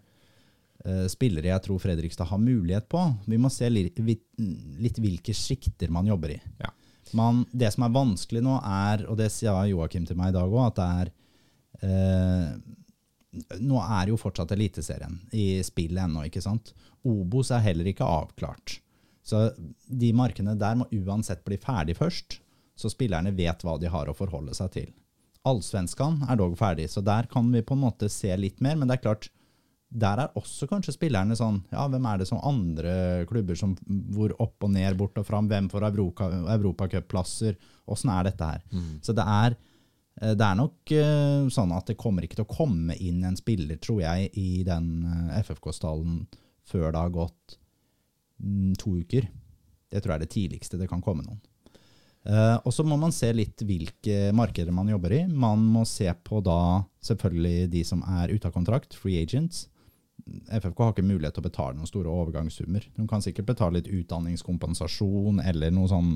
spillere 1.11 1.51
jeg 1.51 1.65
tror 1.65 1.81
Fredrikstad 1.83 2.29
har 2.31 2.39
mulighet 2.39 2.89
på. 2.93 3.01
Vi 3.27 3.39
må 3.41 3.51
se 3.51 3.71
litt, 3.73 3.99
litt 3.99 5.01
hvilke 5.03 5.35
sjikter 5.35 5.91
man 5.93 6.07
jobber 6.07 6.37
i. 6.37 6.41
Ja. 6.63 6.71
Man, 7.15 7.45
det 7.53 7.71
som 7.75 7.87
er 7.87 7.95
vanskelig 7.95 8.43
nå, 8.43 8.57
er, 8.63 9.05
og 9.11 9.19
det 9.21 9.31
sa 9.35 9.61
Joakim 9.69 10.07
til 10.09 10.19
meg 10.19 10.33
i 10.33 10.37
dag 10.37 10.51
òg, 10.51 10.65
at 10.67 10.81
det 10.81 10.89
er 11.03 11.13
eh, 11.87 12.51
Nå 13.61 13.77
er 13.83 14.09
jo 14.09 14.17
fortsatt 14.17 14.55
Eliteserien 14.55 15.19
i 15.37 15.59
spill 15.67 15.99
ennå, 16.01 16.23
ikke 16.25 16.41
sant. 16.41 16.71
Obos 17.05 17.51
er 17.53 17.61
heller 17.67 17.91
ikke 17.91 18.07
avklart. 18.09 18.79
Så 19.27 19.51
de 19.85 20.09
markene 20.17 20.55
der 20.57 20.79
må 20.81 20.87
uansett 20.95 21.43
bli 21.45 21.59
ferdig 21.61 21.99
først, 21.99 22.39
så 22.77 22.89
spillerne 22.93 23.35
vet 23.37 23.65
hva 23.65 23.75
de 23.81 23.91
har 23.93 24.09
å 24.09 24.17
forholde 24.17 24.55
seg 24.57 24.73
til. 24.73 24.89
Allsvenskan 25.47 26.23
er 26.31 26.41
dog 26.41 26.57
ferdig, 26.59 26.89
så 26.91 27.03
der 27.05 27.29
kan 27.31 27.53
vi 27.53 27.61
på 27.61 27.77
en 27.77 27.85
måte 27.85 28.09
se 28.13 28.33
litt 28.41 28.63
mer. 28.65 28.79
Men 28.79 28.89
det 28.89 28.97
er 28.97 29.05
klart, 29.05 29.29
der 29.97 30.21
er 30.23 30.35
også 30.37 30.69
kanskje 30.69 30.95
spillerne 30.95 31.37
sånn 31.39 31.63
Ja, 31.73 31.87
hvem 31.89 32.07
er 32.11 32.21
det 32.21 32.29
som 32.29 32.43
andre 32.45 33.25
klubber 33.29 33.57
som 33.59 33.75
hvor 34.13 34.35
opp 34.43 34.67
og 34.67 34.73
ned, 34.75 34.97
bort 34.99 35.17
og 35.21 35.27
fram? 35.29 35.49
Hvem 35.51 35.71
får 35.73 35.89
Europa, 35.89 36.29
Europacuplasser? 36.57 37.57
Åssen 37.89 38.13
er 38.13 38.29
dette 38.29 38.51
her? 38.51 38.63
Så 39.05 39.15
det 39.17 39.25
er, 39.25 39.57
eh, 40.21 40.35
det 40.37 40.47
er 40.47 40.59
nok 40.59 40.93
eh, 40.93 41.49
sånn 41.53 41.73
at 41.77 41.89
det 41.89 41.99
kommer 42.01 42.27
ikke 42.27 42.41
til 42.41 42.47
å 42.47 42.57
komme 42.57 42.97
inn 43.01 43.25
en 43.25 43.39
spiller, 43.39 43.81
tror 43.81 44.03
jeg, 44.05 44.31
i 44.37 44.63
den 44.67 44.91
eh, 45.07 45.41
FFK-stallen 45.43 46.25
før 46.67 46.91
det 46.91 47.01
har 47.01 47.15
gått 47.15 47.59
mm, 48.43 48.75
to 48.83 48.99
uker. 49.01 49.29
Det 49.89 50.03
tror 50.03 50.17
jeg 50.17 50.21
er 50.21 50.27
det 50.27 50.35
tidligste 50.35 50.81
det 50.81 50.91
kan 50.91 51.05
komme 51.05 51.25
noen. 51.25 51.41
Uh, 52.27 52.59
og 52.67 52.73
så 52.75 52.83
må 52.83 52.97
man 52.99 53.13
se 53.15 53.29
litt 53.31 53.63
hvilke 53.63 54.33
markeder 54.35 54.75
man 54.75 54.89
jobber 54.91 55.13
i. 55.15 55.21
Man 55.31 55.63
må 55.71 55.85
se 55.87 56.11
på 56.27 56.41
da 56.43 56.83
selvfølgelig 57.07 57.69
de 57.71 57.83
som 57.87 58.03
er 58.19 58.33
ute 58.35 58.51
av 58.51 58.55
kontrakt, 58.57 58.97
free 58.99 59.21
agents. 59.23 59.69
FFK 60.27 60.81
har 60.83 60.95
ikke 60.95 61.07
mulighet 61.07 61.37
til 61.37 61.45
å 61.45 61.47
betale 61.47 61.77
noen 61.79 61.89
store 61.89 62.11
overgangssummer. 62.11 62.87
De 62.97 63.07
kan 63.09 63.23
sikkert 63.23 63.47
betale 63.53 63.79
litt 63.79 63.91
utdanningskompensasjon 63.91 65.39
eller 65.45 65.75
noe 65.75 65.91
sånn 65.91 66.11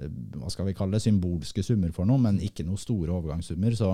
eh, 0.00 0.08
hva 0.38 0.52
skal 0.52 0.70
vi 0.70 0.76
kalle 0.78 0.96
det, 0.96 1.04
symbolske 1.04 1.64
summer 1.64 1.92
for 1.96 2.08
noe, 2.08 2.20
men 2.22 2.40
ikke 2.44 2.66
noen 2.66 2.80
store 2.80 3.12
overgangssummer. 3.12 3.76
Så, 3.76 3.92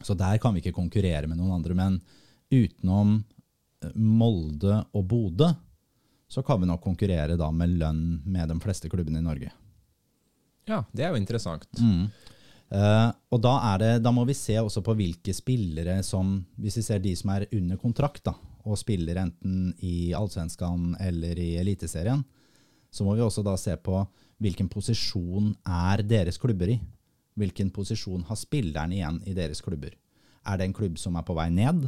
så 0.00 0.16
der 0.18 0.40
kan 0.42 0.54
vi 0.54 0.64
ikke 0.64 0.76
konkurrere 0.76 1.30
med 1.30 1.40
noen 1.40 1.56
andre. 1.56 1.76
Men 1.78 1.98
utenom 2.52 3.16
eh, 3.22 3.96
Molde 3.96 4.82
og 4.92 5.08
Bodø, 5.08 5.52
så 6.32 6.44
kan 6.44 6.60
vi 6.60 6.68
nok 6.68 6.80
konkurrere 6.84 7.36
da 7.40 7.50
med 7.52 7.74
lønn 7.80 8.04
med 8.24 8.48
de 8.48 8.60
fleste 8.60 8.88
klubbene 8.92 9.20
i 9.20 9.24
Norge. 9.24 9.50
Ja, 10.68 10.84
det 10.92 11.04
er 11.04 11.12
jo 11.12 11.20
interessant. 11.20 11.66
Mm. 11.80 12.06
Eh, 12.72 13.08
og 13.28 13.40
da, 13.44 13.52
det, 13.80 13.90
da 14.00 14.10
må 14.14 14.24
vi 14.24 14.36
se 14.36 14.56
også 14.56 14.80
på 14.84 14.94
hvilke 14.96 15.34
spillere 15.36 15.98
som 16.06 16.38
Hvis 16.56 16.78
vi 16.78 16.84
ser 16.86 17.02
de 17.04 17.10
som 17.18 17.34
er 17.34 17.44
under 17.52 17.76
kontrakt 17.76 18.24
da, 18.24 18.32
og 18.64 18.78
spiller 18.80 19.18
enten 19.20 19.74
i 19.84 20.14
Allsvenskan 20.16 20.94
eller 21.02 21.36
i 21.36 21.50
Eliteserien, 21.60 22.22
så 22.92 23.04
må 23.04 23.16
vi 23.16 23.24
også 23.24 23.44
da 23.44 23.56
se 23.60 23.74
på 23.76 23.98
hvilken 24.42 24.68
posisjon 24.72 25.52
er 25.66 26.02
deres 26.06 26.38
klubber 26.40 26.72
i. 26.72 26.78
Hvilken 27.38 27.70
posisjon 27.74 28.24
har 28.28 28.38
spilleren 28.38 28.92
igjen 28.92 29.20
i 29.28 29.34
deres 29.36 29.62
klubber? 29.64 29.94
Er 30.46 30.58
det 30.58 30.68
en 30.68 30.76
klubb 30.76 30.98
som 31.00 31.16
er 31.16 31.26
på 31.26 31.36
vei 31.36 31.48
ned? 31.52 31.86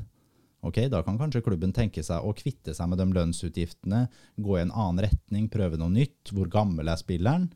Ok, 0.64 0.88
Da 0.88 1.02
kan 1.04 1.18
kanskje 1.20 1.44
klubben 1.44 1.74
tenke 1.76 2.02
seg 2.02 2.24
å 2.24 2.32
kvitte 2.32 2.72
seg 2.74 2.88
med 2.88 2.98
de 2.98 3.04
lønnsutgiftene, 3.12 4.06
gå 4.40 4.56
i 4.56 4.62
en 4.62 4.72
annen 4.72 5.04
retning, 5.04 5.48
prøve 5.52 5.76
noe 5.76 5.92
nytt. 5.92 6.32
Hvor 6.32 6.48
gammel 6.48 6.88
er 6.88 6.96
spilleren? 6.96 7.50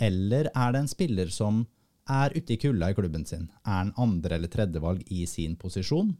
Eller 0.00 0.48
er 0.54 0.72
det 0.72 0.80
en 0.80 0.88
spiller 0.90 1.28
som 1.28 1.66
er 2.08 2.30
ute 2.36 2.52
i 2.54 2.56
kulda 2.60 2.90
i 2.90 2.94
klubben 2.94 3.24
sin? 3.26 3.48
Er 3.66 3.70
han 3.84 3.92
andre- 3.96 4.34
eller 4.36 4.48
tredjevalg 4.48 5.02
i 5.10 5.24
sin 5.26 5.56
posisjon? 5.56 6.16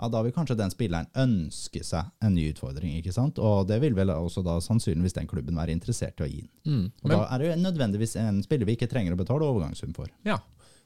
Ja, 0.00 0.08
Da 0.08 0.22
vil 0.22 0.32
kanskje 0.32 0.56
den 0.56 0.70
spilleren 0.70 1.06
ønske 1.14 1.84
seg 1.84 2.06
en 2.22 2.34
ny 2.34 2.48
utfordring, 2.52 2.96
ikke 2.98 3.12
sant? 3.12 3.38
Og 3.38 3.68
det 3.68 3.80
vil 3.80 3.94
vel 3.94 4.08
også 4.08 4.42
da 4.42 4.56
sannsynligvis 4.58 5.12
den 5.14 5.26
klubben 5.28 5.54
være 5.54 5.70
interessert 5.70 6.18
i 6.20 6.24
å 6.24 6.30
gi 6.30 6.40
den. 6.40 6.50
Mm. 6.66 6.86
Og 7.04 7.08
Men, 7.08 7.18
da 7.18 7.26
er 7.30 7.38
det 7.38 7.46
jo 7.50 7.62
nødvendigvis 7.62 8.16
en 8.16 8.42
spiller 8.42 8.66
vi 8.66 8.74
ikke 8.76 8.88
trenger 8.90 9.12
å 9.14 9.16
betale 9.20 9.42
overgangssum 9.46 9.94
for. 9.94 10.06
ja. 10.24 10.38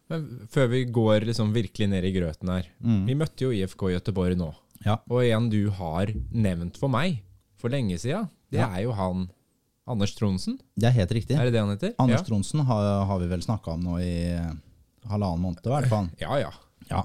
Men 0.09 0.46
før 0.46 0.68
vi 0.70 0.85
går 0.85 1.25
liksom 1.27 1.53
virkelig 1.53 1.88
ned 1.88 2.05
i 2.05 2.12
grøten 2.12 2.49
her. 2.49 2.66
Mm. 2.81 3.07
Vi 3.09 3.14
møtte 3.14 3.40
jo 3.42 3.51
IFK 3.51 3.88
Gøteborg 3.90 4.37
nå. 4.38 4.55
Ja. 4.85 4.99
Og 5.11 5.25
en 5.25 5.49
du 5.51 5.68
har 5.70 6.07
nevnt 6.33 6.77
for 6.79 6.88
meg 6.88 7.22
for 7.57 7.68
lenge 7.70 7.99
siden, 7.99 8.29
det 8.53 8.61
Ja. 8.61 8.68
er 8.72 8.83
jo 8.85 8.92
han 8.92 9.29
Anders 9.87 10.14
Tronsen. 10.18 10.57
Det 10.75 10.88
er 10.88 10.94
helt 10.96 11.12
riktig. 11.14 11.37
Er 11.38 11.46
det 11.46 11.55
det 11.55 11.62
han 11.62 11.70
heter? 11.70 11.92
Anders 12.03 12.22
ja. 12.25 12.27
Tronsen 12.27 12.62
har, 12.66 12.87
har 13.07 13.18
vi 13.22 13.29
vel 13.31 13.42
snakka 13.44 13.77
om 13.77 13.85
nå 13.87 13.99
i 14.03 14.14
eh, 14.35 14.49
halvannen 15.07 15.42
måned, 15.44 15.62
i 15.62 15.70
hvert 15.70 15.90
fall. 15.92 16.09
ja, 16.25 16.38
ja. 16.42 16.51
Ja. 16.90 17.03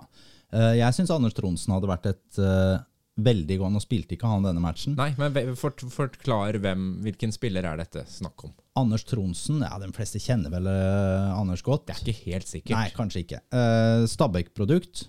Eh, 0.53 0.73
Jeg 0.79 0.97
syns 0.97 1.13
Anders 1.13 1.35
Tronsen 1.37 1.75
hadde 1.75 1.89
vært 1.89 2.07
et 2.09 2.39
uh, 2.41 2.81
veldig 3.21 3.57
godt 3.61 3.75
Nå 3.75 3.81
spilte 3.83 4.15
ikke 4.17 4.29
han 4.31 4.47
denne 4.47 4.63
matchen. 4.63 4.95
Nei, 4.97 5.11
men 5.19 5.53
fort, 5.59 5.83
forklar 5.93 6.57
hvem, 6.63 6.87
hvilken 7.05 7.33
spiller 7.35 7.67
er 7.69 7.77
dette 7.83 8.01
snakk 8.09 8.47
om. 8.49 8.55
Anders 8.81 9.05
Tronsen, 9.05 9.61
ja, 9.61 9.75
de 9.81 9.91
fleste 9.93 10.21
kjenner 10.23 10.53
vel 10.53 10.69
uh, 10.71 11.37
Anders 11.37 11.61
godt. 11.65 11.85
Det 11.91 11.99
er 11.99 12.01
ikke 12.07 12.31
helt 12.31 12.49
sikkert. 12.49 12.77
Nei, 12.79 12.87
kanskje 12.97 13.25
ikke. 13.27 13.43
Uh, 13.53 14.07
Stabæk-produkt. 14.09 15.05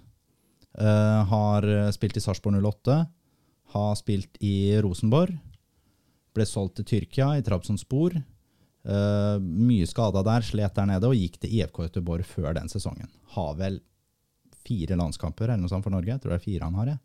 har 1.29 1.67
spilt 1.93 2.17
i 2.17 2.21
Sarpsborg 2.25 2.57
08. 2.65 2.95
Har 3.75 3.97
spilt 3.97 4.39
i 4.41 4.55
Rosenborg. 4.81 5.35
Ble 6.33 6.47
solgt 6.49 6.81
til 6.81 6.89
Tyrkia, 6.89 7.35
i 7.37 7.45
Trabzonspor. 7.45 8.17
Uh, 8.83 9.39
mye 9.39 9.87
skada 9.87 10.25
der, 10.27 10.43
slet 10.43 10.75
der 10.75 10.89
nede, 10.91 11.07
og 11.07 11.15
gikk 11.15 11.39
til 11.43 11.53
IFK 11.61 11.85
Göteborg 11.85 12.27
før 12.27 12.57
den 12.57 12.71
sesongen. 12.73 13.11
Har 13.37 13.55
vel 13.61 13.79
fire 14.67 14.99
landskamper 14.99 15.51
eller 15.51 15.63
noe 15.63 15.71
sånt 15.73 15.87
for 15.87 15.95
Norge. 15.95 16.11
Jeg 16.11 16.23
tror 16.23 16.35
det 16.35 16.41
er 16.41 16.47
fire 16.47 16.69
han 16.69 16.79
har. 16.81 16.93
Jeg. 16.95 17.03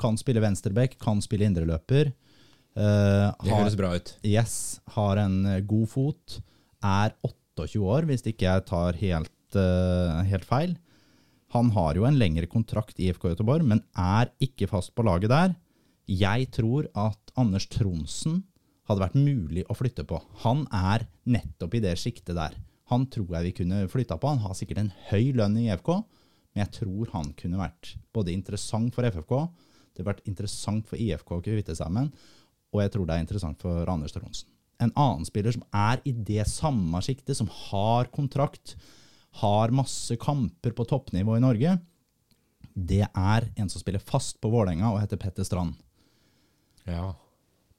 Kan 0.00 0.18
spille 0.20 0.42
venstreback, 0.42 0.98
kan 1.00 1.22
spille 1.24 1.46
indreløper. 1.48 2.12
Uh, 2.74 3.30
Det 3.44 3.54
høres 3.54 3.78
bra 3.78 3.94
ut. 3.94 4.16
Yes, 4.26 4.80
har 4.96 5.20
en 5.22 5.44
eh, 5.46 5.60
god 5.62 5.86
fot. 5.92 6.40
Er 6.84 7.14
28 7.22 7.84
år, 7.86 8.08
hvis 8.08 8.26
ikke 8.26 8.48
jeg 8.48 8.64
tar 8.66 8.98
helt, 8.98 9.36
uh, 9.54 10.24
helt 10.26 10.48
feil. 10.48 10.74
Han 11.54 11.70
har 11.76 11.94
jo 11.94 12.08
en 12.08 12.18
lengre 12.18 12.48
kontrakt 12.50 12.98
i 12.98 13.08
IFK 13.08 13.30
Göteborg, 13.30 13.62
men 13.62 13.84
er 13.94 14.32
ikke 14.42 14.66
fast 14.68 14.90
på 14.96 15.06
laget 15.06 15.30
der. 15.30 15.54
Jeg 16.10 16.50
tror 16.52 16.90
at 16.98 17.30
Anders 17.38 17.68
Tronsen 17.70 18.42
hadde 18.88 19.04
vært 19.04 19.16
mulig 19.16 19.64
å 19.70 19.76
flytte 19.76 20.04
på. 20.08 20.20
Han 20.44 20.64
er 20.74 21.06
nettopp 21.30 21.76
i 21.76 21.82
det 21.84 21.96
siktet 22.00 22.36
der. 22.36 22.56
Han 22.92 23.06
tror 23.12 23.30
jeg 23.38 23.48
vi 23.48 23.54
kunne 23.62 23.84
flytta 23.88 24.18
på. 24.20 24.32
Han 24.34 24.42
har 24.44 24.56
sikkert 24.58 24.82
en 24.82 24.92
høy 25.08 25.32
lønn 25.36 25.56
i 25.62 25.70
FK, 25.72 25.92
men 26.54 26.64
jeg 26.66 26.74
tror 26.80 27.12
han 27.14 27.30
kunne 27.38 27.60
vært 27.60 27.94
både 28.14 28.34
interessant 28.34 28.94
for 28.94 29.06
FFK, 29.08 29.38
det 29.94 30.02
har 30.02 30.10
vært 30.10 30.26
interessant 30.26 30.88
for 30.90 30.98
IFK 30.98 31.36
å 31.36 31.42
kvitte 31.44 31.76
seg 31.78 31.90
med, 31.94 32.10
og 32.74 32.82
jeg 32.82 32.92
tror 32.94 33.06
det 33.06 33.16
er 33.16 33.22
interessant 33.22 33.60
for 33.62 33.90
Anders 33.90 34.14
Trondsen. 34.14 34.50
En 34.82 34.90
annen 34.98 35.26
spiller 35.26 35.54
som 35.54 35.62
er 35.70 36.00
i 36.06 36.12
det 36.12 36.44
samme 36.50 36.98
siktet, 37.06 37.36
som 37.38 37.50
har 37.70 38.10
kontrakt, 38.14 38.74
har 39.40 39.74
masse 39.74 40.14
kamper 40.20 40.74
på 40.74 40.86
toppnivå 40.90 41.38
i 41.38 41.42
Norge, 41.42 41.76
det 42.74 43.04
er 43.06 43.46
en 43.54 43.70
som 43.70 43.78
spiller 43.78 44.02
fast 44.02 44.40
på 44.42 44.50
Vålerenga 44.50 44.90
og 44.90 44.98
heter 44.98 45.20
Petter 45.22 45.46
Strand. 45.46 45.78
Ja. 46.90 47.12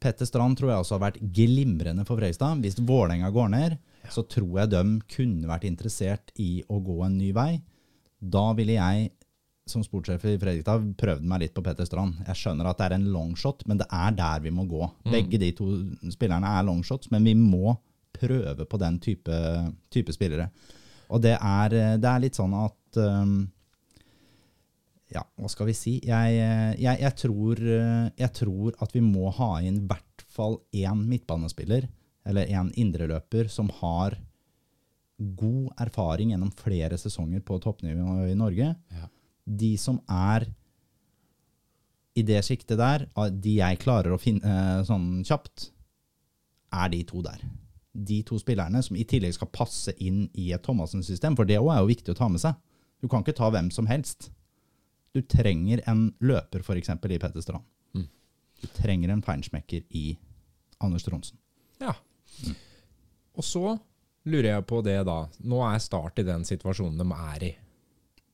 Petter 0.06 0.28
Strand 0.30 0.60
tror 0.60 0.72
jeg 0.72 0.84
også 0.84 0.98
har 1.00 1.06
vært 1.08 1.22
glimrende 1.34 2.06
for 2.06 2.22
Frøystad. 2.22 2.62
Hvis 2.62 2.78
Vålerenga 2.78 3.32
går 3.34 3.52
ned, 3.56 3.78
så 4.13 4.22
tror 4.30 4.62
jeg 4.62 4.74
de 4.76 4.84
kunne 5.10 5.50
vært 5.50 5.65
interessert 5.65 6.34
i 6.41 6.60
å 6.70 6.78
gå 6.84 7.00
en 7.08 7.18
ny 7.18 7.32
vei. 7.34 7.52
Da 8.22 8.52
ville 8.58 8.78
jeg 8.78 9.10
som 9.65 9.82
sportssjef 9.82 10.22
i 10.30 10.36
Fredrikstad 10.38 10.91
prøvd 11.00 11.26
meg 11.26 11.41
litt 11.41 11.56
på 11.56 11.63
Petter 11.65 11.88
Strand. 11.89 12.20
Jeg 12.28 12.38
skjønner 12.38 12.70
at 12.70 12.78
det 12.78 12.86
er 12.86 12.98
en 13.00 13.10
longshot, 13.15 13.65
men 13.65 13.82
det 13.82 13.88
er 13.89 14.13
der 14.13 14.44
vi 14.44 14.54
må 14.54 14.68
gå. 14.70 14.86
Begge 15.10 15.41
de 15.41 15.50
to 15.58 15.72
spillerne 16.13 16.52
er 16.60 16.68
longshots, 16.68 17.10
men 17.13 17.26
vi 17.26 17.34
må 17.39 17.74
prøve 18.15 18.68
på 18.70 18.80
den 18.80 19.00
type, 19.02 19.39
type 19.91 20.13
spillere. 20.13 20.52
Og 21.10 21.22
det 21.26 21.34
er, 21.36 21.80
det 21.98 22.12
er 22.12 22.22
litt 22.22 22.38
sånn 22.38 22.54
at 22.58 23.02
um, 23.02 23.39
Ja, 25.15 25.23
hva 25.39 25.49
skal 25.51 25.69
vi 25.69 25.75
si? 25.78 25.93
Jeg, 26.04 26.38
jeg, 26.82 26.99
jeg, 26.99 27.15
tror, 27.21 27.62
jeg 28.19 28.32
tror 28.36 28.75
at 28.84 28.95
vi 28.95 29.04
må 29.06 29.30
ha 29.38 29.51
inn 29.63 29.80
i 29.80 29.88
hvert 29.88 30.25
fall 30.36 30.60
én 30.75 31.06
midtbanespiller, 31.08 31.88
eller 32.28 32.51
én 32.51 32.71
indreløper, 32.82 33.47
som 33.51 33.69
har 33.80 34.17
god 35.17 35.71
erfaring 35.80 36.34
gjennom 36.34 36.51
flere 36.60 36.97
sesonger 36.99 37.43
på 37.45 37.60
toppnivå 37.63 38.25
i 38.28 38.36
Norge. 38.36 38.73
Ja. 38.91 39.08
De 39.45 39.71
som 39.80 40.01
er 40.12 40.49
i 42.15 42.23
det 42.23 42.41
sjiktet 42.47 42.80
der, 42.80 43.08
de 43.32 43.58
jeg 43.60 43.82
klarer 43.82 44.15
å 44.15 44.19
finne 44.19 44.47
eh, 44.47 44.84
sånn 44.88 45.23
kjapt, 45.28 45.69
er 46.75 46.91
de 46.91 47.01
to 47.08 47.21
der. 47.23 47.41
De 47.95 48.21
to 48.28 48.39
spillerne 48.39 48.82
som 48.84 48.97
i 48.99 49.06
tillegg 49.08 49.36
skal 49.36 49.51
passe 49.56 49.93
inn 50.04 50.25
i 50.36 50.49
et 50.56 50.63
Thomassen-system, 50.63 51.36
for 51.39 51.47
det 51.47 51.60
òg 51.62 51.71
er 51.73 51.84
jo 51.84 51.91
viktig 51.91 52.15
å 52.15 52.19
ta 52.19 52.30
med 52.32 52.43
seg. 52.43 52.56
Du 53.04 53.08
kan 53.12 53.23
ikke 53.23 53.36
ta 53.38 53.51
hvem 53.51 53.69
som 53.71 53.88
helst. 53.88 54.32
Du 55.15 55.21
trenger 55.23 55.80
en 55.88 56.10
løper, 56.19 56.60
f.eks. 56.60 56.91
i 56.91 57.19
Petter 57.23 57.43
Strand. 57.43 57.63
Mm. 57.95 58.08
Du 58.62 58.67
trenger 58.75 59.13
en 59.13 59.23
feinschmecker 59.23 59.86
i 59.95 60.17
Anders 60.84 61.06
Tronsen. 61.08 61.39
Ja. 61.80 61.93
Og 63.36 63.43
så 63.47 63.78
lurer 64.28 64.49
jeg 64.49 64.65
på 64.67 64.82
det 64.84 64.97
da. 65.08 65.21
Nå 65.47 65.62
er 65.63 65.80
Start 65.84 66.19
i 66.19 66.25
den 66.28 66.43
situasjonen 66.47 66.99
de 66.99 67.08
er 67.32 67.47
i. 67.47 67.54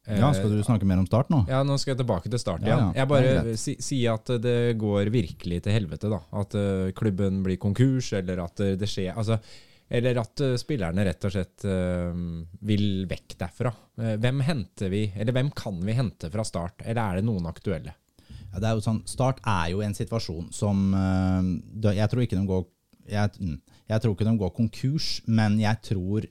Ja, 0.09 0.31
Skal 0.33 0.49
du 0.49 0.63
snakke 0.65 0.87
mer 0.89 0.97
om 0.97 1.05
Start 1.05 1.29
nå? 1.29 1.43
Ja, 1.49 1.59
nå 1.61 1.75
skal 1.77 1.93
jeg 1.93 1.99
tilbake 1.99 2.29
til 2.31 2.41
start 2.41 2.63
igjen. 2.65 2.87
ja. 2.87 2.93
Jeg 2.97 3.09
bare 3.11 3.33
greit. 3.37 3.59
si, 3.61 3.75
sier 3.85 4.17
at 4.17 4.31
det 4.41 4.73
går 4.81 5.11
virkelig 5.13 5.59
til 5.61 5.75
helvete, 5.75 6.09
da. 6.09 6.17
At 6.41 6.55
uh, 6.57 6.89
klubben 6.97 7.43
blir 7.45 7.59
konkurs, 7.61 8.09
eller 8.17 8.41
at 8.47 8.63
eh, 8.65 8.73
det 8.81 8.89
skjer 8.89 9.13
Altså, 9.13 9.37
eller 9.91 10.21
at 10.21 10.41
eh, 10.43 10.57
spillerne 10.59 11.03
rett 11.03 11.25
og 11.27 11.33
slett 11.33 11.65
eh, 11.67 12.19
vil 12.67 12.85
vekk 13.11 13.35
derfra. 13.41 13.71
Eh, 13.99 14.13
hvem 14.23 14.43
henter 14.47 14.91
vi, 14.93 15.05
eller 15.19 15.35
hvem 15.35 15.51
kan 15.55 15.81
vi 15.83 15.95
hente 15.97 16.29
fra 16.31 16.45
start, 16.47 16.85
eller 16.85 17.01
er 17.03 17.19
det 17.19 17.27
noen 17.27 17.49
aktuelle? 17.49 17.95
Ja, 18.51 18.59
det 18.59 18.69
er 18.69 18.77
jo 18.77 18.83
sånn, 18.83 19.01
Start 19.07 19.39
er 19.47 19.69
jo 19.71 19.79
en 19.79 19.93
situasjon 19.95 20.49
som 20.51 20.91
Jeg 20.91 22.07
tror 22.11 22.23
ikke 22.25 22.35
de 22.35 22.41
går 22.49 22.65
jeg, 23.07 23.31
mm, 23.39 23.53
jeg 23.87 24.03
tror 24.03 24.15
ikke 24.15 24.27
de 24.27 24.33
går 24.41 24.51
konkurs, 24.57 25.07
men 25.27 25.55
jeg 25.59 25.79
tror 25.87 26.27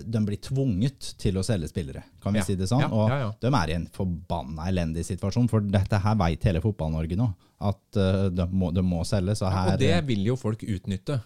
de 0.00 0.22
blir 0.26 0.40
tvunget 0.42 1.12
til 1.20 1.38
å 1.38 1.44
selge 1.46 1.68
spillere, 1.70 2.02
kan 2.22 2.34
vi 2.34 2.40
Ja. 2.40 2.44
si 2.46 2.56
det 2.58 2.66
sånn? 2.70 2.82
Og 2.88 3.10
ja, 3.10 3.18
ja. 3.24 3.30
de 3.42 3.52
er 3.60 3.70
i 3.70 3.76
en 3.78 3.86
forbanna 3.94 4.66
elendig 4.70 5.04
situasjon, 5.06 5.48
for 5.50 5.62
dette 5.62 6.02
her 6.02 6.18
veit 6.18 6.46
hele 6.46 6.62
Fotball-Norge 6.64 7.18
nå. 7.18 7.30
At 7.70 7.98
de, 8.32 8.46
må, 8.50 8.70
de 8.72 8.82
må 8.86 9.02
selge. 9.04 9.34
Så 9.36 9.50
her 9.52 9.74
Og 9.74 9.82
det 9.82 9.98
vil 10.08 10.22
jo 10.30 10.38
folk 10.40 10.62
utnytte. 10.64 11.18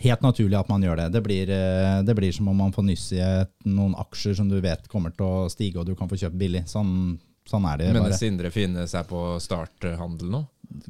Helt 0.00 0.22
naturlig 0.24 0.56
at 0.58 0.70
man 0.72 0.82
gjør 0.82 0.96
det. 0.96 1.08
Det 1.12 1.20
blir, 1.24 1.50
eh, 1.50 1.98
det 2.02 2.14
blir 2.16 2.32
som 2.32 2.48
om 2.48 2.56
man 2.56 2.72
får 2.72 2.86
nyss 2.86 3.12
i 3.12 3.20
noen 3.68 3.94
aksjer 3.98 4.34
som 4.38 4.48
du 4.48 4.60
vet 4.60 4.88
kommer 4.88 5.12
til 5.14 5.26
å 5.26 5.50
stige, 5.52 5.78
og 5.80 5.86
du 5.86 5.94
kan 5.98 6.08
få 6.08 6.16
kjøpt 6.16 6.38
billig. 6.38 6.64
Sånn, 6.70 7.18
sånn 7.48 7.66
er 7.68 7.78
det 7.78 7.92
Men 7.92 8.06
bare. 8.06 8.18
Sindre 8.18 8.50
Finne 8.50 8.86
seg 8.88 9.06
på 9.10 9.36
starthandel 9.42 10.32
nå? 10.32 10.46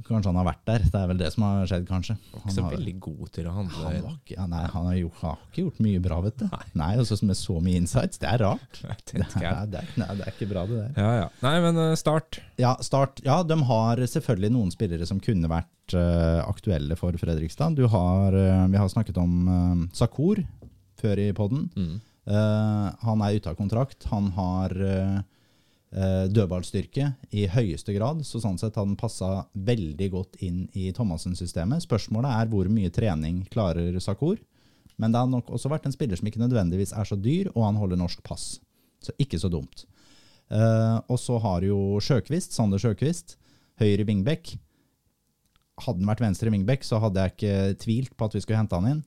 Kanskje 0.07 0.31
han 0.31 0.39
har 0.39 0.47
vært 0.47 0.63
der. 0.69 0.85
Det 0.85 0.99
er 0.99 1.09
vel 1.11 1.21
det 1.21 1.29
som 1.35 1.45
har 1.47 1.69
skjedd, 1.69 1.85
kanskje. 1.89 2.15
Han 2.33 2.43
Ikke 2.43 2.55
så 2.55 2.65
har, 2.65 2.75
veldig 2.77 2.95
god 3.03 3.31
til 3.35 3.49
å 3.49 3.55
han 3.57 3.71
handle. 3.73 4.03
var 4.05 4.15
ikke, 4.19 4.37
ja, 4.37 4.47
nei, 4.51 4.63
han 4.73 4.87
har, 4.89 4.97
gjort, 5.01 5.19
har 5.23 5.41
ikke 5.49 5.65
gjort 5.65 5.81
mye 5.87 6.03
bra, 6.05 6.19
vet 6.27 6.39
du. 6.43 6.45
Nei, 6.53 6.63
nei 6.83 6.91
også 7.03 7.19
med 7.29 7.39
så 7.39 7.57
mye 7.65 7.81
insights. 7.81 8.21
Det 8.23 8.31
er 8.31 8.45
rart. 8.45 8.81
Det 8.83 8.91
er, 8.93 9.67
det 9.73 9.83
er, 9.83 9.91
nei, 10.01 10.09
det 10.19 10.27
er 10.27 10.33
ikke 10.35 10.49
bra, 10.53 10.65
det 10.69 10.79
der. 10.79 10.93
Ja, 10.97 11.11
ja. 11.23 11.27
Nei, 11.45 11.55
men 11.65 11.81
eh, 11.83 11.95
start. 11.99 12.41
Ja, 12.61 12.77
start. 12.85 13.23
Ja, 13.27 13.41
de 13.47 13.59
har 13.69 14.05
selvfølgelig 14.15 14.53
noen 14.55 14.73
spillere 14.75 15.09
som 15.09 15.21
kunne 15.25 15.51
vært 15.51 15.97
uh, 15.97 16.41
aktuelle 16.47 16.97
for 17.01 17.17
Fredrikstad. 17.19 17.77
Du 17.79 17.87
har, 17.91 18.37
uh, 18.37 18.65
vi 18.73 18.81
har 18.81 18.93
snakket 18.93 19.19
om 19.21 19.37
uh, 19.49 19.85
Sakur 19.97 20.45
før 21.03 21.19
i 21.19 21.31
podden. 21.37 21.69
Mm. 21.75 22.01
Han 23.03 23.23
er 23.27 23.35
ute 23.35 23.51
av 23.51 23.57
kontrakt. 23.59 24.05
Han 24.13 24.29
har 24.37 24.71
dødballstyrke 25.93 27.11
i 27.37 27.43
høyeste 27.53 27.93
grad, 27.93 28.23
så 28.25 28.41
sånn 28.41 28.57
sett 28.57 28.79
har 28.79 28.87
han 28.87 28.97
passa 28.97 29.43
veldig 29.53 30.07
godt 30.15 30.39
inn 30.41 30.63
i 30.73 30.87
Thomassen-systemet. 30.97 31.85
Spørsmålet 31.85 32.33
er 32.33 32.49
hvor 32.49 32.71
mye 32.73 32.89
trening 32.95 33.43
klarer 33.53 33.99
Sakur. 34.01 34.41
Men 34.97 35.13
det 35.13 35.21
har 35.21 35.31
nok 35.31 35.51
også 35.53 35.71
vært 35.73 35.89
en 35.89 35.95
spiller 35.95 36.19
som 36.19 36.29
ikke 36.29 36.43
nødvendigvis 36.43 36.95
er 36.97 37.09
så 37.09 37.17
dyr, 37.19 37.51
og 37.55 37.65
han 37.67 37.81
holder 37.81 38.01
norsk 38.01 38.23
pass. 38.27 38.57
Så 39.03 39.15
ikke 39.21 39.41
så 39.41 39.51
dumt. 39.53 39.85
Eh, 40.53 40.99
og 41.09 41.19
så 41.21 41.39
har 41.43 41.65
jo 41.67 41.99
Sjøkvist, 42.03 42.55
Sander 42.55 42.81
Sjøkvist, 42.83 43.37
høyre 43.81 44.07
vingbekk. 44.09 44.55
Hadde 45.83 46.03
han 46.03 46.13
vært 46.13 46.25
venstre 46.27 46.53
vingbekk, 46.53 46.85
så 46.87 47.01
hadde 47.03 47.25
jeg 47.25 47.35
ikke 47.35 47.81
tvilt 47.83 48.17
på 48.17 48.29
at 48.29 48.37
vi 48.37 48.45
skulle 48.45 48.61
hente 48.61 48.79
han 48.79 48.91
inn. 48.91 49.03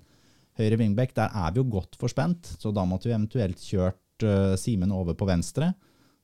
Høyre 0.60 0.80
vingbekk, 0.82 1.14
der 1.18 1.36
er 1.36 1.54
vi 1.54 1.62
jo 1.62 1.70
godt 1.78 1.98
forspent, 2.00 2.56
så 2.60 2.72
da 2.76 2.86
måtte 2.88 3.10
vi 3.10 3.16
eventuelt 3.16 3.60
kjørt 3.60 4.24
uh, 4.24 4.56
Simen 4.60 4.94
over 4.96 5.16
på 5.18 5.28
venstre. 5.28 5.74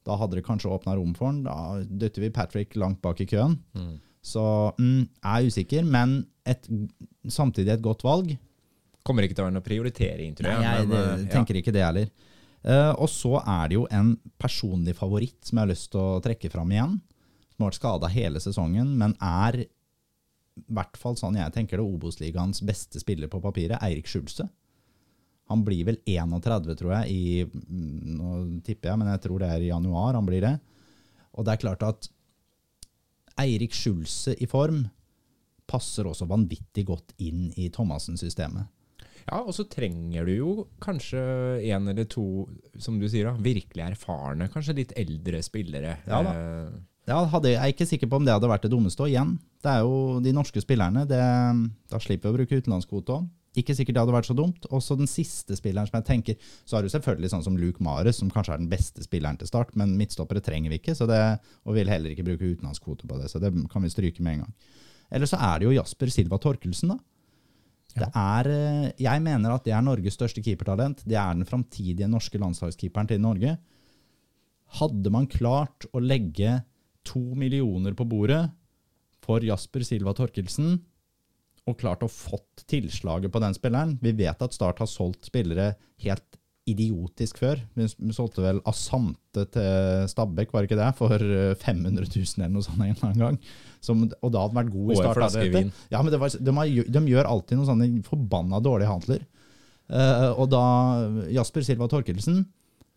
Da 0.08 0.18
hadde 0.18 0.40
det 0.40 0.46
kanskje 0.46 0.72
åpna 0.74 0.96
rom 0.98 1.14
for 1.18 1.30
han. 1.30 1.44
Da 1.46 1.82
dytter 1.86 2.26
vi 2.26 2.32
Patrick 2.34 2.78
langt 2.80 3.02
bak 3.04 3.22
i 3.22 3.28
køen. 3.30 3.60
Mm. 3.78 4.00
Så 4.22 4.44
mm, 4.78 5.02
jeg 5.02 5.32
er 5.32 5.50
usikker, 5.50 5.86
men 5.88 6.22
et, 6.48 6.68
samtidig 7.30 7.76
et 7.76 7.86
godt 7.86 8.06
valg. 8.06 8.34
Kommer 9.06 9.26
ikke 9.26 9.38
til 9.38 9.46
å 9.46 9.50
være 9.50 9.58
noe 9.58 9.66
prioritering, 9.66 10.36
tror 10.38 10.52
jeg. 10.52 10.62
Nei, 10.62 10.74
jeg 10.78 10.90
men, 10.90 10.94
det, 10.94 11.06
eh, 11.06 11.24
ja. 11.26 11.32
tenker 11.34 11.58
ikke 11.58 11.74
det 11.74 11.86
heller. 11.86 12.12
Uh, 12.62 12.94
og 13.02 13.08
så 13.10 13.40
er 13.40 13.72
det 13.72 13.78
jo 13.80 13.88
en 13.90 14.12
personlig 14.38 14.94
favoritt 14.94 15.40
som 15.48 15.58
jeg 15.58 15.66
har 15.66 15.72
lyst 15.72 15.88
til 15.94 16.02
å 16.02 16.20
trekke 16.22 16.52
fram 16.54 16.74
igjen. 16.74 17.00
Som 17.54 17.66
har 17.66 17.72
vært 17.72 17.80
skada 17.80 18.12
hele 18.14 18.42
sesongen, 18.44 18.94
men 19.00 19.16
er 19.18 19.64
i 19.66 19.70
hvert 20.76 20.98
fall 21.00 21.16
sånn 21.18 21.40
jeg 21.40 21.54
tenker 21.56 21.80
det, 21.80 21.88
Obos-ligaens 21.88 22.62
beste 22.68 23.02
spiller 23.02 23.32
på 23.32 23.42
papiret, 23.42 23.82
Eirik 23.82 24.10
Skjulse. 24.10 24.46
Han 25.52 25.66
blir 25.68 25.86
vel 25.92 26.00
31, 26.08 26.74
tror 26.80 26.96
jeg, 26.98 27.12
i 27.14 27.46
mm, 27.46 28.18
Nå 28.18 28.32
tipper 28.66 28.92
jeg, 28.92 29.02
men 29.02 29.12
jeg 29.14 29.24
tror 29.28 29.44
det 29.44 29.52
er 29.52 29.66
i 29.68 29.72
januar 29.72 30.18
han 30.18 30.28
blir 30.28 30.44
det. 30.46 30.56
Og 31.38 31.46
det 31.48 31.54
er 31.56 31.62
klart 31.64 31.86
at 31.88 32.10
Eirik 33.42 33.74
Skjulse 33.76 34.36
i 34.44 34.48
form 34.50 34.84
passer 35.72 36.08
også 36.10 36.28
vanvittig 36.28 36.84
godt 36.90 37.14
inn 37.24 37.50
i 37.60 37.70
Thomassen-systemet. 37.72 38.68
Ja, 39.28 39.40
og 39.46 39.54
så 39.56 39.64
trenger 39.70 40.26
du 40.28 40.32
jo 40.34 40.54
kanskje 40.82 41.22
en 41.72 41.92
eller 41.92 42.08
to, 42.10 42.48
som 42.82 42.98
du 43.00 43.06
sier, 43.08 43.30
da, 43.30 43.36
virkelig 43.40 43.86
erfarne, 43.86 44.50
kanskje 44.52 44.76
litt 44.82 44.96
eldre 45.00 45.44
spillere. 45.46 46.00
Ja 46.10 46.24
da. 46.26 46.34
Eh, 46.38 46.80
Ja, 47.10 47.18
hadde, 47.32 47.50
jeg 47.50 47.58
er 47.58 47.72
ikke 47.74 47.88
sikker 47.90 48.08
på 48.12 48.20
om 48.20 48.26
det 48.28 48.34
hadde 48.34 48.50
vært 48.50 48.66
det 48.68 48.70
dummeste. 48.72 49.02
Og 49.02 49.10
igjen, 49.10 49.32
det 49.66 49.72
er 49.72 49.80
jo 49.82 50.20
de 50.22 50.32
norske 50.38 50.62
spillerne. 50.62 51.02
Det, 51.10 51.22
da 51.90 52.00
slipper 52.00 52.30
vi 52.30 52.36
å 52.36 52.38
bruke 52.38 52.60
utenlandskvote 52.62 53.16
òg. 53.16 53.26
Ikke 53.60 53.76
sikkert 53.76 53.98
det 53.98 54.04
hadde 54.06 54.16
vært 54.16 54.30
så 54.30 54.36
dumt. 54.38 54.66
Også 54.72 54.96
den 54.96 55.10
siste 55.12 55.58
spilleren 55.60 55.90
som 55.90 55.98
jeg 56.00 56.08
tenker 56.08 56.52
Så 56.64 56.78
har 56.78 56.86
du 56.86 56.92
selvfølgelig 56.92 57.34
sånn 57.34 57.44
som 57.44 57.58
Luke 57.60 57.84
Mares, 57.84 58.22
som 58.22 58.32
kanskje 58.32 58.56
er 58.56 58.62
den 58.64 58.72
beste 58.72 59.04
spilleren 59.04 59.40
til 59.42 59.50
start, 59.50 59.74
men 59.80 59.98
midtstoppere 60.00 60.44
trenger 60.44 60.72
vi 60.72 60.80
ikke, 60.80 60.96
så 60.96 61.08
det, 61.10 61.20
og 61.68 61.76
vil 61.76 61.92
heller 61.92 62.14
ikke 62.14 62.28
bruke 62.28 62.54
utenlandskvote 62.54 63.10
på 63.10 63.20
det. 63.20 63.28
Så 63.32 63.42
det 63.44 63.52
kan 63.72 63.84
vi 63.84 63.92
stryke 63.92 64.24
med 64.24 64.38
en 64.38 64.46
gang. 64.46 64.54
Eller 65.12 65.28
så 65.28 65.40
er 65.44 65.60
det 65.60 65.68
jo 65.68 65.76
Jasper 65.76 66.14
Silva 66.14 66.40
Torkelsen, 66.40 66.94
da. 66.96 67.02
Det 67.92 68.08
er, 68.08 68.48
eh, 68.48 68.92
jeg 69.04 69.22
mener 69.24 69.52
at 69.52 69.66
det 69.68 69.74
er 69.76 69.84
Norges 69.84 70.16
største 70.16 70.40
keepertalent. 70.40 71.04
Det 71.04 71.18
er 71.20 71.34
den 71.36 71.48
framtidige 71.48 72.08
norske 72.08 72.40
landslagskeeperen 72.40 73.10
til 73.10 73.20
Norge. 73.20 73.58
Hadde 74.80 75.12
man 75.12 75.28
klart 75.28 75.90
å 75.92 76.00
legge 76.00 76.62
to 77.04 77.20
millioner 77.36 77.92
på 77.98 78.08
bordet 78.08 78.46
for 79.22 79.44
Jasper 79.44 79.84
Silva 79.84 80.14
Torkelsen, 80.16 80.80
og 81.70 81.78
klart 81.78 82.04
å 82.06 82.10
fått 82.10 82.64
tilslaget 82.70 83.32
på 83.34 83.42
den 83.44 83.54
spilleren 83.54 83.94
Vi 84.02 84.16
vet 84.18 84.42
at 84.42 84.56
Start 84.56 84.82
har 84.82 84.90
solgt 84.90 85.28
spillere 85.30 85.76
helt 86.02 86.40
idiotisk 86.70 87.40
før. 87.42 87.60
Vi 87.74 87.88
solgte 88.14 88.44
vel 88.44 88.60
Asante 88.70 89.48
til 89.54 90.06
Stabæk, 90.12 90.52
var 90.54 90.64
det 90.64 90.70
ikke 90.70 90.80
det? 90.80 90.90
For 91.00 91.18
eh, 91.26 91.56
500 91.58 92.06
000 92.06 92.38
eller 92.38 92.54
noe 92.54 92.66
sånt 92.66 92.78
en 92.78 92.92
eller 92.92 93.08
annen 93.08 93.24
gang. 93.24 93.40
Som, 93.82 94.04
og 94.06 94.34
da 94.34 94.44
hadde 94.46 94.60
vært 94.60 94.74
god 94.76 94.94
i 94.94 95.00
Start. 95.00 95.42
Ja, 95.90 96.04
men 96.04 96.14
det 96.14 96.22
var, 96.22 96.38
de, 96.38 96.56
har, 96.60 96.94
de 96.96 97.04
gjør 97.12 97.32
alltid 97.34 97.60
noen 97.60 97.70
sånne 97.72 97.90
forbanna 98.06 98.62
dårlige 98.64 98.94
handler. 98.94 99.26
Uh, 99.92 100.30
og 100.40 100.52
da 100.54 100.64
Jasper 101.34 101.66
Silva 101.68 101.90
Torkelsen 101.92 102.46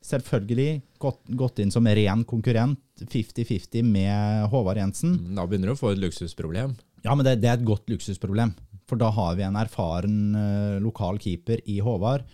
selvfølgelig 0.05 0.69
gått, 1.01 1.23
gått 1.33 1.63
inn 1.65 1.73
som 1.75 1.89
ren 1.89 2.23
konkurrent, 2.29 2.83
50-50 3.01 3.87
med 3.89 4.51
Håvard 4.53 4.79
Jensen. 4.79 5.17
Da 5.35 5.49
begynner 5.49 5.73
du 5.73 5.75
å 5.75 5.81
få 5.81 5.95
et 5.95 6.03
luksusproblem. 6.03 6.77
Ja, 7.05 7.15
men 7.15 7.27
det, 7.27 7.39
det 7.43 7.51
er 7.51 7.59
et 7.59 7.67
godt 7.69 7.91
luksusproblem. 7.93 8.55
For 8.89 9.01
da 9.01 9.11
har 9.15 9.37
vi 9.39 9.45
en 9.47 9.57
erfaren 9.57 10.19
uh, 10.37 10.83
lokal 10.83 11.21
keeper 11.21 11.63
i 11.71 11.79
Håvard, 11.85 12.25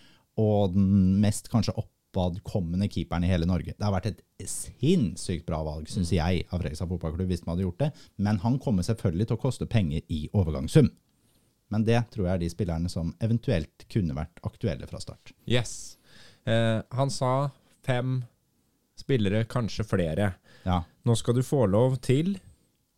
og 0.40 0.74
den 0.74 1.18
mest 1.22 1.50
kanskje 1.52 1.74
oppadkommende 1.78 2.88
keeperen 2.90 3.26
i 3.26 3.30
hele 3.30 3.46
Norge. 3.46 3.74
Det 3.76 3.86
har 3.86 3.94
vært 3.94 4.08
et 4.12 4.48
sinnssykt 4.48 5.46
bra 5.46 5.60
valg, 5.66 5.90
syns 5.90 6.12
jeg, 6.14 6.46
av 6.48 6.62
Fredrikstad 6.62 6.90
fotballklubb 6.90 7.30
hvis 7.30 7.44
man 7.44 7.54
hadde 7.54 7.66
gjort 7.66 7.84
det. 7.84 7.90
Men 8.22 8.40
han 8.42 8.58
kommer 8.62 8.86
selvfølgelig 8.86 9.28
til 9.30 9.38
å 9.38 9.42
koste 9.44 9.68
penger 9.70 10.02
i 10.08 10.24
overgangssum. 10.32 10.90
Men 11.70 11.86
det 11.86 12.00
tror 12.10 12.26
jeg 12.26 12.32
er 12.34 12.42
de 12.42 12.50
spillerne 12.50 12.90
som 12.90 13.12
eventuelt 13.22 13.86
kunne 13.92 14.16
vært 14.16 14.42
aktuelle 14.46 14.88
fra 14.90 14.98
start. 15.02 15.34
Yes. 15.46 15.98
Eh, 16.48 16.80
han 16.98 17.12
sa 17.14 17.50
fem 17.86 18.22
spillere, 18.98 19.44
kanskje 19.50 19.86
flere. 19.86 20.32
Ja. 20.66 20.82
Nå 21.06 21.14
skal 21.16 21.38
du 21.38 21.44
få 21.46 21.64
lov 21.70 22.00
til 22.04 22.34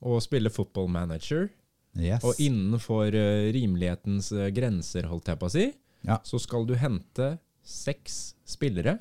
å 0.02 0.16
spille 0.24 0.50
football 0.50 0.88
manager, 0.90 1.50
Yes. 1.98 2.22
og 2.24 2.38
innenfor 2.40 3.12
eh, 3.12 3.50
rimelighetens 3.52 4.30
eh, 4.32 4.48
grenser, 4.54 5.04
holdt 5.10 5.28
jeg 5.28 5.38
på 5.40 5.48
å 5.50 5.52
si, 5.52 5.66
Ja. 6.08 6.16
så 6.24 6.40
skal 6.40 6.64
du 6.66 6.72
hente 6.80 7.34
seks 7.62 8.34
spillere 8.48 8.98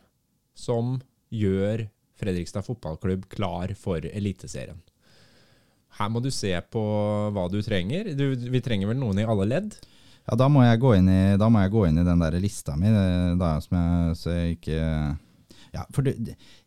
som 0.54 0.97
gjør 1.32 1.88
Fredrikstad 2.21 2.62
fotballklubb 2.67 3.23
klar 3.32 3.71
for 3.80 4.04
Eliteserien. 4.06 4.77
Her 5.97 6.10
må 6.13 6.21
du 6.21 6.30
se 6.32 6.51
på 6.69 6.82
hva 7.34 7.47
du 7.49 7.58
trenger. 7.65 8.12
Du, 8.13 8.36
vi 8.36 8.62
trenger 8.62 8.91
vel 8.91 8.99
noen 9.01 9.23
i 9.23 9.25
alle 9.25 9.47
ledd? 9.49 9.73
Ja, 10.27 10.38
da 10.38 10.45
må 10.51 10.62
jeg 10.62 10.80
gå 10.84 10.93
inn 10.99 11.10
i, 11.10 11.21
gå 11.36 11.86
inn 11.88 11.97
i 11.97 12.06
den 12.06 12.21
der 12.21 12.38
lista 12.39 12.75
mi, 12.77 12.91
da, 13.41 13.56
som 13.63 13.80
jeg, 13.80 14.19
så 14.19 14.36
jeg 14.36 14.60
ikke 14.60 14.84
Ja, 15.71 15.86
for 15.95 16.03
du, 16.03 16.12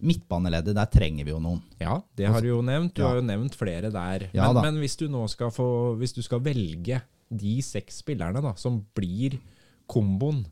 midtbaneleddet, 0.01 0.75
der 0.79 0.89
trenger 0.89 1.27
vi 1.27 1.33
jo 1.35 1.41
noen. 1.45 1.61
Ja, 1.81 1.99
det 2.17 2.31
har 2.33 2.41
du 2.41 2.49
jo 2.49 2.63
nevnt. 2.65 2.95
Du 2.97 3.03
Ja. 3.03 3.09
har 3.11 3.17
jo 3.21 3.27
nevnt 3.27 3.55
flere 3.55 3.91
der. 3.93 4.31
Ja 4.33 4.47
men, 4.49 4.55
da. 4.57 4.63
men 4.71 4.81
hvis 4.81 4.97
du 4.97 5.09
nå 5.13 5.27
skal 5.29 5.51
få 5.53 5.67
Hvis 6.01 6.15
du 6.17 6.23
skal 6.25 6.41
velge 6.41 7.03
de 7.29 7.55
seks 7.63 8.01
spillerne 8.05 8.41
da, 8.45 8.55
som 8.57 8.79
blir 8.97 9.39
komboen 9.91 10.45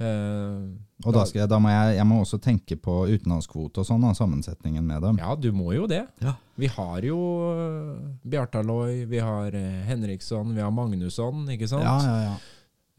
eh, 0.00 0.72
Og 1.04 1.12
da, 1.14 1.24
skal 1.28 1.42
jeg, 1.44 1.48
da 1.50 1.58
må 1.62 1.70
jeg, 1.70 1.96
jeg 1.98 2.06
må 2.08 2.20
også 2.22 2.38
tenke 2.42 2.76
på 2.80 2.94
utenlandskvote 3.10 3.82
og 3.82 3.86
sånn, 3.86 4.02
da, 4.06 4.12
sammensetningen 4.16 4.84
med 4.86 5.02
dem. 5.02 5.18
Ja, 5.22 5.34
du 5.36 5.50
må 5.54 5.72
jo 5.76 5.86
det. 5.90 6.04
Ja. 6.22 6.34
Vi 6.58 6.66
har 6.70 7.02
jo 7.06 7.18
Bjartaloi, 8.22 8.26
Bjartaloy, 8.32 9.04
vi 9.10 9.18
har 9.22 9.54
eh, 9.58 9.82
Henriksson, 9.88 10.54
vi 10.56 10.62
har 10.62 10.70
Magnusson, 10.74 11.46
ikke 11.54 11.68
sant? 11.70 11.84
ja, 11.86 11.98
ja. 12.02 12.18
ja. 12.32 12.34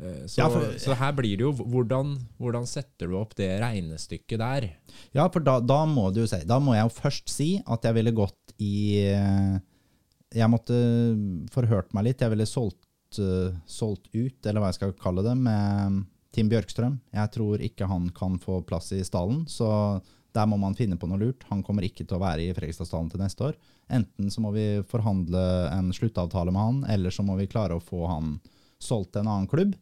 Eh, 0.02 0.24
så, 0.26 0.38
Ja, 0.42 0.48
for- 0.50 0.74
så 0.82 0.96
her 0.98 1.12
blir 1.14 1.38
det 1.38 1.46
jo 1.46 1.52
hvordan, 1.54 2.16
hvordan 2.42 2.66
setter 2.66 3.08
du 3.08 3.18
opp 3.20 3.36
det 3.36 3.52
regnestykket 3.62 4.40
der? 4.42 4.70
Ja, 5.14 5.28
for 5.30 5.40
da, 5.40 5.60
da 5.60 5.84
må 5.86 6.08
du 6.14 6.22
jo 6.22 6.28
si 6.28 6.40
Da 6.50 6.58
må 6.60 6.74
jeg 6.74 6.88
jo 6.88 6.96
først 7.02 7.30
si 7.30 7.50
at 7.66 7.84
jeg 7.84 7.94
ville 7.94 8.12
gått 8.12 8.56
i 8.60 8.98
eh, 9.06 9.60
Jeg 10.34 10.50
måtte 10.50 10.74
forhørt 11.54 11.94
meg 11.94 12.06
litt. 12.08 12.22
Jeg 12.26 12.32
ville 12.34 12.48
solgt, 12.50 13.20
eh, 13.22 13.54
solgt 13.70 14.10
ut, 14.16 14.40
eller 14.50 14.60
hva 14.64 14.72
jeg 14.72 14.80
skal 14.80 14.94
kalle 14.98 15.22
det, 15.22 15.36
med 15.38 16.06
Tim 16.34 16.50
Bjørkstrøm. 16.50 16.96
Jeg 17.14 17.32
tror 17.36 17.62
ikke 17.62 17.86
han 17.88 18.10
kan 18.10 18.40
få 18.42 18.64
plass 18.66 18.92
i 18.98 19.04
stallen, 19.06 19.44
så 19.46 20.02
der 20.34 20.48
må 20.50 20.58
man 20.58 20.74
finne 20.74 20.98
på 20.98 21.06
noe 21.08 21.20
lurt. 21.22 21.44
Han 21.52 21.62
kommer 21.62 21.86
ikke 21.86 22.08
til 22.08 22.18
å 22.18 22.24
være 22.24 22.42
i 22.48 22.54
Fredrikstadstallen 22.58 23.12
til 23.14 23.22
neste 23.22 23.46
år. 23.52 23.54
Enten 23.94 24.32
så 24.34 24.42
må 24.42 24.50
vi 24.56 24.66
forhandle 24.90 25.44
en 25.70 25.92
sluttavtale 25.94 26.50
med 26.52 26.64
han, 26.64 26.80
eller 26.90 27.14
så 27.14 27.22
må 27.22 27.38
vi 27.38 27.46
klare 27.46 27.78
å 27.78 27.84
få 27.84 28.08
han 28.10 28.40
solgt 28.84 29.14
til 29.14 29.24
en 29.24 29.32
annen 29.34 29.50
klubb. 29.52 29.74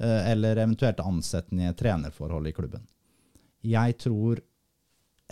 eh, 0.00 0.30
Eller 0.32 0.56
eventuelt 0.64 1.00
ansette 1.04 1.52
ham 1.52 1.60
i 1.60 1.68
et 1.70 1.78
trenerforhold 1.78 2.48
i 2.50 2.56
klubben. 2.56 2.86
Jeg 3.64 3.96
tror 3.98 4.40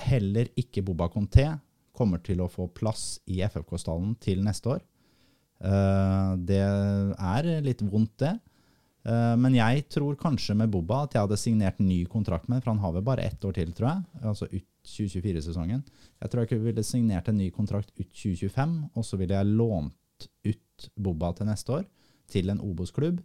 heller 0.01 0.49
ikke 0.57 0.85
Boba 0.85 1.09
Conté 1.13 1.51
kommer 1.93 2.23
til 2.25 2.41
å 2.41 2.49
få 2.49 2.69
plass 2.73 3.21
i 3.29 3.43
FFK-stallen 3.45 4.15
til 4.21 4.41
neste 4.45 4.77
år. 4.77 4.81
Eh, 5.63 6.33
det 6.49 6.63
er 6.63 7.51
litt 7.63 7.83
vondt, 7.85 8.17
det. 8.25 8.33
Eh, 9.05 9.35
men 9.37 9.55
jeg 9.59 9.85
tror 9.91 10.17
kanskje 10.19 10.57
med 10.59 10.71
Boba 10.73 11.05
at 11.05 11.17
jeg 11.17 11.27
hadde 11.27 11.41
signert 11.41 11.83
ny 11.83 12.05
kontrakt 12.11 12.49
med, 12.49 12.63
for 12.63 12.73
han 12.73 12.83
har 12.83 12.95
vel 12.97 13.07
bare 13.07 13.27
ett 13.27 13.45
år 13.45 13.57
til, 13.59 13.73
tror 13.77 13.91
jeg. 13.91 14.23
Altså 14.23 14.49
ut 14.51 14.67
2024-sesongen. 14.87 15.83
Jeg 16.23 16.31
tror 16.31 16.43
jeg 16.43 16.51
ikke 16.51 16.65
ville 16.65 16.83
signert 16.87 17.29
en 17.31 17.39
ny 17.39 17.51
kontrakt 17.55 17.93
ut 17.99 18.09
2025, 18.09 18.79
og 18.97 19.07
så 19.07 19.19
ville 19.21 19.37
jeg 19.39 19.57
lånt 19.59 20.29
ut 20.47 20.89
Boba 20.99 21.31
til 21.37 21.47
neste 21.47 21.77
år, 21.77 21.85
til 22.31 22.51
en 22.51 22.61
Obos-klubb. 22.61 23.21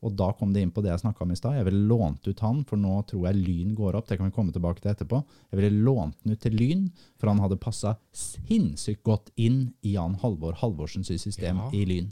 Og 0.00 0.14
da 0.16 0.30
kom 0.32 0.54
det 0.54 0.62
inn 0.64 0.70
på 0.72 0.80
det 0.80 0.88
jeg 0.94 1.02
snakka 1.02 1.26
om 1.26 1.32
i 1.32 1.36
stad. 1.36 1.58
Jeg 1.58 1.66
ville 1.66 1.84
lånt 1.90 2.24
ut 2.24 2.38
han, 2.40 2.62
for 2.64 2.80
nå 2.80 3.02
tror 3.04 3.26
jeg 3.28 3.36
Lyn 3.36 3.74
går 3.76 3.98
opp. 3.98 4.06
Det 4.08 4.16
kan 4.16 4.30
vi 4.30 4.32
komme 4.32 4.52
tilbake 4.54 4.80
til 4.80 4.94
etterpå. 4.94 5.18
Jeg 5.52 5.60
ville 5.60 5.82
lånt 5.84 6.16
den 6.24 6.32
ut 6.32 6.40
til 6.40 6.56
Lyn, 6.56 6.86
for 7.20 7.28
han 7.28 7.42
hadde 7.44 7.58
passa 7.60 7.92
sinnssykt 8.16 9.02
godt 9.04 9.28
inn 9.36 9.74
i 9.84 9.92
Jan 9.98 10.16
Halvor 10.22 10.56
Halvorsens 10.62 11.12
system 11.20 11.60
Ja. 11.60 11.68
i 11.76 11.84
Lyn. 11.84 12.08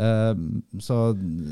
Eh, 0.00 0.34
så 0.80 0.96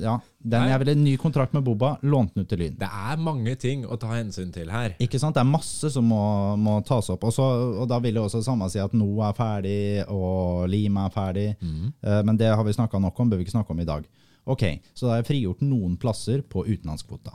ja, 0.01 0.15
den, 0.39 0.69
jeg 0.71 0.81
ville 0.83 0.95
ny 0.97 1.15
kontrakt 1.21 1.53
med 1.57 1.67
Boba, 1.67 1.97
Lånte 2.03 2.39
den 2.39 2.47
ut 2.47 2.53
til 2.53 2.63
Lyn. 2.63 2.77
Det 2.81 2.89
er 2.89 3.21
mange 3.21 3.55
ting 3.61 3.85
å 3.85 3.99
ta 4.01 4.15
hensyn 4.15 4.53
til 4.55 4.71
her. 4.73 4.95
Ikke 5.05 5.21
sant? 5.21 5.37
Det 5.37 5.43
er 5.45 5.51
masse 5.51 5.91
som 5.93 6.07
må, 6.09 6.21
må 6.61 6.79
tas 6.89 7.11
opp. 7.13 7.27
Også, 7.29 7.45
og 7.83 7.89
da 7.91 7.99
vil 8.05 8.21
jo 8.21 8.25
også 8.29 8.41
samme 8.47 8.71
si 8.73 8.81
at 8.81 8.95
Noah 8.97 9.33
er 9.33 9.37
ferdig, 9.37 9.81
og 10.15 10.65
Lima 10.73 11.09
er 11.09 11.15
ferdig. 11.15 11.49
Eh, 11.61 12.23
men 12.25 12.41
det 12.41 12.49
har 12.55 12.65
vi 12.65 12.77
snakka 12.77 13.03
nok 13.05 13.21
om, 13.21 13.29
bør 13.33 13.43
vi 13.43 13.49
ikke 13.49 13.59
snakke 13.59 13.77
om 13.77 13.85
i 13.85 13.89
dag. 13.89 14.09
Ok, 14.49 14.65
Så 14.97 15.05
da 15.05 15.13
har 15.13 15.21
jeg 15.21 15.29
frigjort 15.29 15.61
noen 15.61 15.99
plasser 16.01 16.41
på 16.41 16.65
utenlandskvota. 16.65 17.35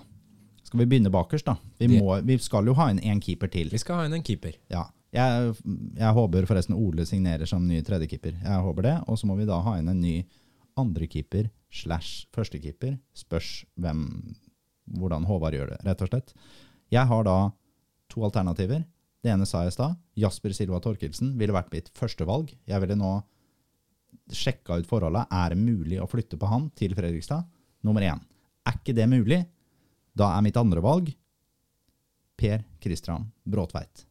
Skal 0.66 0.80
vi 0.82 0.88
begynne 0.90 1.12
bakerst, 1.14 1.46
da? 1.46 1.54
Vi, 1.78 2.00
må, 2.00 2.16
vi 2.26 2.40
skal 2.42 2.66
jo 2.66 2.74
ha 2.80 2.88
inn 2.90 3.04
én 3.06 3.22
keeper 3.22 3.52
til. 3.54 3.70
Vi 3.70 3.78
skal 3.78 4.00
ha 4.00 4.08
inn 4.08 4.16
en 4.18 4.26
keeper. 4.26 4.56
Ja. 4.74 4.88
Jeg, 5.14 5.52
jeg 6.00 6.16
håper 6.18 6.48
forresten 6.50 6.74
Ole 6.74 7.06
signerer 7.06 7.46
som 7.46 7.68
ny 7.70 7.84
tredjekeeper. 7.86 8.40
Jeg 8.42 8.64
håper 8.66 8.88
det. 8.88 8.96
Og 9.06 9.20
så 9.22 9.30
må 9.30 9.38
vi 9.38 9.46
da 9.46 9.60
ha 9.62 9.76
inn 9.78 9.92
en 9.94 10.02
ny 10.02 10.24
andrekeeper 10.80 11.50
slash 11.74 12.28
førstekeeper. 12.36 12.98
Spørs 13.18 13.64
hvem, 13.82 14.06
hvordan 15.00 15.28
Håvard 15.30 15.58
gjør 15.58 15.74
det, 15.74 15.82
rett 15.88 16.04
og 16.06 16.12
slett. 16.12 16.34
Jeg 16.94 17.10
har 17.10 17.28
da 17.28 17.38
to 18.14 18.26
alternativer. 18.28 18.84
Det 19.24 19.32
ene 19.32 19.48
sa 19.48 19.64
jeg 19.64 19.72
i 19.72 19.78
stad. 19.78 19.96
Jasper 20.20 20.54
Silva 20.56 20.82
Torkelsen 20.84 21.34
ville 21.40 21.56
vært 21.56 21.72
mitt 21.74 21.90
førstevalg. 21.98 22.52
Jeg 22.68 22.84
ville 22.84 22.98
nå 23.00 23.16
sjekka 24.34 24.78
ut 24.80 24.90
forholdet. 24.90 25.32
Er 25.32 25.54
det 25.54 25.64
mulig 25.64 26.00
å 26.04 26.10
flytte 26.10 26.38
på 26.40 26.50
han 26.52 26.70
til 26.78 26.96
Fredrikstad? 26.98 27.48
Nummer 27.84 28.04
én. 28.06 28.22
Er 28.68 28.78
ikke 28.80 28.96
det 28.96 29.08
mulig, 29.12 29.42
da 30.16 30.30
er 30.36 30.44
mitt 30.46 30.58
andre 30.60 30.84
valg 30.84 31.10
Per 32.40 32.64
Kristian 32.84 33.26
Bråtveit. 33.44 34.06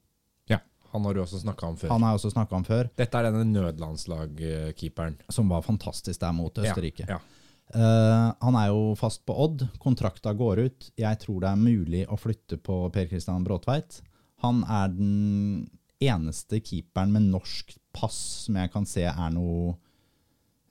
Han 0.92 1.06
har 1.08 1.16
du 1.16 1.22
også 1.22 1.40
snakka 1.40 1.68
om 1.72 1.76
før. 1.80 1.92
Han 1.94 2.04
har 2.04 2.12
jeg 2.12 2.20
også 2.20 2.32
snakka 2.34 2.56
om 2.58 2.64
før, 2.66 2.88
Dette 3.00 3.18
er 3.18 3.28
denne 3.30 3.44
nødlandslagkeeperen. 3.48 5.20
som 5.32 5.48
var 5.48 5.64
fantastisk 5.64 6.20
der 6.20 6.32
mot 6.36 6.58
Østerrike. 6.58 7.06
Ja, 7.08 7.18
ja. 7.18 7.38
Uh, 7.72 8.34
han 8.42 8.56
er 8.60 8.68
jo 8.68 8.92
fast 9.00 9.22
på 9.24 9.32
Odd. 9.44 9.64
Kontrakta 9.80 10.34
går 10.36 10.66
ut. 10.66 10.90
Jeg 11.00 11.20
tror 11.22 11.40
det 11.40 11.52
er 11.52 11.60
mulig 11.60 12.02
å 12.04 12.18
flytte 12.20 12.58
på 12.60 12.82
Per 12.92 13.06
Kristian 13.08 13.44
Bråtveit. 13.46 14.02
Han 14.44 14.60
er 14.68 14.90
den 14.92 15.70
eneste 16.02 16.60
keeperen 16.60 17.14
med 17.14 17.30
norsk 17.30 17.72
pass 17.94 18.18
som 18.46 18.58
jeg 18.58 18.72
kan 18.74 18.84
se 18.88 19.06
er 19.08 19.32
noe 19.32 19.72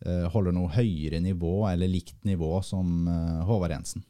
uh, 0.05 0.27
Holder 0.33 0.53
noe 0.53 0.69
høyere 0.75 1.21
nivå, 1.23 1.63
eller 1.71 1.89
likt 1.89 2.19
nivå, 2.27 2.59
som 2.65 3.07
uh, 3.09 3.41
Håvard 3.49 3.77
Jensen. 3.77 4.05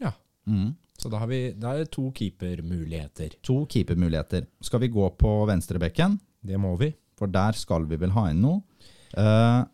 ja. 0.00 0.14
Mm. 0.46 0.74
Så 0.98 1.10
da 1.10 1.18
har 1.20 1.26
vi 1.30 1.40
da 1.58 1.72
er 1.74 1.84
det 1.84 1.90
to 1.94 2.08
keepermuligheter. 2.14 3.34
To 3.42 3.64
keepermuligheter. 3.70 4.46
Skal 4.64 4.80
vi 4.84 4.88
gå 4.94 5.08
på 5.18 5.32
venstrebekken? 5.50 6.18
Det 6.44 6.58
må 6.60 6.74
vi. 6.80 6.92
For 7.18 7.30
der 7.30 7.52
skal 7.58 7.86
vi 7.90 7.98
vel 8.00 8.12
ha 8.14 8.28
inn 8.30 8.40
noe. 8.44 8.62
Uh, 9.14 9.64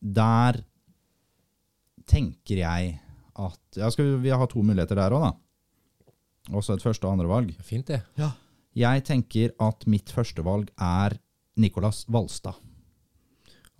der 0.00 0.60
tenker 2.08 2.62
jeg 2.62 2.94
at 3.38 3.78
ja, 3.78 3.90
skal 3.92 4.06
vi, 4.08 4.16
vi 4.28 4.32
har 4.34 4.48
to 4.50 4.62
muligheter 4.64 4.98
der 4.98 5.14
òg, 5.16 5.26
da. 5.28 5.32
Også 6.56 6.74
et 6.78 6.82
første- 6.84 7.04
og 7.08 7.12
andrevalg. 7.18 7.52
Fint, 7.64 7.86
det. 7.92 8.00
Jeg 8.78 9.04
tenker 9.04 9.52
at 9.60 9.84
mitt 9.90 10.08
førstevalg 10.14 10.70
er 10.80 11.18
Nicolas 11.60 12.04
Valstad. 12.08 12.56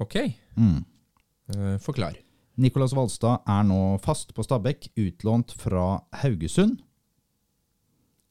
Ok, 0.00 0.16
Mm. 0.58 0.84
Uh, 1.48 1.78
forklar. 1.80 2.16
Nicolas 2.58 2.92
Valstad 2.96 3.46
er 3.46 3.66
nå 3.68 3.80
fast 4.02 4.32
på 4.34 4.42
Stabekk, 4.42 4.90
utlånt 4.98 5.52
fra 5.60 6.00
Haugesund. 6.24 6.80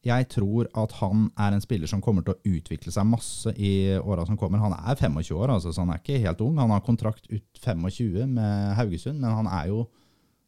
Jeg 0.07 0.27
tror 0.31 0.67
at 0.77 0.93
han 0.99 1.27
er 1.39 1.55
en 1.55 1.63
spiller 1.63 1.89
som 1.89 2.01
kommer 2.03 2.23
til 2.23 2.35
å 2.35 2.55
utvikle 2.57 2.91
seg 2.93 3.07
masse 3.09 3.51
i 3.55 3.95
åra 3.97 4.25
som 4.27 4.37
kommer. 4.39 4.61
Han 4.61 4.75
er 4.77 4.99
25 4.99 5.31
år, 5.35 5.53
altså, 5.55 5.71
så 5.73 5.83
han 5.83 5.93
er 5.93 6.01
ikke 6.01 6.19
helt 6.23 6.43
ung. 6.43 6.59
Han 6.61 6.73
har 6.75 6.83
kontrakt 6.85 7.27
ut 7.31 7.61
25 7.63 8.35
med 8.35 8.75
Haugesund, 8.77 9.19
men 9.23 9.35
han 9.39 9.49
er 9.49 9.71
jo, 9.71 9.85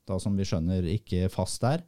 da 0.07 0.19
som 0.21 0.37
vi 0.37 0.47
skjønner, 0.47 0.85
ikke 0.95 1.31
fast 1.33 1.63
der. 1.65 1.83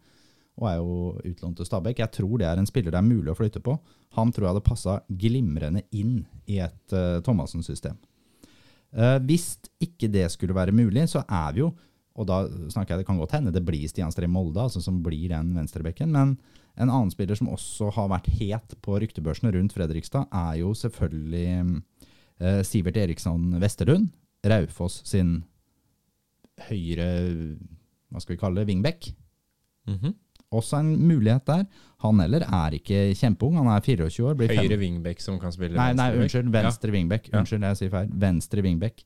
Og 0.60 0.68
er 0.68 0.80
jo 0.82 0.96
utlånt 1.32 1.60
til 1.60 1.68
Stabæk. 1.68 2.02
Jeg 2.04 2.16
tror 2.18 2.40
det 2.42 2.50
er 2.50 2.60
en 2.60 2.70
spiller 2.70 2.94
det 2.94 3.00
er 3.00 3.08
mulig 3.08 3.32
å 3.32 3.38
flytte 3.38 3.64
på. 3.64 3.78
Han 4.18 4.32
tror 4.32 4.48
jeg 4.48 4.54
hadde 4.56 4.68
passa 4.68 4.98
glimrende 5.08 5.86
inn 5.96 6.22
i 6.48 6.60
et 6.64 6.96
uh, 6.96 7.22
Thomassen-system. 7.24 7.96
Uh, 8.92 9.16
hvis 9.24 9.54
ikke 9.80 10.10
det 10.12 10.28
skulle 10.34 10.58
være 10.58 10.76
mulig, 10.76 11.08
så 11.08 11.24
er 11.24 11.56
vi 11.56 11.64
jo 11.64 11.72
og 12.20 12.28
da 12.28 12.42
snakker 12.70 12.94
jeg 12.96 13.02
det 13.02 13.08
kan 13.08 13.18
godt 13.22 13.32
hende 13.38 13.54
det 13.56 13.64
blir 13.66 13.88
Stian 13.88 14.12
Stree 14.12 14.28
Molde 14.28 14.60
altså 14.60 14.82
som 14.84 14.98
blir 15.04 15.30
den 15.32 15.54
venstrebekken. 15.56 16.12
Men 16.12 16.34
en 16.76 16.90
annen 16.90 17.12
spiller 17.12 17.36
som 17.40 17.48
også 17.52 17.92
har 17.96 18.10
vært 18.12 18.28
het 18.40 18.76
på 18.84 18.98
ryktebørsene 19.00 19.52
rundt 19.56 19.74
Fredrikstad, 19.76 20.28
er 20.32 20.60
jo 20.62 20.74
selvfølgelig 20.76 21.82
eh, 22.40 22.62
Sivert 22.68 22.98
Eriksson 22.98 23.54
Vesterlund. 23.62 24.10
Raufoss 24.44 25.02
sin 25.06 25.44
høyre 26.68 27.08
hva 28.12 28.20
skal 28.20 28.36
vi 28.36 28.42
kalle 28.42 28.60
det, 28.62 28.68
wingback. 28.68 29.08
Mhm. 29.88 30.16
Også 30.52 30.82
en 30.82 30.90
mulighet 31.08 31.46
der. 31.48 31.62
Han 32.04 32.20
heller 32.20 32.44
er 32.44 32.74
ikke 32.76 33.14
kjempeung, 33.16 33.56
han 33.56 33.70
er 33.72 33.80
24 33.86 34.26
år. 34.28 34.34
Blir 34.36 34.50
fem- 34.52 34.66
Høyre 34.66 34.78
wingback 34.82 35.22
som 35.24 35.38
kan 35.40 35.52
spille 35.56 35.78
Nei, 35.80 35.94
nei, 35.96 36.10
unnskyld. 36.20 36.50
Venstre 36.52 36.92
wingback. 36.92 37.30
Unnskyld, 37.32 37.64
jeg 37.70 37.78
sier 37.80 37.90
feil. 37.94 38.10
Venstre 38.20 38.62
wingback. 38.66 39.06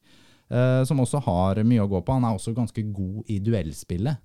Eh, 0.49 0.83
som 0.85 1.01
også 1.01 1.21
har 1.25 1.61
mye 1.65 1.83
å 1.83 1.89
gå 1.89 2.01
på. 2.05 2.17
Han 2.17 2.27
er 2.27 2.37
også 2.37 2.53
ganske 2.55 2.83
god 2.93 3.31
i 3.31 3.39
duellspillet. 3.41 4.21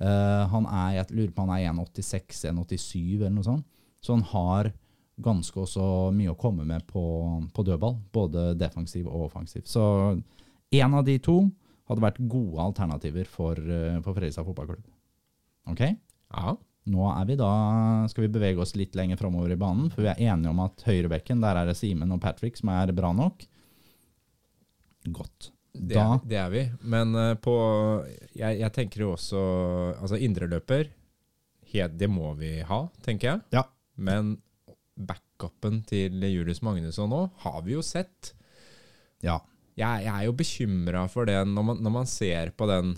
Eh, 0.00 0.44
han 0.52 0.68
er, 0.70 1.00
jeg 1.00 1.16
lurer 1.16 1.32
på 1.34 1.46
han 1.46 1.56
er 1.56 1.66
1,86-1,87 1.72 3.18
eller 3.18 3.34
noe 3.34 3.48
sånt. 3.48 3.66
Så 4.00 4.14
han 4.16 4.24
har 4.30 4.70
ganske 5.20 5.58
også 5.60 5.84
mye 6.16 6.32
å 6.32 6.38
komme 6.40 6.64
med 6.64 6.86
på, 6.88 7.02
på 7.52 7.66
dødball. 7.66 7.98
Både 8.14 8.52
defensiv 8.58 9.10
og 9.10 9.26
offensiv. 9.28 9.66
Så 9.68 9.82
én 10.72 10.96
av 10.96 11.04
de 11.04 11.18
to 11.20 11.42
hadde 11.90 12.04
vært 12.04 12.22
gode 12.30 12.62
alternativer 12.62 13.28
for, 13.28 13.58
eh, 13.58 13.98
for 14.00 14.14
Fredrikstad 14.14 14.46
fotballklubb. 14.46 14.86
Ok? 15.74 15.82
Ja. 15.90 16.56
Nå 16.90 17.06
er 17.12 17.26
vi 17.28 17.36
da, 17.36 17.50
skal 18.08 18.24
vi 18.24 18.32
bevege 18.32 18.62
oss 18.62 18.72
litt 18.78 18.94
lenger 18.96 19.18
framover 19.20 19.52
i 19.52 19.58
banen, 19.60 19.90
for 19.92 20.06
vi 20.06 20.08
er 20.08 20.22
enige 20.32 20.50
om 20.50 20.62
at 20.64 20.80
høyrebekken, 20.86 21.42
der 21.42 21.58
er 21.60 21.68
det 21.68 21.76
Simen 21.76 22.14
og 22.14 22.22
Patrick 22.22 22.56
som 22.56 22.70
er 22.72 22.94
bra 22.96 23.10
nok. 23.14 23.44
Godt. 25.08 25.50
Det, 25.72 25.94
Da- 25.94 26.14
er, 26.16 26.20
det 26.28 26.36
er 26.36 26.50
vi. 26.50 26.62
Men 26.82 27.14
eh, 27.14 27.34
på 27.40 27.54
jeg, 28.34 28.58
jeg 28.60 28.72
tenker 28.72 29.00
jo 29.00 29.12
også 29.14 29.40
Altså, 30.00 30.18
indreløper, 30.18 30.88
det 31.72 32.08
må 32.10 32.32
vi 32.36 32.60
ha, 32.66 32.80
tenker 33.02 33.28
jeg. 33.30 33.40
Ja. 33.52 33.62
Men 33.96 34.40
backupen 34.98 35.84
til 35.86 36.18
Julius 36.26 36.60
Magnusson 36.66 37.08
nå 37.12 37.20
har 37.44 37.60
vi 37.62 37.76
jo 37.76 37.82
sett. 37.86 38.32
Ja. 39.22 39.38
Jeg, 39.78 40.02
jeg 40.04 40.10
er 40.12 40.24
jo 40.26 40.32
bekymra 40.36 41.04
for 41.08 41.24
det 41.30 41.38
når 41.48 41.62
man, 41.70 41.78
når 41.84 41.94
man 42.00 42.06
ser 42.10 42.50
på 42.58 42.66
den 42.68 42.96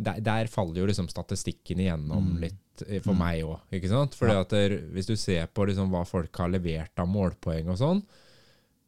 der, 0.00 0.18
der 0.24 0.48
faller 0.48 0.80
jo 0.82 0.88
liksom 0.88 1.08
statistikken 1.12 1.80
igjennom 1.84 2.24
Mm. 2.34 2.40
litt 2.40 2.82
eh, 2.88 3.00
for 3.04 3.12
Mm. 3.14 3.18
meg 3.20 3.42
òg, 3.44 3.60
ikke 3.76 3.88
sant? 3.88 4.14
Fordi 4.16 4.32
Ja. 4.34 4.40
at 4.40 4.48
der, 4.50 4.78
Hvis 4.92 5.06
du 5.06 5.14
ser 5.16 5.46
på 5.46 5.66
liksom 5.68 5.90
hva 5.90 6.04
folk 6.06 6.34
har 6.36 6.48
levert 6.48 6.98
av 6.98 7.06
målpoeng 7.08 7.68
og 7.68 7.76
sånn, 7.78 8.02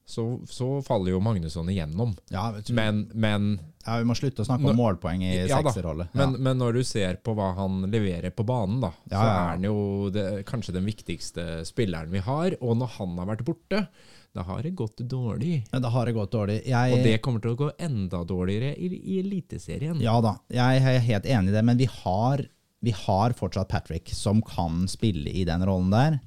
så, 0.05 0.41
så 0.51 0.69
faller 0.85 1.15
jo 1.15 1.21
Magnusson 1.23 1.69
igjennom. 1.71 2.15
Ja, 2.33 2.49
Men, 2.75 3.05
men 3.15 3.53
ja, 3.87 3.99
vi 4.03 4.07
må 4.09 4.17
slutte 4.19 4.43
å 4.43 4.47
snakke 4.49 4.71
om 4.73 4.79
målpoeng 4.79 5.23
i 5.25 5.35
Ja 5.49 5.61
sekserrolle. 5.63 6.09
Ja. 6.13 6.25
Men, 6.25 6.35
men 6.43 6.59
når 6.61 6.79
du 6.79 6.83
ser 6.87 7.21
på 7.25 7.35
hva 7.39 7.53
han 7.57 7.85
leverer 7.91 8.35
på 8.35 8.45
banen, 8.47 8.81
da, 8.83 8.91
så 9.11 9.21
er 9.23 9.53
han 9.55 9.67
jo 9.67 9.77
det, 10.15 10.27
kanskje 10.49 10.75
den 10.77 10.89
viktigste 10.89 11.63
spilleren 11.69 12.13
vi 12.13 12.23
har. 12.27 12.59
Og 12.61 12.77
når 12.81 12.97
han 12.99 13.15
har 13.23 13.31
vært 13.33 13.45
borte, 13.47 13.85
da 14.33 14.45
har 14.49 14.63
det 14.65 14.73
gått 14.79 15.03
dårlig. 15.11 15.59
Ja, 15.71 15.79
Da 15.85 15.91
har 15.93 16.09
det 16.09 16.15
gått 16.17 16.33
dårlig. 16.33 16.63
Jeg, 16.67 16.93
Og 16.95 17.05
det 17.05 17.19
kommer 17.25 17.43
til 17.45 17.53
å 17.53 17.61
gå 17.63 17.71
enda 17.79 18.23
dårligere 18.25 18.73
i, 18.81 18.89
i 18.89 19.21
Eliteserien. 19.21 20.01
Ja 20.01 20.19
da, 20.25 20.39
jeg 20.53 20.83
er 20.83 21.05
helt 21.05 21.29
enig 21.29 21.53
i 21.53 21.57
det, 21.57 21.65
men 21.69 21.81
vi 21.81 21.89
har, 21.91 22.45
vi 22.81 22.95
har 22.97 23.37
fortsatt 23.39 23.69
Patrick 23.69 24.13
som 24.17 24.41
kan 24.43 24.87
spille 24.91 25.31
i 25.31 25.45
den 25.49 25.65
rollen 25.69 25.93
der. 25.93 26.21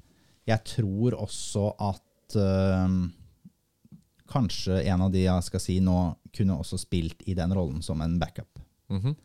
Jeg 0.46 0.62
tror 0.70 1.18
også 1.18 1.72
at 1.82 2.38
øhm, 2.38 3.08
kanskje 4.32 4.82
en 4.90 5.02
av 5.06 5.12
de 5.14 5.26
jeg 5.26 5.44
skal 5.48 5.62
si 5.64 5.80
nå, 5.84 6.16
kunne 6.36 6.58
også 6.60 6.80
spilt 6.82 7.22
i 7.30 7.36
den 7.38 7.54
rollen 7.56 7.82
som 7.86 8.02
en 8.02 8.18
backup. 8.20 8.60
Mhm. 8.90 9.16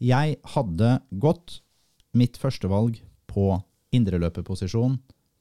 Jeg 0.00 0.36
hadde 0.54 1.00
gått 1.18 1.60
mitt 2.14 2.36
førstevalg 2.38 3.00
på 3.26 3.62
indreløperposisjon 3.92 4.98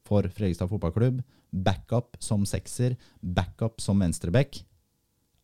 for 0.07 0.23
Fredrikstad 0.33 0.69
fotballklubb. 0.71 1.21
Backup 1.51 2.17
som 2.19 2.45
sekser, 2.45 2.95
backup 3.21 3.81
som 3.81 3.99
venstreback. 3.99 4.63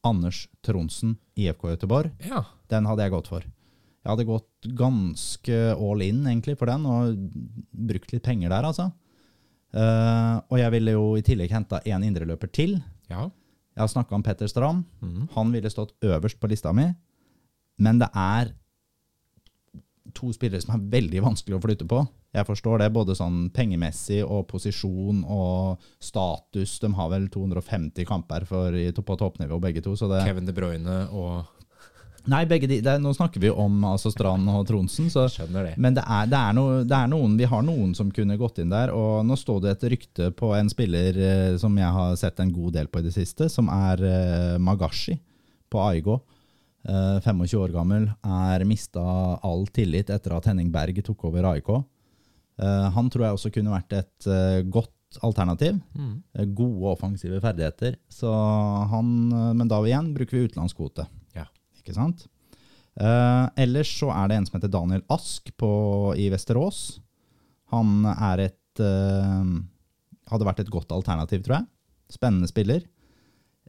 Anders 0.03 0.47
Tronsen, 0.61 1.17
IFK 1.37 1.69
Göteborg. 1.75 2.11
ja. 2.25 2.43
Den 2.69 2.85
hadde 2.89 3.03
jeg 3.05 3.11
gått 3.13 3.27
for. 3.29 3.43
Jeg 3.43 4.09
hadde 4.09 4.25
gått 4.25 4.67
ganske 4.75 5.57
all 5.77 6.01
in 6.01 6.25
egentlig 6.25 6.57
for 6.57 6.65
den, 6.65 6.85
og 6.85 7.15
brukt 7.71 8.11
litt 8.11 8.23
penger 8.25 8.49
der, 8.49 8.65
altså. 8.65 8.89
Uh, 9.73 10.41
og 10.49 10.57
jeg 10.59 10.71
ville 10.73 10.91
jo 10.95 11.05
i 11.17 11.23
tillegg 11.25 11.53
henta 11.53 11.79
én 11.85 12.03
indreløper 12.05 12.51
til. 12.51 12.81
ja. 13.09 13.29
Jeg 13.73 13.81
har 13.81 13.91
snakka 13.91 14.15
om 14.15 14.23
Petter 14.25 14.49
Strand. 14.49 14.83
Mm. 15.01 15.27
Han 15.33 15.53
ville 15.53 15.71
stått 15.71 15.95
øverst 16.05 16.39
på 16.39 16.49
lista 16.51 16.73
mi, 16.73 16.91
men 17.81 18.01
det 18.01 18.09
er 18.13 18.53
to 20.13 20.29
spillere 20.35 20.61
som 20.61 20.75
er 20.75 20.83
veldig 20.93 21.23
vanskelig 21.23 21.57
å 21.57 21.63
flytte 21.63 21.87
på. 21.89 22.03
Jeg 22.33 22.47
forstår 22.47 22.81
det, 22.81 22.89
både 22.93 23.15
sånn 23.17 23.47
pengemessig 23.53 24.23
og 24.25 24.47
posisjon 24.49 25.21
og 25.29 25.83
status. 26.01 26.79
De 26.81 26.89
har 26.97 27.11
vel 27.13 27.27
250 27.33 28.07
kamper 28.09 28.45
for, 28.49 28.73
på 28.73 29.17
toppnivå, 29.21 29.59
begge 29.61 29.83
to. 29.85 29.93
Så 29.97 30.09
det, 30.09 30.23
Kevin 30.25 30.49
De 30.49 30.55
Bruyne 30.57 30.97
og 31.13 31.62
nei, 32.31 32.43
begge 32.49 32.69
de, 32.69 32.79
det, 32.85 32.95
nå 33.03 33.13
snakker 33.15 33.41
vi 33.43 33.49
om 33.49 33.83
altså 33.87 34.11
Strand 34.13 34.49
og 34.51 34.65
Tronsen, 34.69 35.09
så 35.13 35.25
Skjønner 35.31 35.69
det. 35.69 35.73
Men 35.81 35.97
det 35.97 36.03
er, 36.05 36.27
det, 36.31 36.39
er 36.39 36.57
no, 36.57 36.65
det 36.87 36.97
er 36.97 37.09
noen, 37.11 37.37
vi 37.39 37.49
har 37.49 37.65
noen 37.65 37.95
som 37.97 38.11
kunne 38.13 38.37
gått 38.39 38.61
inn 38.63 38.73
der, 38.73 38.93
og 38.95 39.25
nå 39.27 39.37
står 39.39 39.63
det 39.63 39.73
et 39.75 39.87
rykte 39.95 40.29
på 40.37 40.53
en 40.57 40.71
spiller 40.71 41.19
eh, 41.19 41.55
som 41.61 41.75
jeg 41.79 41.97
har 41.97 42.15
sett 42.19 42.39
en 42.43 42.53
god 42.53 42.77
del 42.79 42.91
på 42.91 43.01
i 43.01 43.07
det 43.07 43.15
siste, 43.15 43.49
som 43.51 43.71
er 43.73 44.03
eh, 44.07 44.59
Magashi 44.61 45.17
på 45.73 45.81
Aigo. 45.83 46.21
Eh, 46.83 47.17
25 47.23 47.57
år 47.61 47.73
gammel, 47.75 48.09
er 48.23 48.67
mista 48.67 49.03
all 49.39 49.65
tillit 49.73 50.11
etter 50.13 50.35
at 50.35 50.51
Henning 50.51 50.71
Berg 50.73 50.99
tok 51.05 51.29
over 51.29 51.53
AIK. 51.53 51.73
Eh, 52.61 52.89
han 52.95 53.09
tror 53.09 53.27
jeg 53.27 53.37
også 53.37 53.51
kunne 53.53 53.73
vært 53.73 53.95
et 53.97 54.27
eh, 54.29 54.61
godt 54.69 55.19
alternativ. 55.25 55.79
Mhm. 55.95 56.15
Eh, 56.35 56.47
gode 56.57 56.93
offensive 56.93 57.41
ferdigheter. 57.41 57.97
Så 58.09 58.29
han, 58.91 59.13
men 59.57 59.69
da 59.69 59.81
igjen 59.85 60.13
bruker 60.15 60.37
vi 60.37 60.47
utenlandskvote. 60.49 61.07
Ikke 61.83 61.97
sant? 61.97 62.25
Eh, 62.93 63.45
ellers 63.65 63.91
så 63.91 64.09
er 64.13 64.29
det 64.29 64.37
en 64.37 64.47
som 64.47 64.57
heter 64.57 64.71
Daniel 64.71 65.03
Ask 65.11 65.49
på, 65.59 65.69
i 66.15 66.29
Vesterås. 66.31 67.01
Han 67.73 68.07
er 68.13 68.47
et 68.49 68.81
eh, 68.81 69.53
Hadde 70.31 70.45
vært 70.47 70.61
et 70.63 70.71
godt 70.71 70.93
alternativ, 70.95 71.41
tror 71.43 71.57
jeg. 71.57 71.65
Spennende 72.15 72.47
spiller. 72.47 72.85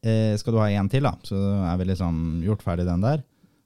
Eh, 0.07 0.37
skal 0.39 0.55
du 0.55 0.61
ha 0.63 0.69
en 0.71 0.89
til, 0.89 1.03
da, 1.03 1.17
så 1.27 1.35
er 1.67 1.81
vi 1.81 1.89
liksom 1.89 2.21
gjort 2.47 2.63
ferdig 2.63 2.87
den 2.87 3.03
der. 3.03 3.25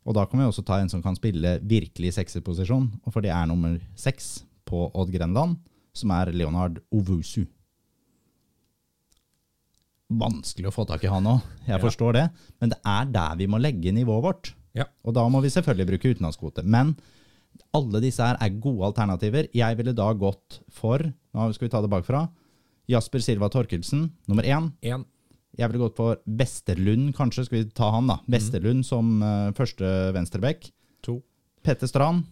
Og 0.09 0.17
da 0.17 0.25
kan 0.25 0.41
vi 0.41 0.47
også 0.49 0.65
ta 0.65 0.79
en 0.81 0.89
som 0.89 1.03
kan 1.05 1.19
spille 1.19 1.59
virkelig 1.69 2.15
sekserposisjon, 2.17 2.89
for 3.13 3.21
det 3.21 3.35
er 3.35 3.45
nummer 3.51 3.77
seks 3.99 4.39
på 4.67 4.87
Odd 4.97 5.13
Grenland, 5.13 5.59
som 5.93 6.15
er 6.17 6.33
Leonard 6.33 6.81
Ovusu. 6.95 7.45
Vanskelig 10.09 10.71
å 10.71 10.73
få 10.73 10.87
tak 10.89 11.03
i 11.05 11.11
han 11.13 11.27
òg, 11.29 11.43
jeg 11.67 11.75
Ja. 11.77 11.79
forstår 11.83 12.13
det, 12.17 12.31
men 12.61 12.71
det 12.71 12.79
er 12.85 13.05
der 13.13 13.37
vi 13.37 13.47
må 13.47 13.61
legge 13.61 13.93
nivået 13.93 14.23
vårt. 14.25 14.55
Ja. 14.75 14.85
Og 15.05 15.13
da 15.15 15.29
må 15.29 15.43
vi 15.43 15.49
selvfølgelig 15.51 15.87
bruke 15.87 16.15
utenlandskvote. 16.15 16.65
Men 16.65 16.97
alle 17.75 18.01
disse 18.01 18.23
her 18.25 18.37
er 18.41 18.49
gode 18.61 18.87
alternativer. 18.95 19.49
Jeg 19.53 19.77
ville 19.77 19.93
da 19.93 20.13
gått 20.15 20.61
for 20.71 20.99
Nå 21.35 21.53
skal 21.55 21.69
vi 21.69 21.71
ta 21.71 21.81
det 21.83 21.91
bakfra. 21.91 22.29
Jasper 22.89 23.21
Silva 23.21 23.49
Torkelsen, 23.51 24.11
nummer 24.27 24.43
én. 24.43 24.73
En. 24.83 25.05
Jeg 25.57 25.71
ville 25.71 25.79
gått 25.89 25.97
for 25.97 26.17
Vesterlund, 26.27 27.15
kanskje. 27.15 27.45
Skal 27.45 27.59
vi 27.65 27.71
ta 27.71 27.91
han, 27.93 28.07
da? 28.07 28.19
Vesterlund 28.29 28.85
som 28.85 29.21
uh, 29.23 29.53
første 29.53 30.13
venstreback. 30.15 30.71
To. 31.03 31.23
Petter 31.63 31.87
Strand. 31.87 32.25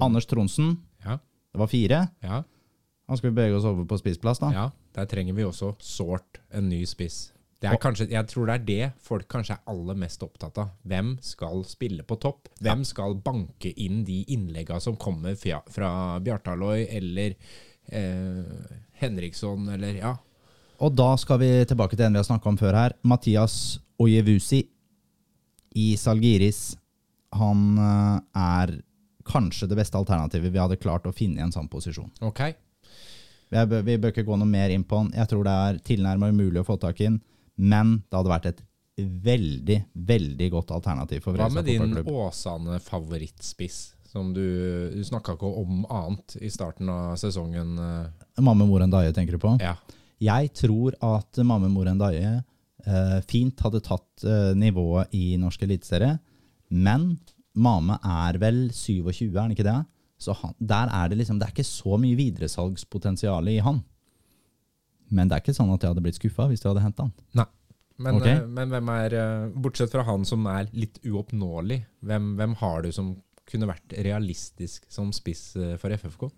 Anders 0.00 0.26
Tronsen. 0.26 0.78
Ja. 1.04 1.18
Det 1.52 1.60
var 1.60 1.68
fire. 1.68 2.10
Ja. 2.22 2.42
Da 3.08 3.18
skal 3.18 3.30
vi 3.30 3.36
bevege 3.36 3.58
oss 3.58 3.66
over 3.68 3.86
på 3.88 3.98
spissplass, 4.00 4.40
da. 4.42 4.52
ja. 4.54 4.66
Der 4.96 5.08
trenger 5.10 5.36
vi 5.36 5.44
også 5.44 5.74
sårt 5.82 6.40
en 6.54 6.68
ny 6.70 6.82
spiss. 6.88 7.32
Det 7.62 7.70
er 7.70 7.78
kanskje, 7.78 8.08
jeg 8.10 8.26
tror 8.26 8.48
det 8.48 8.54
er 8.54 8.64
det 8.66 8.86
folk 9.06 9.28
kanskje 9.30 9.54
er 9.54 9.70
aller 9.70 9.98
mest 9.98 10.22
opptatt 10.26 10.56
av. 10.58 10.72
Hvem 10.88 11.12
skal 11.22 11.62
spille 11.68 12.02
på 12.02 12.16
topp? 12.18 12.50
Hvem 12.58 12.82
skal 12.86 13.14
banke 13.22 13.70
inn 13.78 14.00
de 14.06 14.24
innlegga 14.34 14.80
som 14.82 14.96
kommer 14.98 15.36
fra, 15.38 15.60
fra 15.70 15.92
Bjartaloy 16.24 16.88
eller 16.90 17.36
eh, 17.86 18.72
Henriksson 18.98 19.70
eller 19.76 20.00
ja. 20.00 20.16
Og 20.82 20.96
da 20.98 21.12
skal 21.20 21.38
vi 21.38 21.52
tilbake 21.70 21.94
til 21.94 22.08
en 22.08 22.18
vi 22.18 22.22
har 22.22 22.26
snakka 22.26 22.50
om 22.50 22.58
før 22.58 22.80
her. 22.80 22.96
Mathias 23.06 23.78
Ojevusi 24.02 24.64
i 25.78 25.92
Salgiris. 25.96 26.72
Han 27.38 27.78
eh, 27.78 28.18
er 28.42 28.74
kanskje 29.22 29.70
det 29.70 29.78
beste 29.78 30.02
alternativet 30.02 30.50
vi 30.50 30.58
hadde 30.58 30.82
klart 30.82 31.06
å 31.06 31.14
finne 31.14 31.38
i 31.38 31.46
en 31.46 31.54
sånn 31.54 31.70
posisjon. 31.70 32.10
Ok. 32.26 32.42
Bør, 33.52 33.82
vi 33.84 33.98
bør 34.00 34.12
ikke 34.14 34.24
gå 34.24 34.36
noe 34.40 34.48
mer 34.48 34.72
inn 34.72 34.84
på 34.88 35.02
den. 35.02 35.12
Jeg 35.18 35.28
tror 35.28 35.44
det 35.44 35.54
er 35.68 35.80
tilnærmet 35.84 36.32
umulig 36.32 36.62
å 36.62 36.66
få 36.66 36.78
tak 36.80 37.00
i 37.00 37.10
den. 37.10 37.20
men 37.60 37.98
det 38.08 38.16
hadde 38.16 38.32
vært 38.32 38.46
et 38.48 38.62
veldig, 38.96 39.78
veldig 39.94 40.48
godt 40.52 40.70
alternativ 40.76 41.20
for 41.24 41.36
Hva 41.36 41.48
med 41.52 41.66
din. 41.68 41.98
Åsane 42.08 42.78
favorittspiss? 42.80 43.94
Som 44.12 44.32
du, 44.36 44.42
du 44.92 45.00
snakka 45.04 45.36
ikke 45.38 45.48
om 45.62 45.86
annet 45.88 46.36
i 46.44 46.50
starten 46.52 46.88
av 46.92 47.16
sesongen. 47.20 47.78
eh, 47.80 48.42
Mamme 48.44 48.66
Mor 48.68 48.84
Daje, 48.92 49.12
tenker 49.16 49.38
du 49.38 49.40
på? 49.40 49.54
Ja. 49.62 49.76
Jeg 50.20 50.52
tror 50.56 50.96
at 51.00 51.40
Mamme 51.44 51.70
Mor 51.72 51.88
Daje 51.96 52.42
eh, 52.84 53.20
fint 53.28 53.60
hadde 53.64 53.80
tatt 53.80 54.26
eh, 54.28 54.52
nivået 54.58 55.12
i 55.16 55.38
norsk 55.40 55.64
eliteserie, 55.64 56.18
men 56.68 57.14
Mame 57.56 57.98
er 58.04 58.36
vel 58.40 58.66
27, 58.72 59.30
er 59.32 59.40
han 59.40 59.56
ikke 59.56 59.66
det? 59.66 59.78
Så 60.22 60.34
han, 60.38 60.54
der 60.62 60.90
er 60.94 61.08
det 61.10 61.18
liksom 61.18 61.40
Det 61.40 61.48
er 61.48 61.54
ikke 61.56 61.66
så 61.66 61.98
mye 62.00 62.18
videresalgspotensial 62.18 63.48
i 63.50 63.58
han. 63.64 63.82
Men 65.12 65.28
det 65.28 65.36
er 65.36 65.42
ikke 65.44 65.56
sånn 65.58 65.72
at 65.74 65.82
jeg 65.84 65.92
hadde 65.92 66.04
blitt 66.06 66.20
skuffa 66.20 66.46
hvis 66.48 66.62
du 66.62 66.70
hadde 66.70 66.84
henta 66.86 67.08
han. 67.08 67.12
Nei. 67.40 67.48
Men, 68.02 68.16
Ok. 68.16 68.26
eh, 68.26 68.46
men 68.48 68.70
hvem 68.72 68.88
er, 68.88 69.14
eh, 69.14 69.48
bortsett 69.62 69.90
fra 69.92 70.02
han 70.08 70.24
som 70.24 70.46
er 70.50 70.70
litt 70.72 70.96
uoppnåelig, 71.04 71.82
hvem, 72.02 72.30
hvem 72.38 72.54
har 72.62 72.82
du 72.82 72.90
som 72.94 73.12
kunne 73.46 73.68
vært 73.68 73.92
realistisk 74.06 74.86
som 74.90 75.10
spiss 75.12 75.54
eh, 75.60 75.76
for 75.76 75.92
FFK? 75.92 76.30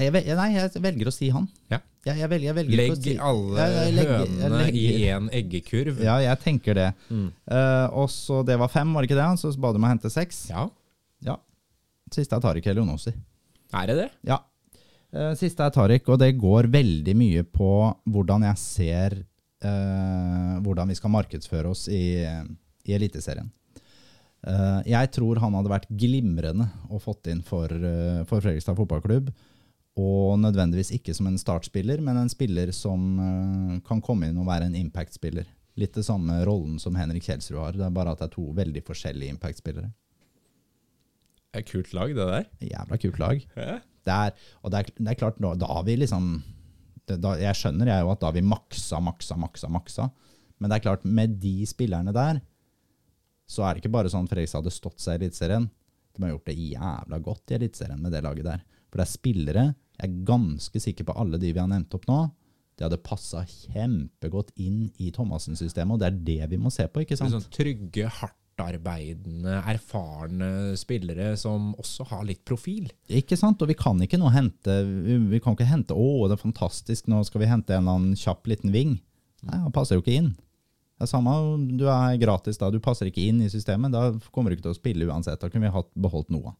Jeg, 0.00 0.12
nei, 0.14 0.48
jeg 0.54 0.80
velger 0.80 1.10
å 1.10 1.12
si 1.12 1.28
han. 1.34 1.46
Ja. 1.70 1.82
Jeg, 2.06 2.16
jeg, 2.16 2.28
velger, 2.32 2.46
jeg 2.48 2.56
velger 2.56 2.78
Legg 2.80 2.94
si 3.04 3.12
alle 3.20 3.56
Ja, 3.60 3.64
jeg 3.84 3.94
legger- 3.98 4.20
jeg 4.22 4.28
hønene 4.40 4.68
i 4.72 4.84
én 5.12 5.26
eggekurv. 5.36 5.98
Ja, 6.00 6.14
jeg 6.24 6.38
tenker 6.40 6.78
det. 6.78 6.86
Mm. 7.10 7.26
Uh, 7.44 7.86
og 8.02 8.08
så 8.08 8.38
Det 8.46 8.56
var 8.58 8.68
fem, 8.72 8.92
var 8.94 9.04
det 9.04 9.10
ikke 9.10 9.18
det? 9.20 9.26
Så 9.42 9.52
ba 9.60 9.72
du 9.72 9.78
meg 9.82 9.96
hente 9.96 10.10
seks. 10.12 10.46
ja. 10.50 10.68
Ja. 11.22 11.36
Siste 12.10 12.34
er 12.34 12.40
Tariq 12.40 12.66
Elionossi. 12.72 13.12
Er 13.76 13.86
det 13.86 13.96
det? 13.98 14.08
Ja. 14.26 14.38
Uh, 15.12 15.34
Siste 15.36 15.60
er 15.66 15.70
Tariq, 15.70 16.08
og 16.08 16.18
det 16.18 16.32
går 16.40 16.70
veldig 16.72 17.14
mye 17.20 17.44
på 17.44 17.70
hvordan 18.08 18.48
jeg 18.48 18.56
ser 18.64 19.18
uh, 19.64 20.56
hvordan 20.64 20.88
vi 20.88 20.96
skal 20.96 21.12
markedsføre 21.12 21.68
oss 21.70 21.84
i, 21.92 22.24
i 22.88 22.96
Eliteserien. 22.96 23.50
Eh, 24.40 24.80
jeg 24.88 25.10
tror 25.12 25.36
han 25.42 25.52
hadde 25.52 25.68
vært 25.68 25.88
glimrende 26.00 26.64
å 26.88 26.96
fått 26.96 27.28
inn 27.28 27.42
for, 27.44 27.68
for 28.24 28.40
Fredrikstad 28.40 28.72
fotballklubb. 28.78 29.28
Og 29.98 30.38
nødvendigvis 30.38 30.92
ikke 30.94 31.14
som 31.16 31.26
en 31.26 31.38
startspiller, 31.40 32.00
men 32.04 32.20
en 32.20 32.30
spiller 32.30 32.70
som 32.76 33.00
eh, 33.18 33.80
kan 33.86 34.02
komme 34.04 34.30
inn 34.30 34.38
og 34.38 34.46
være 34.46 34.68
en 34.70 34.78
impact-spiller. 34.78 35.48
Litt 35.80 35.96
det 35.96 36.04
samme 36.06 36.36
rollen 36.46 36.78
som 36.82 36.94
Henrik 36.98 37.26
Kjelsrud 37.26 37.58
har, 37.58 37.78
det 37.78 37.86
er 37.86 37.94
bare 37.94 38.14
at 38.14 38.22
det 38.22 38.28
er 38.28 38.36
to 38.36 38.46
veldig 38.56 38.84
forskjellige 38.86 39.34
impact-spillere. 39.34 39.90
Det 41.50 41.62
er 41.62 41.66
kult 41.66 41.92
lag, 41.96 42.14
det 42.14 42.26
der. 42.30 42.46
Jævla 42.62 42.98
kult 43.02 43.18
lag. 43.18 43.42
Ja. 43.58 43.78
Det 44.06 44.16
er, 44.16 44.46
og 44.62 44.72
det 44.72 44.78
er, 44.80 44.92
det 44.96 45.12
er 45.12 45.18
klart, 45.18 45.40
da, 45.42 45.52
da 45.58 45.80
vi 45.84 45.96
liksom 45.98 46.30
det, 47.08 47.18
da, 47.20 47.34
Jeg 47.40 47.58
skjønner 47.58 47.90
jeg 47.90 48.04
jo 48.04 48.12
at 48.14 48.22
da 48.22 48.30
vi 48.32 48.44
maksa, 48.46 49.00
maksa, 49.02 49.36
maksa, 49.40 49.68
maksa. 49.72 50.06
Men 50.60 50.70
det 50.70 50.78
er 50.78 50.86
klart, 50.86 51.04
med 51.04 51.36
de 51.42 51.66
spillerne 51.68 52.14
der, 52.14 52.40
så 53.50 53.66
er 53.66 53.74
det 53.74 53.82
ikke 53.82 53.96
bare 53.96 54.12
sånn 54.12 54.28
at 54.28 54.32
Fredrikstad 54.32 54.62
hadde 54.62 54.74
stått 54.74 55.02
seg 55.02 55.16
i 55.16 55.24
Eliteserien. 55.24 55.66
De 56.14 56.22
har 56.22 56.34
gjort 56.34 56.50
det 56.50 56.58
jævla 56.60 57.18
godt 57.24 57.50
i 57.50 57.56
Eliteserien 57.58 58.02
med 58.02 58.14
det 58.14 58.22
laget 58.22 58.46
der. 58.46 58.62
For 58.90 59.00
det 59.00 59.06
er 59.06 59.12
spillere, 59.14 59.64
jeg 60.00 60.08
er 60.08 60.20
ganske 60.28 60.82
sikker 60.82 61.06
på 61.08 61.16
alle 61.20 61.40
de 61.40 61.52
vi 61.52 61.60
har 61.60 61.70
nevnt 61.70 61.94
opp 61.96 62.06
nå, 62.10 62.20
de 62.80 62.86
hadde 62.86 63.00
passa 63.04 63.42
kjempegodt 63.44 64.54
inn 64.56 64.86
i 64.96 65.10
Thomassen-systemet, 65.12 65.94
og 65.94 66.00
det 66.00 66.08
er 66.08 66.20
det 66.30 66.52
vi 66.54 66.60
må 66.60 66.72
se 66.72 66.86
på, 66.88 67.02
ikke 67.04 67.18
sant? 67.18 67.34
sånn 67.34 67.52
trygge, 67.52 68.08
hardtarbeidende, 68.16 69.58
erfarne 69.68 70.48
spillere 70.80 71.34
som 71.40 71.74
også 71.80 72.08
har 72.08 72.24
litt 72.24 72.40
profil. 72.48 72.88
Ikke 73.12 73.36
sant? 73.36 73.60
Og 73.60 73.68
vi 73.68 73.76
kan 73.76 74.00
ikke 74.00 74.20
nå 74.20 74.32
hente 74.32 74.78
Vi 74.88 75.18
vi 75.34 75.40
kan 75.44 75.56
ikke 75.56 75.68
hente 75.68 75.92
'Å, 75.92 76.28
det 76.28 76.38
er 76.38 76.46
fantastisk, 76.46 77.08
nå 77.12 77.20
skal 77.28 77.44
vi 77.44 77.52
hente 77.52 77.76
en 77.76 77.84
eller 77.84 77.98
annen 77.98 78.16
kjapp 78.16 78.48
liten 78.48 78.72
ving'. 78.72 78.96
Nei, 79.44 79.58
han 79.60 79.72
passer 79.72 79.96
jo 79.96 80.04
ikke 80.04 80.16
inn. 80.16 80.32
Det 81.00 81.04
er 81.04 81.12
samme, 81.16 81.32
du 81.80 81.86
er 81.88 82.18
gratis 82.20 82.58
da, 82.60 82.68
du 82.68 82.80
passer 82.80 83.08
ikke 83.08 83.24
inn 83.24 83.40
i 83.40 83.48
systemet. 83.48 83.92
Da 83.92 84.10
kommer 84.32 84.50
du 84.50 84.56
ikke 84.56 84.66
til 84.68 84.74
å 84.74 84.80
spille 84.80 85.06
uansett. 85.08 85.40
Da 85.40 85.48
kunne 85.48 85.68
vi 85.68 85.72
hatt 85.72 85.88
beholdt 85.96 86.28
noe. 86.28 86.52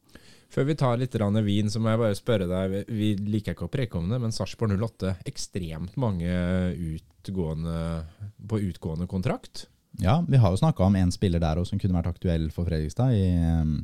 Før 0.51 0.67
vi 0.67 0.75
tar 0.79 0.99
litt 0.99 1.15
vin, 1.15 1.71
så 1.71 1.79
må 1.79 1.93
jeg 1.93 2.01
bare 2.01 2.19
spørre 2.19 2.47
deg. 2.51 2.89
Vi 2.91 3.13
liker 3.17 3.55
ikke 3.55 3.69
å 3.69 3.73
preke 3.73 3.99
om 4.01 4.09
det, 4.11 4.19
men 4.19 4.35
Sarpsborg 4.35 4.75
08, 4.75 5.15
ekstremt 5.31 5.97
mange 6.01 6.31
utgående, 6.75 8.05
på 8.51 8.59
utgående 8.71 9.07
kontrakt. 9.07 9.69
Ja, 10.03 10.21
vi 10.27 10.41
har 10.43 10.51
jo 10.51 10.59
snakka 10.59 10.87
om 10.87 10.97
en 10.99 11.13
spiller 11.15 11.43
der 11.43 11.59
også 11.61 11.75
som 11.75 11.83
kunne 11.83 11.99
vært 11.99 12.11
aktuell 12.11 12.49
for 12.55 12.67
Fredrikstad, 12.67 13.15
i 13.15 13.31
um, 13.63 13.77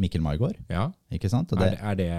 Mikkel 0.00 0.24
Maigård. 0.24 0.56
Ja, 0.72 0.90
Ikke 1.12 1.30
sant? 1.32 1.52
Det, 1.52 1.74
er 1.76 1.92
er 1.92 2.00
det 2.00 2.10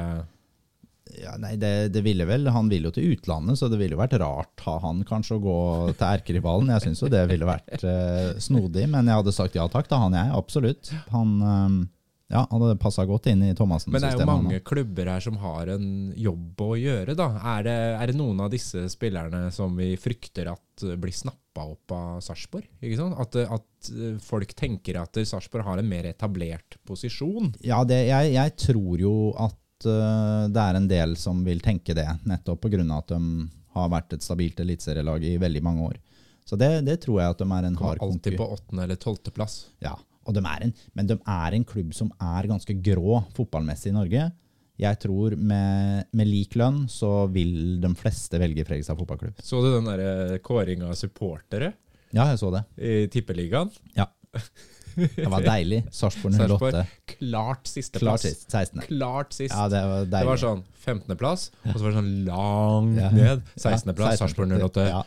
ja, 1.17 1.33
nei, 1.41 1.55
det, 1.57 1.89
det 1.93 2.03
ville 2.05 2.25
vel, 2.29 2.45
Han 2.53 2.69
ville 2.69 2.89
jo 2.89 2.93
til 2.93 3.15
utlandet, 3.15 3.57
så 3.57 3.69
det 3.71 3.79
ville 3.81 3.95
jo 3.97 4.01
vært 4.01 4.17
rart 4.21 4.65
ha 4.65 4.75
han 4.83 5.01
kanskje 5.07 5.39
å 5.39 5.43
gå 5.43 5.59
til 5.95 6.05
erkerivalen. 6.09 6.69
Jeg 6.75 6.85
syns 6.85 7.01
jo 7.01 7.09
det 7.09 7.23
ville 7.31 7.47
vært 7.49 7.81
eh, 7.81 8.35
snodig, 8.41 8.85
men 8.91 9.09
jeg 9.09 9.21
hadde 9.21 9.33
sagt 9.33 9.57
ja 9.57 9.65
takk 9.71 9.89
til 9.89 10.03
han, 10.03 10.17
jeg. 10.17 10.35
Absolutt. 10.37 10.91
Han 11.15 11.33
eh, 11.41 11.79
ja, 12.29 12.43
han 12.45 12.61
hadde 12.61 12.77
passa 12.77 13.05
godt 13.09 13.25
inn 13.31 13.41
i 13.41 13.53
Thomassen-systemet. 13.57 13.95
Men 13.95 14.05
det 14.05 14.09
er 14.13 14.21
jo 14.21 14.29
mange 14.29 14.59
klubber 14.61 15.07
her 15.09 15.23
som 15.25 15.37
har 15.41 15.71
en 15.73 15.85
jobb 16.13 16.61
å 16.61 16.75
gjøre, 16.77 17.15
da. 17.17 17.29
Er 17.55 17.63
det, 17.65 17.77
er 17.97 18.11
det 18.11 18.17
noen 18.19 18.43
av 18.45 18.51
disse 18.53 18.83
spillerne 18.93 19.47
som 19.53 19.73
vi 19.77 19.95
frykter 19.97 20.51
at 20.51 20.83
blir 21.01 21.15
snappa 21.15 21.65
opp 21.71 21.95
av 21.95 22.19
Sarpsborg? 22.21 22.67
At, 23.23 23.37
at 23.41 23.89
folk 24.21 24.53
tenker 24.53 24.99
at 25.01 25.17
Sarpsborg 25.25 25.65
har 25.65 25.81
en 25.81 25.89
mer 25.89 26.05
etablert 26.11 26.77
posisjon? 26.85 27.49
Ja, 27.65 27.81
det, 27.87 28.03
jeg, 28.11 28.35
jeg 28.35 28.53
tror 28.61 29.01
jo 29.01 29.15
at 29.33 29.89
uh, 29.89 30.45
det 30.53 30.65
er 30.67 30.77
en 30.77 30.89
del 30.91 31.17
som 31.17 31.41
vil 31.47 31.63
tenke 31.65 31.97
det, 31.97 32.05
nettopp 32.29 32.61
pga. 32.67 32.85
at 32.99 33.15
de 33.15 33.49
har 33.73 33.89
vært 33.89 34.13
et 34.13 34.27
stabilt 34.27 34.61
eliteserielag 34.61 35.25
i 35.25 35.33
veldig 35.41 35.63
mange 35.65 35.89
år. 35.89 35.97
Så 36.45 36.57
det, 36.57 36.69
det 36.85 36.99
tror 37.01 37.23
jeg 37.23 37.33
at 37.33 37.41
de 37.41 37.49
er 37.49 37.65
en 37.67 37.75
hard 37.77 37.97
konkurranse. 37.97 38.05
alltid 38.05 38.37
på 38.37 38.47
åttende- 38.53 38.85
eller 38.85 39.01
tolvteplass. 39.01 39.57
Ja, 39.81 39.97
og 40.27 40.35
de 40.35 40.43
er 40.45 40.65
en, 40.67 40.73
men 40.97 41.07
de 41.09 41.15
er 41.27 41.55
en 41.57 41.65
klubb 41.65 41.93
som 41.97 42.11
er 42.21 42.47
ganske 42.51 42.75
grå 42.85 43.21
fotballmessig 43.37 43.91
i 43.93 43.95
Norge. 43.95 44.27
Jeg 44.79 44.99
tror 45.03 45.33
med, 45.35 46.05
med 46.15 46.27
lik 46.29 46.53
lønn 46.59 46.85
så 46.91 47.25
vil 47.33 47.81
de 47.83 47.89
fleste 47.99 48.39
velge 48.39 48.63
Fredrikstad 48.67 48.95
fotballklubb. 48.99 49.41
Så 49.43 49.59
du 49.63 49.69
den 49.73 49.89
der 49.89 50.37
kåringa 50.45 50.87
av 50.91 50.95
supportere 50.99 51.73
Ja, 52.15 52.29
jeg 52.31 52.39
så 52.39 52.51
det. 52.55 52.63
i 52.79 53.07
Tippeligaen? 53.11 53.69
Ja. 53.97 54.07
Det 54.99 55.27
var 55.31 55.43
deilig. 55.45 55.83
Sarpsborg 55.95 56.35
08. 56.39 56.49
Klart 56.59 56.87
klart 57.05 57.19
Klart 57.19 57.67
sisteplass. 57.71 58.21
sist. 58.25 58.47
16. 58.51 58.81
Klart 58.87 59.33
sist. 59.35 59.53
Ja, 59.55 59.67
det 59.71 59.81
var 59.87 60.07
det 60.11 60.23
var 60.27 60.39
sånn 60.41 60.63
15.-plass, 60.89 61.45
og 61.69 61.75
så 61.77 61.83
var 61.85 61.91
det 61.93 61.97
sånn 61.99 62.11
langt 62.27 62.99
Ja. 62.99 63.09
ned. 63.15 63.43
16.-plass, 63.55 64.17
16. 64.17 64.21
Sarpsborg 64.23 64.55
08. 64.69 64.87
Ja. 64.89 65.03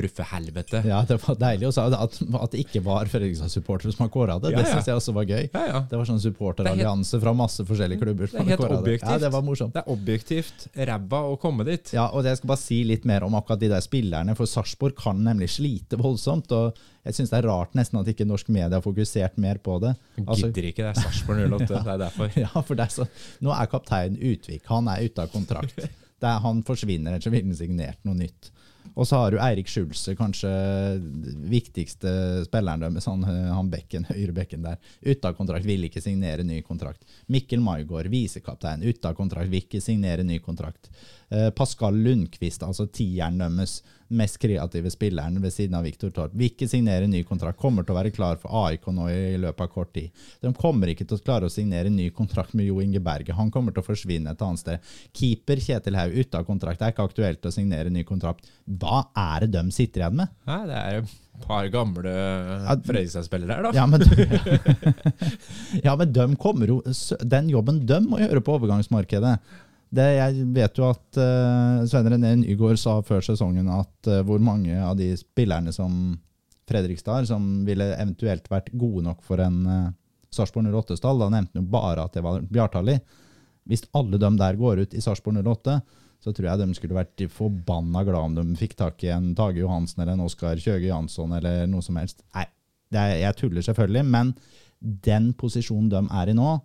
Smurfehelvete. 0.00 0.82
Ja, 0.86 1.00
det 1.08 1.18
var 1.22 1.38
deilig. 1.40 1.68
å 1.68 1.72
si 1.74 1.80
at, 1.82 2.18
at 2.42 2.52
det 2.54 2.62
ikke 2.64 2.82
var 2.86 3.08
Fredrikstad-supportere 3.10 3.92
som 3.94 4.04
har 4.06 4.12
kåra 4.14 4.38
det, 4.42 4.52
Ja, 4.54 4.60
det 4.60 4.66
ja. 4.68 4.74
syns 4.76 4.90
jeg 4.90 4.98
også 5.00 5.14
var 5.16 5.28
gøy. 5.28 5.48
Ja, 5.52 5.64
ja. 5.72 5.80
Det 5.90 6.00
var 6.00 6.08
sånn 6.08 6.20
supporterallianse 6.22 7.20
fra 7.22 7.34
masse 7.36 7.64
forskjellige 7.68 8.02
klubber. 8.02 8.30
som 8.30 8.40
det 8.42 8.46
er 8.46 8.56
helt 8.56 8.76
objektivt. 8.80 9.10
Ja, 9.10 9.18
det 9.26 9.32
var 9.34 9.46
morsomt. 9.46 9.74
Det 9.76 9.82
er 9.84 9.92
objektivt 9.94 10.66
ræva 10.76 11.22
å 11.32 11.38
komme 11.40 11.66
dit. 11.68 11.92
Ja, 11.96 12.08
og 12.12 12.26
jeg 12.26 12.40
skal 12.40 12.52
bare 12.54 12.62
si 12.62 12.82
litt 12.88 13.04
mer 13.08 13.26
om 13.26 13.34
akkurat 13.38 13.62
de 13.62 13.72
der 13.72 13.84
spillerne, 13.84 14.36
for 14.38 14.46
Sarpsborg 14.50 14.96
kan 14.98 15.22
nemlig 15.26 15.50
slite 15.56 15.98
voldsomt. 16.00 16.52
og 16.52 16.76
Jeg 17.06 17.14
syns 17.20 17.30
det 17.30 17.38
er 17.38 17.46
rart 17.48 17.74
nesten 17.78 18.00
at 18.00 18.08
ikke 18.10 18.26
norsk 18.26 18.48
media 18.50 18.78
har 18.78 18.82
fokusert 18.84 19.36
mer 19.38 19.60
på 19.62 19.76
det. 19.82 19.92
Altså, 20.26 20.48
Gidder 20.50 20.70
ikke, 20.72 20.82
det 20.82 20.92
er 20.96 21.02
Sarpsborg 21.04 21.44
08. 21.52 21.66
Det 21.86 21.92
er 21.94 22.00
derfor. 22.02 22.30
ja, 22.44 22.50
for 22.62 22.74
det 22.78 22.86
er 22.88 22.94
så, 22.96 23.06
Nå 23.46 23.52
er 23.54 23.70
kapteinen 23.70 24.18
Utvik, 24.18 24.64
han 24.70 24.88
er 24.90 25.04
ute 25.06 25.25
av 25.26 25.32
kontrakt. 25.34 25.82
Er, 26.24 26.38
han 26.40 26.62
forsvinner, 26.64 27.12
ellers 27.12 27.28
ville 27.28 27.50
han 27.50 27.58
signert 27.58 28.00
noe 28.08 28.16
nytt. 28.16 28.52
Og 28.94 29.04
så 29.08 29.18
har 29.20 29.34
du 29.34 29.40
Eirik 29.42 29.68
Schulze, 29.68 30.14
kanskje 30.16 30.50
viktigste 31.50 32.12
spilleren 32.46 32.84
deres, 32.86 33.08
han, 33.10 33.24
han 33.26 33.70
bekken, 33.72 34.06
høyre 34.08 34.32
bekken 34.36 34.64
der. 34.64 34.78
Ute 35.02 35.28
av 35.28 35.36
kontrakt, 35.36 35.66
vil 35.68 35.88
ikke 35.88 36.02
signere 36.04 36.46
ny 36.46 36.62
kontrakt. 36.64 37.04
Mikkel 37.32 37.60
Maigård, 37.64 38.08
visekaptein, 38.12 38.86
ute 38.86 39.10
av 39.10 39.18
kontrakt, 39.18 39.50
vil 39.52 39.66
ikke 39.66 39.82
signere 39.84 40.24
ny 40.26 40.38
kontrakt. 40.44 40.88
Eh, 41.28 41.50
Pascal 41.50 41.96
Lundqvist, 41.98 42.62
altså 42.62 42.86
tieren 42.86 43.40
deres, 43.42 43.80
mest 44.14 44.38
kreative 44.38 44.86
spilleren 44.94 45.40
ved 45.42 45.50
siden 45.50 45.74
av 45.74 45.82
Viktor 45.82 46.12
Torp, 46.14 46.34
vil 46.38 46.52
ikke 46.52 46.68
signere 46.70 47.08
ny 47.10 47.24
kontrakt. 47.26 47.58
Kommer 47.58 47.82
til 47.82 47.96
å 47.96 47.98
være 47.98 48.12
klar 48.14 48.38
for 48.38 48.54
AIK 48.68 48.86
nå 48.94 49.08
i 49.10 49.40
løpet 49.42 49.64
av 49.64 49.72
kort 49.72 49.90
tid. 49.96 50.14
De 50.44 50.52
kommer 50.54 50.92
ikke 50.92 51.08
til 51.08 51.18
å 51.18 51.24
klare 51.26 51.48
å 51.48 51.52
signere 51.52 51.90
ny 51.90 52.06
kontrakt 52.14 52.54
med 52.54 52.68
Jo 52.68 52.78
Inge 52.84 53.02
Berge. 53.02 53.34
Han 53.34 53.50
kommer 53.50 53.74
til 53.74 53.82
å 53.82 53.88
forsvinne 53.88 54.30
et 54.30 54.46
annet 54.46 54.62
sted. 54.62 54.94
Keeper 55.18 55.62
Kjetil 55.66 55.98
Haug 55.98 56.14
ute 56.14 56.38
av 56.38 56.46
kontrakt. 56.46 56.78
Det 56.78 56.86
er 56.86 56.94
ikke 56.94 57.08
aktuelt 57.10 57.50
å 57.50 57.54
signere 57.58 57.90
ny 57.90 58.06
kontrakt. 58.06 58.46
Hva 58.62 59.08
er 59.10 59.48
det 59.48 59.56
de 59.58 59.74
sitter 59.74 60.04
igjen 60.04 60.20
med? 60.22 60.38
Nei, 60.46 60.62
det 60.70 60.78
er 60.78 61.02
et 61.02 61.16
par 61.42 61.66
gamle 61.74 62.14
Fredrikstad-spillere 62.86 63.58
her, 63.58 63.66
da. 63.66 63.74
Ja, 63.74 63.84
men, 63.90 64.06
ja, 65.86 65.98
men 65.98 66.14
de 66.14 66.24
kommer 66.40 66.70
jo 66.70 66.78
Den 67.20 67.50
jobben 67.52 67.82
de 67.86 67.98
må 68.06 68.22
gjøre 68.22 68.40
på 68.46 68.54
overgangsmarkedet 68.56 69.34
det, 69.94 70.06
Jeg 70.16 70.46
vet 70.54 70.78
jo 70.78 70.88
at 70.90 71.18
uh, 71.20 71.84
Svein 71.86 72.08
René 72.10 72.32
Nygaard 72.40 72.80
sa 72.80 72.98
før 73.06 73.22
sesongen 73.24 73.68
at 73.70 74.10
uh, 74.10 74.22
hvor 74.26 74.42
mange 74.42 74.74
av 74.82 74.96
de 74.98 75.12
spillerne 75.18 75.72
som 75.74 76.16
Fredrikstad 76.66 77.20
har, 77.20 77.28
som 77.28 77.62
ville 77.66 77.92
eventuelt 77.94 78.48
vært 78.50 78.72
gode 78.74 79.04
nok 79.06 79.22
for 79.26 79.42
en 79.42 79.60
uh, 79.66 79.92
Sarpsborg 80.34 80.66
08-stall, 80.72 81.22
da 81.22 81.30
nevnte 81.30 81.54
han 81.54 81.62
jo 81.62 81.74
bare 81.76 82.08
at 82.08 82.16
det 82.16 82.24
var 82.26 82.42
Bjartali. 82.42 82.98
Hvis 83.66 83.86
alle 83.96 84.18
de 84.18 84.30
der 84.38 84.58
går 84.58 84.82
ut 84.82 84.94
i 84.94 85.02
Sarpsborg 85.02 85.38
08, 85.46 85.78
så 86.22 86.32
tror 86.34 86.48
jeg 86.48 86.60
de 86.62 86.76
skulle 86.76 86.96
vært 86.96 87.22
forbanna 87.30 88.02
glad 88.06 88.30
om 88.30 88.36
de 88.36 88.58
fikk 88.58 88.76
tak 88.78 89.02
i 89.06 89.12
en 89.14 89.30
Tage 89.38 89.60
Johansen 89.60 90.02
eller 90.02 90.16
en 90.16 90.24
Oskar 90.26 90.58
Kjøge 90.58 90.88
Jansson 90.88 91.34
eller 91.38 91.66
noe 91.70 91.84
som 91.84 91.98
helst. 92.00 92.24
Nei, 92.34 92.46
er, 92.94 93.18
jeg 93.20 93.38
tuller 93.38 93.66
selvfølgelig, 93.66 94.04
men 94.10 94.32
den 95.06 95.32
posisjonen 95.38 95.90
de 95.92 96.02
er 96.18 96.32
i 96.32 96.36
nå, 96.36 96.56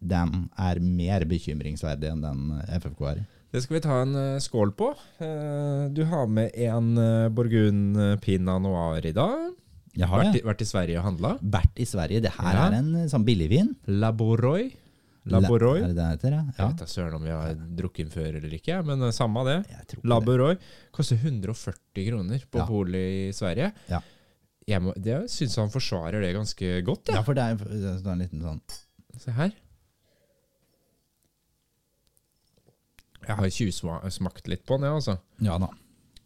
den 0.00 0.48
er 0.58 0.78
mer 0.80 1.24
bekymringsverdig 1.26 2.10
enn 2.12 2.22
den 2.22 2.62
FFK 2.80 3.00
er. 3.12 3.22
Det 3.50 3.62
skal 3.64 3.78
vi 3.78 3.80
ta 3.80 4.02
en 4.02 4.14
eh, 4.14 4.38
skål 4.44 4.74
på. 4.76 4.90
Eh, 5.24 5.88
du 5.96 6.02
har 6.10 6.26
med 6.28 6.52
en 6.54 6.90
uh, 6.98 7.28
Borgun 7.32 8.18
Pinot 8.20 8.60
Noir 8.62 9.06
i 9.08 9.12
dag. 9.16 9.54
Jeg 9.98 10.06
har 10.06 10.20
Vært, 10.22 10.36
i- 10.36 10.44
vært 10.46 10.60
i 10.62 10.66
Sverige 10.68 10.98
og 11.00 11.04
handla. 11.08 11.30
Vært 11.42 11.80
i 11.80 11.86
Sverige. 11.88 12.20
Det 12.22 12.32
her 12.36 12.52
Ja. 12.54 12.66
er 12.68 12.76
en 12.78 12.94
eh, 12.94 13.06
sånn 13.08 13.24
billigvin. 13.24 13.72
Laboroy. 13.88 14.68
Laboroy. 15.28 15.80
Er 15.82 15.88
det 15.88 15.96
det 15.96 16.04
heter, 16.12 16.30
ja? 16.36 16.42
Jeg 16.56 16.68
vet 16.70 16.76
da 16.78 16.86
søren 16.88 17.14
om 17.18 17.24
vi 17.24 17.30
har 17.34 17.54
drukket 17.54 18.06
den 18.06 18.12
før 18.14 18.36
eller 18.38 18.54
ikke, 18.56 18.78
men 18.86 19.02
eh, 19.02 19.10
samme 19.16 19.42
det. 19.48 19.56
Laboroi 20.04 20.54
koster 20.94 21.16
140 21.20 22.06
kroner 22.08 22.44
på 22.52 22.60
Ja. 22.62 22.66
polet 22.68 23.28
i 23.28 23.32
Sverige. 23.36 23.72
Ja. 23.90 24.00
Jeg 24.68 24.82
må, 24.84 24.92
det 25.00 25.24
syns 25.32 25.56
han 25.56 25.70
forsvarer 25.72 26.20
det 26.20 26.34
ganske 26.36 26.82
godt. 26.84 27.08
Ja, 27.08 27.14
Ja. 27.16 27.22
for 27.22 27.34
det 27.34 27.42
er, 27.42 27.56
det 27.56 28.06
er 28.06 28.12
en 28.12 28.18
liten 28.22 28.42
sånn 28.44 28.60
Se 29.18 29.32
her. 29.32 29.50
Jeg 33.28 33.36
har 33.36 33.50
tjuvsmakt 33.52 34.48
litt 34.48 34.64
på 34.66 34.78
den, 34.78 34.88
jeg, 34.88 35.00
altså. 35.02 35.18
Ja 35.44 35.58
da. 35.60 35.68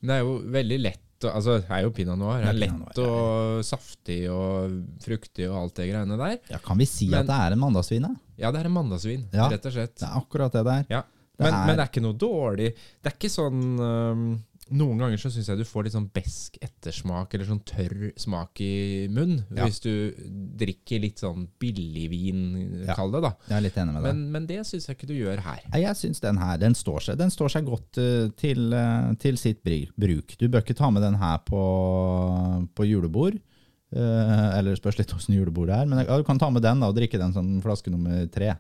Men 0.01 0.09
det 0.13 0.15
er 0.17 0.23
jo 0.27 0.37
veldig 0.59 0.81
lett 0.83 0.99
Altså, 1.23 1.61
det 1.63 1.71
er 1.71 1.85
jo 1.85 1.91
pinot 1.95 2.19
noir. 2.19 2.41
Det 2.43 2.49
er 2.51 2.57
lett 2.59 2.97
og 2.99 3.61
saftig 3.63 4.17
og 4.35 4.73
fruktig 5.05 5.45
og 5.47 5.55
alt 5.61 5.77
det 5.79 5.85
greiene 5.93 6.17
der. 6.19 6.33
Ja, 6.51 6.59
kan 6.59 6.77
vi 6.81 6.85
si 6.91 7.07
Men- 7.13 7.21
at 7.21 7.27
det 7.29 7.37
er 7.45 7.53
en 7.55 7.61
mandagsvin? 7.63 8.03
da? 8.03 8.09
Ja, 8.43 8.51
det 8.51 8.59
er 8.59 8.67
en 8.67 8.75
mandagsvin, 8.75 9.29
Ja. 9.33 9.47
rett 9.49 9.65
og 9.67 9.73
slett. 9.73 9.95
Det 10.01 10.09
er 10.09 10.17
akkurat 10.19 10.51
det 10.57 10.65
det 10.67 10.73
er. 10.81 10.87
Ja. 10.91 11.03
Det 11.39 11.45
Men, 11.47 11.55
er- 11.55 11.67
men 11.69 11.77
det 11.77 11.85
er 11.85 11.91
ikke 11.93 12.03
noe 12.03 12.19
dårlig 12.19 12.75
Det 12.75 13.07
er 13.07 13.15
ikke 13.17 13.31
sånn 13.31 13.79
øhm, 13.79 14.39
Noen 14.71 14.97
ganger 15.03 15.19
så 15.19 15.29
syns 15.29 15.49
jeg 15.51 15.59
du 15.59 15.65
får 15.67 15.85
litt 15.85 15.93
sånn 15.97 16.07
besk 16.15 16.55
ettersmak, 16.63 17.35
eller 17.35 17.45
sånn 17.49 17.61
tørr 17.67 18.13
smak 18.17 18.61
i 18.63 19.09
munn, 19.11 19.43
Ja. 19.51 19.67
hvis 19.67 19.81
du 19.83 20.15
drikker 20.57 21.01
litt 21.03 21.19
sånn 21.19 21.49
billigvin, 21.61 22.87
Ja. 22.87 22.95
kall 22.95 23.11
det, 23.11 23.21
da. 23.23 23.33
Jeg 23.49 23.57
er 23.59 23.61
litt 23.67 23.75
enig 23.77 23.93
med 23.93 24.03
deg. 24.05 24.15
Men, 24.15 24.33
men 24.33 24.47
det 24.47 24.61
syns 24.65 24.87
jeg 24.87 24.97
ikke 24.97 25.09
du 25.11 25.15
gjør 25.19 25.43
her. 25.43 25.61
Nei, 25.73 25.81
Jeg 25.83 25.95
syns 25.99 26.21
den 26.21 26.39
her 26.39 26.57
den 26.63 26.75
står 26.75 27.01
seg, 27.03 27.19
den 27.19 27.29
står 27.35 27.51
seg 27.51 27.67
godt 27.67 27.99
uh, 27.99 28.29
til, 28.39 28.73
uh, 28.73 29.13
til 29.19 29.37
sitt 29.37 29.63
bruk. 29.65 30.37
Du 30.39 30.49
bør 30.49 30.63
ikke 30.63 30.79
ta 30.79 30.91
med 30.91 31.03
den 31.03 31.19
her 31.21 31.39
på, 31.45 32.69
på 32.75 32.87
julebord. 32.89 33.41
Uh, 33.93 34.57
eller 34.57 34.79
spørs 34.79 34.97
litt 34.97 35.13
åssen 35.13 35.35
julebord 35.37 35.69
det 35.69 35.77
er. 35.83 35.87
Men 35.91 36.07
ja, 36.07 36.17
du 36.17 36.25
kan 36.25 36.39
ta 36.41 36.49
med 36.49 36.63
den 36.65 36.81
da, 36.81 36.89
og 36.89 36.97
drikke 36.97 37.19
den 37.21 37.35
som 37.35 37.61
flaske 37.61 37.93
nummer 37.93 38.25
tre. 38.33 38.55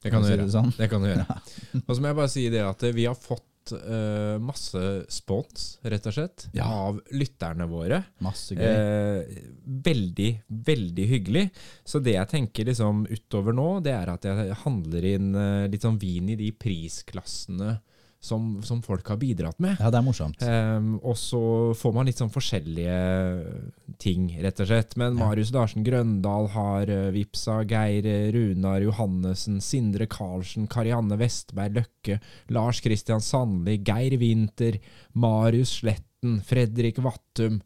Det 0.00 0.08
kan 0.14 0.22
du 0.24 0.30
gjøre. 0.30 0.46
det 0.48 0.54
sånn. 0.54 0.70
Det 0.78 0.88
kan 0.88 1.02
du 1.02 1.10
gjøre. 1.10 1.26
Og 1.86 1.90
så 1.92 2.00
må 2.00 2.08
jeg 2.08 2.16
bare 2.22 2.32
si 2.32 2.46
det 2.48 2.62
at 2.64 2.86
vi 2.96 3.04
har 3.04 3.18
fått 3.20 3.44
øh, 3.76 4.36
masse 4.42 4.82
spons, 5.12 5.78
rett 5.82 6.06
og 6.10 6.16
slett, 6.16 6.48
Ja. 6.56 6.64
av 6.66 7.00
lytterne 7.12 7.66
våre. 7.70 8.02
Masse 8.24 8.56
gøy. 8.58 8.70
Uh, 8.70 9.44
veldig, 9.86 10.30
veldig 10.48 11.06
hyggelig. 11.10 11.46
Så 11.84 12.02
det 12.02 12.14
jeg 12.16 12.30
tenker 12.32 12.70
liksom 12.70 13.06
utover 13.10 13.56
nå, 13.56 13.68
det 13.84 13.94
er 13.96 14.12
at 14.14 14.26
jeg 14.28 14.56
handler 14.64 15.06
inn 15.14 15.30
uh, 15.36 15.68
litt 15.70 15.82
sånn 15.86 16.00
vin 16.00 16.32
i 16.32 16.38
de 16.40 16.50
prisklassene 16.52 17.78
som, 18.20 18.62
som 18.62 18.82
folk 18.84 19.08
har 19.08 19.16
bidratt 19.16 19.58
med. 19.58 19.76
ja, 19.80 19.88
det 19.90 19.96
er 19.96 20.04
morsomt. 20.04 20.42
Um, 20.44 20.98
og 21.00 21.16
så 21.16 21.40
får 21.76 21.94
man 21.96 22.08
litt 22.08 22.20
sånn 22.20 22.32
forskjellige 22.32 22.96
ting, 24.00 24.26
rett 24.44 24.60
og 24.60 24.68
slett. 24.68 24.96
Men. 25.00 25.16
Marius 25.16 25.52
Larsen 25.56 25.86
Grøndal 25.86 26.50
har 26.52 26.92
uh, 26.92 27.08
Vipsa, 27.14 27.62
Geir 27.68 28.06
eh, 28.08 28.28
Runar 28.36 28.84
Johannessen, 28.84 29.60
Sindre 29.64 30.08
Karlsen, 30.10 30.68
Karianne 30.70 31.16
Vestberg 31.20 31.80
Løkke, 31.80 32.20
Lars 32.52 32.82
Kristian 32.84 33.24
Sandli, 33.24 33.78
Geir 33.80 34.18
Winther, 34.20 34.76
Marius 35.16 35.78
Sletten, 35.80 36.42
Fredrik 36.44 37.00
Vattum. 37.00 37.62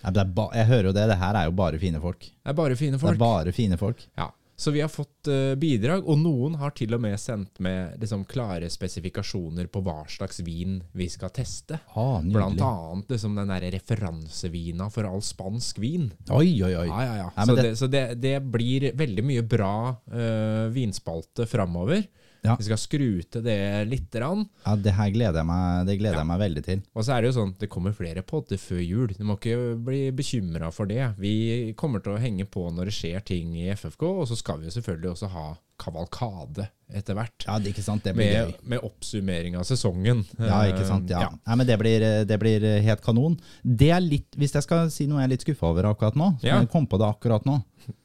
Ja, 0.00 0.12
det 0.14 0.22
er 0.22 0.32
ba 0.32 0.48
jeg 0.54 0.70
hører 0.70 0.88
jo 0.88 0.96
det, 0.96 1.08
det 1.10 1.20
her 1.20 1.36
er 1.36 1.48
jo 1.50 1.56
bare 1.58 1.80
fine 1.82 2.00
folk. 2.00 2.24
Det 2.24 2.52
er 2.52 2.56
bare 2.56 2.76
fine 2.80 3.00
folk. 3.00 3.12
Det 3.12 3.18
er 3.18 3.24
bare 3.26 3.52
fine 3.52 3.78
folk. 3.80 4.04
Ja. 4.16 4.30
Så 4.58 4.72
vi 4.74 4.80
har 4.82 4.88
fått 4.90 5.28
eh, 5.30 5.54
bidrag, 5.54 6.02
og 6.02 6.18
noen 6.18 6.56
har 6.58 6.72
til 6.74 6.96
og 6.96 7.02
med 7.04 7.14
sendt 7.22 7.60
med 7.62 7.94
liksom, 8.02 8.24
klare 8.26 8.66
spesifikasjoner 8.66 9.68
på 9.70 9.84
hva 9.86 10.00
slags 10.10 10.40
vin 10.42 10.80
vi 10.98 11.06
skal 11.12 11.30
teste. 11.30 11.78
Ah, 11.94 12.18
Blant 12.26 12.58
annet 12.58 13.14
liksom, 13.14 13.38
den 13.38 13.52
referansevina 13.70 14.88
for 14.90 15.06
all 15.06 15.22
spansk 15.22 15.78
vin. 15.78 16.08
Oi, 16.34 16.56
oi, 16.66 16.72
oi. 16.74 16.88
Ja, 16.90 17.04
ja, 17.06 17.14
ja. 17.20 17.28
Nei, 17.36 17.46
så 17.46 17.54
det, 17.54 17.68
det, 17.68 17.76
så 17.78 17.90
det, 17.92 18.02
det 18.18 18.34
blir 18.50 18.88
veldig 18.98 19.26
mye 19.30 19.46
bra 19.46 19.74
uh, 19.94 20.66
vinspalte 20.74 21.46
framover. 21.46 22.02
Ja. 22.48 22.56
Vi 22.58 22.64
skal 22.66 22.80
skru 22.80 23.06
til 23.28 23.42
det 23.44 23.58
lite 23.90 24.18
grann. 24.22 24.46
Ja, 24.64 24.74
det 24.76 24.94
her 24.96 25.10
gleder 25.14 25.42
jeg 25.42 25.48
meg, 25.50 25.86
det 25.86 25.98
gleder 26.00 26.16
Ja. 26.18 26.24
jeg 26.24 26.30
meg 26.32 26.40
veldig 26.42 26.64
til. 26.64 26.82
Og 26.94 27.04
så 27.04 27.14
er 27.16 27.22
det 27.22 27.30
jo 27.32 27.36
sånn, 27.40 27.54
det 27.60 27.68
kommer 27.70 27.92
flere 27.96 28.22
podder 28.24 28.56
før 28.62 28.80
jul. 28.82 29.08
Du 29.18 29.24
må 29.28 29.36
ikke 29.38 29.76
bli 29.84 30.02
bekymra 30.16 30.72
for 30.72 30.86
det. 30.90 31.14
Vi 31.20 31.74
kommer 31.76 32.00
til 32.02 32.16
å 32.16 32.20
henge 32.22 32.46
på 32.48 32.66
når 32.72 32.88
det 32.90 32.96
skjer 32.98 33.24
ting 33.24 33.54
i 33.60 33.68
FFK, 33.74 34.02
og 34.22 34.26
så 34.30 34.36
skal 34.40 34.58
vi 34.62 34.70
jo 34.70 34.76
selvfølgelig 34.80 35.12
også 35.14 35.28
ha 35.36 35.46
kavalkade 35.78 36.68
etter 36.94 37.14
hvert. 37.18 37.44
Ja, 37.46 37.58
det, 37.60 37.72
ikke 37.74 37.82
sant? 37.84 38.02
Det 38.04 38.14
blir 38.16 38.30
med, 38.32 38.52
gøy. 38.52 38.68
med 38.72 38.84
oppsummering 38.86 39.56
av 39.60 39.64
sesongen. 39.68 40.22
Ja, 40.40 40.62
ikke 40.70 40.86
sant? 40.88 41.10
Ja. 41.12 41.26
ja. 41.26 41.30
Nei, 41.46 41.56
men 41.60 41.66
det 41.68 41.76
blir, 41.80 42.04
det 42.28 42.38
blir 42.40 42.64
helt 42.86 43.02
kanon. 43.04 43.34
Det 43.62 43.90
er 43.92 44.00
litt, 44.04 44.28
hvis 44.40 44.54
jeg 44.56 44.64
skal 44.64 44.88
si 44.94 45.06
noe 45.10 45.20
jeg 45.20 45.28
er 45.28 45.32
litt 45.34 45.44
skuffa 45.44 45.68
over 45.72 45.90
akkurat 45.90 46.16
nå, 46.18 46.30
så 46.40 46.48
Ja. 46.48 46.60
jeg 46.62 46.70
kom 46.72 46.86
på 46.88 46.98
det 47.00 47.08
akkurat 47.10 47.44
nå. 47.48 47.58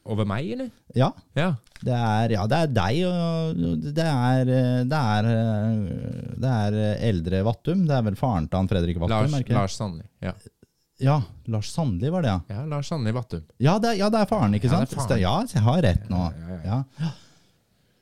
Over 0.08 0.24
meg, 0.28 0.46
eller? 0.54 0.68
Ja, 0.96 1.10
Ja. 1.36 1.54
det 1.84 1.92
er, 1.92 2.30
ja, 2.36 2.46
det 2.48 2.56
er 2.56 2.66
deg, 2.72 3.00
og 3.04 3.56
det 3.94 4.06
er, 4.08 4.44
det 4.88 5.00
er, 5.00 5.30
det 6.40 6.52
er 6.52 6.78
eldre 7.10 7.42
Vattum. 7.44 7.86
Det 7.88 7.96
er 7.98 8.02
vel 8.06 8.16
faren 8.20 8.48
til 8.48 8.60
han 8.62 8.68
Fredrik 8.70 9.00
Vattum? 9.02 9.32
Lars? 9.32 9.48
Lars 9.50 9.76
Sandli. 9.80 10.04
Ja. 10.24 10.32
Ja, 11.02 11.16
Lars 11.50 11.72
Sandli 11.74 12.08
var 12.08 12.22
det, 12.22 12.30
ja. 12.30 12.40
ja, 12.54 12.64
Lars 12.70 12.88
Sandli 12.88 13.10
Vattum. 13.12 13.42
Ja, 13.58 13.78
det, 13.82 13.96
ja, 13.98 14.08
det 14.14 14.20
er 14.22 14.28
faren, 14.30 14.54
ikke 14.54 14.70
sant? 14.70 14.92
faren. 14.94 15.20
Ja, 15.20 15.34
jeg 15.52 15.62
har 15.66 15.82
rett 15.82 16.08
nå. 16.12 16.22
Ja, 16.64 16.82
Ja. 17.00 17.10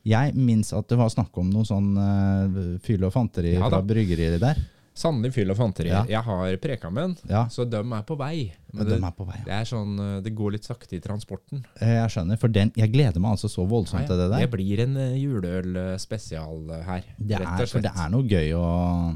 Jeg 0.04 0.34
minnes 0.34 0.72
at 0.74 0.88
det 0.90 0.98
var 0.98 1.10
snakk 1.12 1.36
om 1.38 1.50
noe 1.52 1.64
sånn 1.68 1.92
uh, 1.94 2.78
fyll 2.82 3.04
og 3.06 3.12
fanteri 3.14 3.52
Ja, 3.54 3.68
fra 3.70 3.82
bryggeriet 3.86 4.40
der. 4.42 4.58
Sannelig 4.92 5.30
fyll 5.32 5.48
og 5.48 5.56
fanteri. 5.56 5.88
Ja. 5.88 6.02
Jeg 6.04 6.20
har 6.26 6.56
preka 6.60 6.90
med 6.92 7.02
den, 7.02 7.30
Ja, 7.30 7.46
så 7.48 7.64
de 7.64 7.78
er 7.80 8.02
på 8.04 8.16
vei. 8.20 8.52
men 8.74 8.84
det, 8.90 8.98
er 9.00 9.14
på 9.16 9.24
vei. 9.24 9.38
det 9.46 9.54
er 9.56 9.64
sånn, 9.64 9.94
eh, 9.98 10.20
det 10.20 10.34
går 10.36 10.52
litt 10.52 10.64
sakte 10.68 10.98
i 10.98 11.00
transporten. 11.00 11.62
Eh, 11.80 11.94
Jeg 12.02 12.10
skjønner, 12.12 12.36
for 12.38 12.52
den, 12.52 12.72
jeg 12.76 12.92
gleder 12.92 13.18
meg 13.22 13.38
altså 13.38 13.48
så 13.48 13.64
voldsomt 13.64 14.04
til 14.06 14.18
det 14.20 14.28
der. 14.28 14.44
Det 14.44 14.50
blir 14.52 14.82
en 14.84 14.98
juleøl 15.16 15.98
spesial 16.02 16.68
eh, 16.76 16.82
her, 16.84 17.02
Det 17.16 17.40
er, 17.40 17.66
for 17.66 17.80
det 17.80 17.92
er 17.96 18.10
noe 18.12 18.22
gøy 18.28 18.52
å 18.52 18.66
Ja, 18.66 19.12
Ja. 19.12 19.14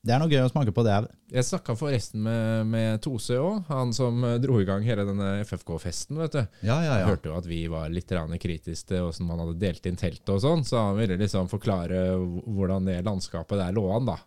Det 0.00 0.14
er 0.14 0.20
noe 0.22 0.30
gøy 0.32 0.40
å 0.46 0.48
smake 0.48 0.72
på 0.72 0.84
det. 0.86 0.96
Jeg 1.30 1.44
snakka 1.44 1.74
forresten 1.76 2.22
med, 2.24 2.66
med 2.72 3.02
Tose 3.04 3.36
òg, 3.36 3.66
han 3.68 3.92
som 3.96 4.24
eh, 4.24 4.38
dro 4.40 4.56
i 4.62 4.66
gang 4.68 4.84
hele 4.86 5.04
denne 5.04 5.42
FFK-festen. 5.44 6.16
vet 6.22 6.38
du. 6.38 6.40
Ja, 6.64 6.78
ja, 6.86 6.98
ja. 7.02 7.06
hørte 7.10 7.28
jo 7.28 7.36
at 7.36 7.48
vi 7.50 7.66
var 7.68 7.92
litt 7.92 8.08
kritiske 8.08 8.94
til 8.94 9.04
hvordan 9.04 9.28
man 9.28 9.44
hadde 9.44 9.60
delt 9.60 9.86
inn 9.86 10.00
teltet 10.00 10.32
og 10.32 10.40
sånn, 10.40 10.64
så 10.64 10.86
han 10.88 10.98
ville 11.00 11.20
liksom 11.20 11.52
forklare 11.52 12.16
hvordan 12.16 12.88
det 12.88 13.02
landskapet 13.04 13.60
der 13.60 13.76
lå 13.76 13.86
an, 13.92 14.08
da. 14.08 14.18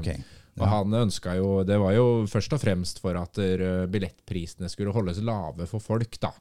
Okay. 0.00 0.18
Ja. 0.52 0.66
Og 0.66 0.68
han 0.68 0.94
ønska 1.06 1.32
jo 1.38 1.62
Det 1.64 1.78
var 1.80 1.94
jo 1.96 2.26
først 2.28 2.52
og 2.52 2.60
fremst 2.60 2.98
for 3.00 3.16
at 3.16 3.38
eh, 3.40 3.86
billettprisene 3.88 4.68
skulle 4.68 4.92
holdes 4.92 5.22
lave 5.24 5.64
for 5.70 5.80
folk, 5.80 6.18
da. 6.20 6.32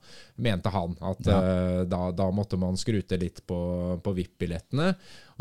Mente 0.44 0.72
han. 0.74 0.98
At 1.00 1.24
Ja. 1.28 1.38
eh, 1.40 1.84
da, 1.88 2.10
da 2.12 2.28
måtte 2.36 2.60
man 2.60 2.76
skrute 2.80 3.20
litt 3.22 3.40
på, 3.48 3.60
på 4.04 4.14
VIP-billettene. 4.18 4.92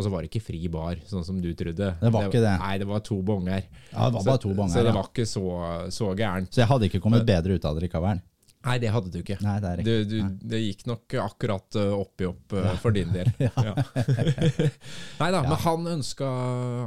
Og 0.00 0.06
så 0.06 0.12
var 0.12 0.24
det 0.24 0.30
ikke 0.30 0.40
fri 0.46 0.62
bar, 0.72 0.96
sånn 1.04 1.26
som 1.26 1.36
du 1.44 1.50
trodde. 1.52 1.90
Det 2.00 2.10
var 2.14 2.30
ikke 2.30 2.40
det. 2.40 2.54
Nei, 2.62 2.72
det 2.80 2.86
var 2.88 3.02
to 3.04 3.18
bonger. 3.20 3.66
Ja, 3.92 4.06
det 4.08 4.14
var 4.16 4.24
bare 4.30 4.40
to 4.46 4.54
bonger. 4.56 4.72
så 4.72 4.84
det 4.86 4.94
var 4.96 5.10
ikke 5.12 5.26
så, 5.28 5.44
så 5.92 6.10
gærent. 6.16 6.48
Så 6.56 6.62
jeg 6.64 6.70
hadde 6.72 6.88
ikke 6.88 7.02
kommet 7.04 7.26
bedre 7.28 7.58
ut 7.60 7.68
av 7.68 7.76
det 7.76 7.84
likevel. 7.84 8.22
Nei, 8.60 8.74
det 8.80 8.90
hadde 8.92 9.08
du 9.12 9.18
ikke. 9.22 9.38
Nei, 9.44 9.54
det 9.64 9.84
Du, 9.84 9.92
du, 10.04 10.16
det 10.52 10.58
gikk 10.60 10.82
nok 10.88 11.14
akkurat 11.22 11.76
oppi 11.80 12.24
opp 12.24 12.24
i 12.24 12.26
opp 12.28 12.56
eh, 12.60 12.74
for 12.82 12.96
din 12.96 13.12
del. 13.12 13.30
Ja. 13.40 13.72
Nei 15.20 15.30
da, 15.32 15.40
Ja. 15.40 15.48
men 15.48 15.56
han 15.64 15.86
ønska, 15.96 16.28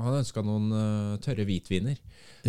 han 0.05 0.20
ønska 0.20 0.43
noen 0.45 0.70
eh, 0.78 1.16
tørre 1.26 1.45
hvitviner. 1.49 1.97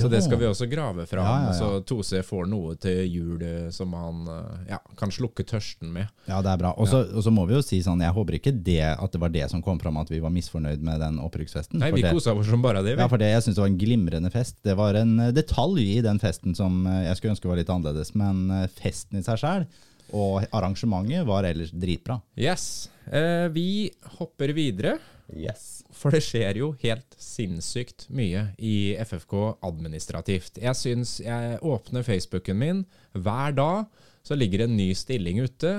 Så 0.03 0.09
det 0.11 0.25
skal 0.25 0.41
vi 0.41 0.47
også 0.49 0.67
grave 0.71 1.07
fra 1.07 1.23
Ja. 1.25 1.53
Så 1.55 1.69
Tose 1.87 2.23
får 2.27 2.49
noe 2.51 2.75
til 2.81 3.05
jul 3.07 3.43
eh, 3.47 3.69
som 3.75 3.93
han 3.95 4.27
eh, 4.27 4.73
ja, 4.75 4.81
kan 4.99 5.13
slukke 5.15 5.47
tørsten 5.47 5.93
med. 5.95 6.11
Ja, 6.27 6.41
det 6.43 6.51
er 6.51 6.59
bra. 6.65 6.73
Og 6.75 6.89
så 6.89 7.33
må 7.35 7.47
vi 7.47 7.55
jo 7.55 7.63
si 7.63 7.79
sånn, 7.85 8.03
jeg 8.03 8.15
håper 8.17 8.39
ikke 8.41 8.55
det 8.55 8.83
at 8.91 9.15
det 9.15 9.23
var 9.23 9.31
det 9.35 9.47
som 9.53 9.63
kom 9.63 9.79
fram 9.83 10.01
at 10.03 10.11
vi 10.11 10.21
var 10.25 10.35
misfornøyd 10.35 10.83
med 10.83 11.01
den 11.05 11.21
opprykksfesten. 11.23 11.79
Nei, 11.83 11.93
vi 11.95 12.03
kosa 12.09 12.35
oss 12.35 12.51
som 12.51 12.65
bare 12.65 12.83
det. 12.83 12.97
Vi. 12.97 13.03
Ja, 13.05 13.09
for 13.11 13.23
det, 13.23 13.31
jeg 13.31 13.47
syns 13.47 13.59
det 13.59 13.65
var 13.65 13.73
en 13.73 13.81
glimrende 13.81 14.35
fest. 14.35 14.59
Det 14.67 14.77
var 14.79 14.99
en 14.99 15.17
eh, 15.29 15.35
detalj 15.37 15.87
i 15.87 16.03
den 16.05 16.19
festen 16.23 16.59
som 16.59 16.85
jeg 16.89 17.15
skulle 17.19 17.37
ønske 17.37 17.51
var 17.51 17.61
litt 17.61 17.71
annerledes, 17.71 18.15
men 18.19 18.49
festen 18.75 19.21
i 19.21 19.27
seg 19.27 19.41
sjæl 19.41 19.69
og 20.15 20.45
arrangementet 20.55 21.25
var 21.27 21.47
ellers 21.49 21.73
dritbra. 21.73 22.19
Yes. 22.39 22.91
Eh, 23.07 23.49
vi 23.55 23.91
hopper 24.19 24.53
videre. 24.57 24.99
Yes. 25.33 25.83
For 25.95 26.13
det 26.13 26.21
skjer 26.27 26.59
jo 26.61 26.73
helt 26.83 27.17
sinnssykt 27.21 28.09
mye 28.15 28.49
i 28.59 28.95
FFK 29.01 29.37
administrativt. 29.65 30.59
Jeg 30.61 30.77
syns 30.79 31.17
jeg 31.25 31.61
åpner 31.65 32.05
Facebooken 32.07 32.61
min 32.61 32.83
hver 33.13 33.55
dag, 33.57 33.87
så 34.25 34.37
ligger 34.37 34.65
en 34.65 34.77
ny 34.77 34.91
stilling 34.97 35.41
ute. 35.45 35.79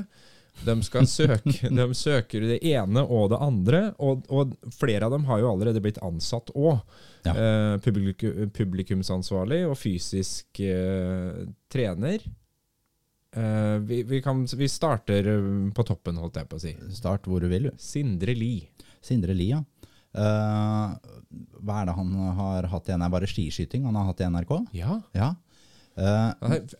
De, 0.65 0.75
skal 0.87 1.07
søke, 1.09 1.69
de 1.79 1.85
søker 1.97 2.45
det 2.47 2.61
ene 2.63 3.03
og 3.03 3.29
det 3.33 3.41
andre, 3.43 3.81
og, 3.99 4.23
og 4.31 4.55
flere 4.73 5.05
av 5.07 5.13
dem 5.13 5.27
har 5.27 5.41
jo 5.43 5.51
allerede 5.51 5.83
blitt 5.83 5.99
ansatt 6.05 6.53
òg. 6.55 6.79
Ja. 7.27 7.35
Eh, 7.35 7.75
publiku, 7.83 8.31
publikumsansvarlig 8.55 9.65
og 9.67 9.77
fysisk 9.81 10.63
eh, 10.63 11.43
trener. 11.73 12.23
Eh, 13.35 13.77
vi, 13.83 14.03
vi, 14.03 14.21
kan, 14.21 14.45
vi 14.45 14.69
starter 14.69 15.27
eh, 15.27 15.73
på 15.75 15.83
toppen, 15.83 16.21
holdt 16.21 16.39
jeg 16.39 16.49
på 16.49 16.59
å 16.59 16.63
si. 16.63 16.75
Start 16.95 17.27
hvor 17.27 17.43
du 17.43 17.49
vil, 17.51 17.67
du. 17.67 17.81
Sindre 17.81 18.35
Lie. 18.37 18.71
Sindre 19.05 19.35
Lia. 19.37 19.61
Uh, 20.15 20.95
hva 21.65 21.81
er 21.81 21.89
det 21.89 21.95
han 21.97 22.13
har 22.37 22.67
hatt 22.71 22.87
i 22.87 22.95
NRK? 22.95 23.11
Bare 23.17 23.27
skiskyting 23.29 23.83
han 23.87 23.97
har 23.99 24.07
hatt 24.09 24.23
i 24.23 24.29
NRK? 24.31 24.53
Ja. 24.77 24.99
Ja. 25.17 25.33
Uh, 25.95 26.31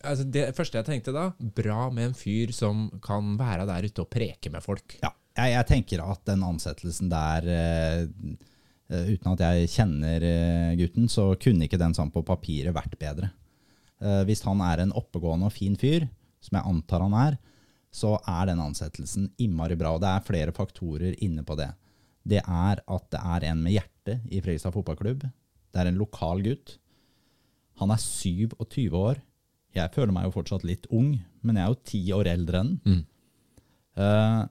Altså 0.04 0.26
det 0.28 0.50
første 0.56 0.80
jeg 0.80 0.88
tenkte 0.88 1.12
da, 1.16 1.30
bra 1.56 1.86
med 1.92 2.10
en 2.10 2.16
fyr 2.16 2.52
som 2.52 2.86
kan 3.04 3.34
være 3.40 3.64
der 3.68 3.88
ute 3.88 4.04
og 4.04 4.10
preke 4.12 4.52
med 4.52 4.64
folk. 4.64 4.98
ja. 5.04 5.12
Jeg, 5.36 5.52
jeg 5.52 5.68
tenker 5.68 6.00
at 6.00 6.22
den 6.24 6.40
ansettelsen 6.46 7.10
der 7.12 7.44
uh, 7.44 8.36
Uten 8.86 9.32
at 9.32 9.40
jeg 9.42 9.68
kjenner 9.72 10.22
gutten, 10.78 11.08
så 11.10 11.32
kunne 11.42 11.66
ikke 11.66 11.80
den 11.80 11.90
sånn 11.96 12.12
på 12.14 12.22
papiret 12.22 12.70
vært 12.70 12.92
bedre. 13.00 13.32
Hvis 14.28 14.44
han 14.46 14.62
er 14.62 14.84
en 14.84 14.92
oppegående 14.94 15.48
og 15.48 15.54
fin 15.56 15.74
fyr, 15.74 16.06
som 16.38 16.54
jeg 16.54 16.70
antar 16.70 17.02
han 17.02 17.16
er, 17.18 17.34
så 17.90 18.12
er 18.22 18.46
den 18.46 18.62
ansettelsen 18.62 19.32
innmari 19.42 19.74
bra. 19.74 19.96
Og 19.96 20.04
det 20.04 20.12
er 20.12 20.26
flere 20.28 20.54
faktorer 20.54 21.18
inne 21.26 21.42
på 21.42 21.58
det. 21.58 21.66
Det 22.26 22.42
er 22.42 22.82
at 22.82 23.06
det 23.14 23.20
er 23.22 23.46
en 23.52 23.62
med 23.62 23.76
hjerte 23.76 24.18
i 24.26 24.40
Fredrikstad 24.42 24.74
fotballklubb. 24.74 25.26
Det 25.26 25.82
er 25.82 25.90
en 25.90 26.00
lokal 26.00 26.42
gutt. 26.44 26.76
Han 27.80 27.92
er 27.92 28.00
27 28.02 28.96
år. 28.96 29.20
Jeg 29.76 29.92
føler 29.92 30.14
meg 30.16 30.26
jo 30.26 30.34
fortsatt 30.38 30.64
litt 30.66 30.88
ung, 30.94 31.12
men 31.44 31.58
jeg 31.58 31.64
er 31.64 31.72
jo 31.72 31.86
ti 31.92 32.00
år 32.16 32.30
eldre 32.32 32.62
enn 32.62 32.70
mm. 32.80 33.00
uh, 34.00 34.44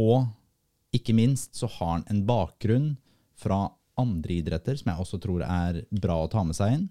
og 0.00 0.96
ikke 0.96 1.14
minst 1.14 1.54
så 1.58 1.68
har 1.70 1.92
han 1.92 2.06
en 2.10 2.24
bakgrunn 2.26 2.88
fra 3.38 3.68
andre 4.00 4.40
idretter, 4.40 4.78
som 4.78 4.90
jeg 4.90 5.04
også 5.04 5.20
tror 5.22 5.44
er 5.46 5.82
bra 6.02 6.16
å 6.24 6.30
ta 6.32 6.42
med 6.46 6.56
seg 6.58 6.74
inn. 6.74 6.86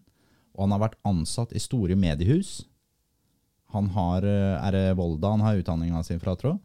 Og 0.55 0.65
han 0.65 0.75
har 0.75 0.83
vært 0.85 0.99
ansatt 1.07 1.53
i 1.55 1.61
store 1.61 1.97
mediehus. 1.99 2.61
Han 3.75 3.89
har, 3.95 4.23
eh, 4.23 4.67
er 4.69 4.95
Volda 4.97 5.31
han 5.35 5.43
har 5.45 5.59
utdanninga 5.59 6.03
si 6.05 6.17
fra, 6.17 6.35
tro. 6.35 6.59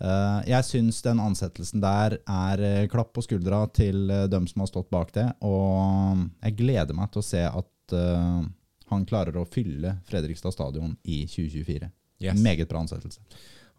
Eh, 0.00 0.40
Jeg 0.48 0.64
syns 0.64 1.02
den 1.04 1.20
ansettelsen 1.20 1.82
der 1.82 2.18
er 2.24 2.62
eh, 2.64 2.86
klapp 2.90 3.12
på 3.16 3.24
skuldra 3.24 3.66
til 3.76 4.08
eh, 4.10 4.26
dem 4.32 4.46
som 4.48 4.64
har 4.64 4.70
stått 4.70 4.90
bak 4.92 5.12
det. 5.16 5.26
Og 5.44 6.24
jeg 6.40 6.56
gleder 6.62 6.96
meg 6.96 7.12
til 7.12 7.22
å 7.22 7.28
se 7.30 7.44
at 7.48 7.68
han 7.90 9.02
klarer 9.02 9.34
å 9.34 9.48
fylle 9.50 9.96
Fredrikstad 10.06 10.54
stadion 10.54 10.92
i 11.10 11.24
2024. 11.26 11.88
Yes. 12.22 12.38
Meget 12.38 12.68
bra 12.70 12.84
ansettelse. 12.84 13.18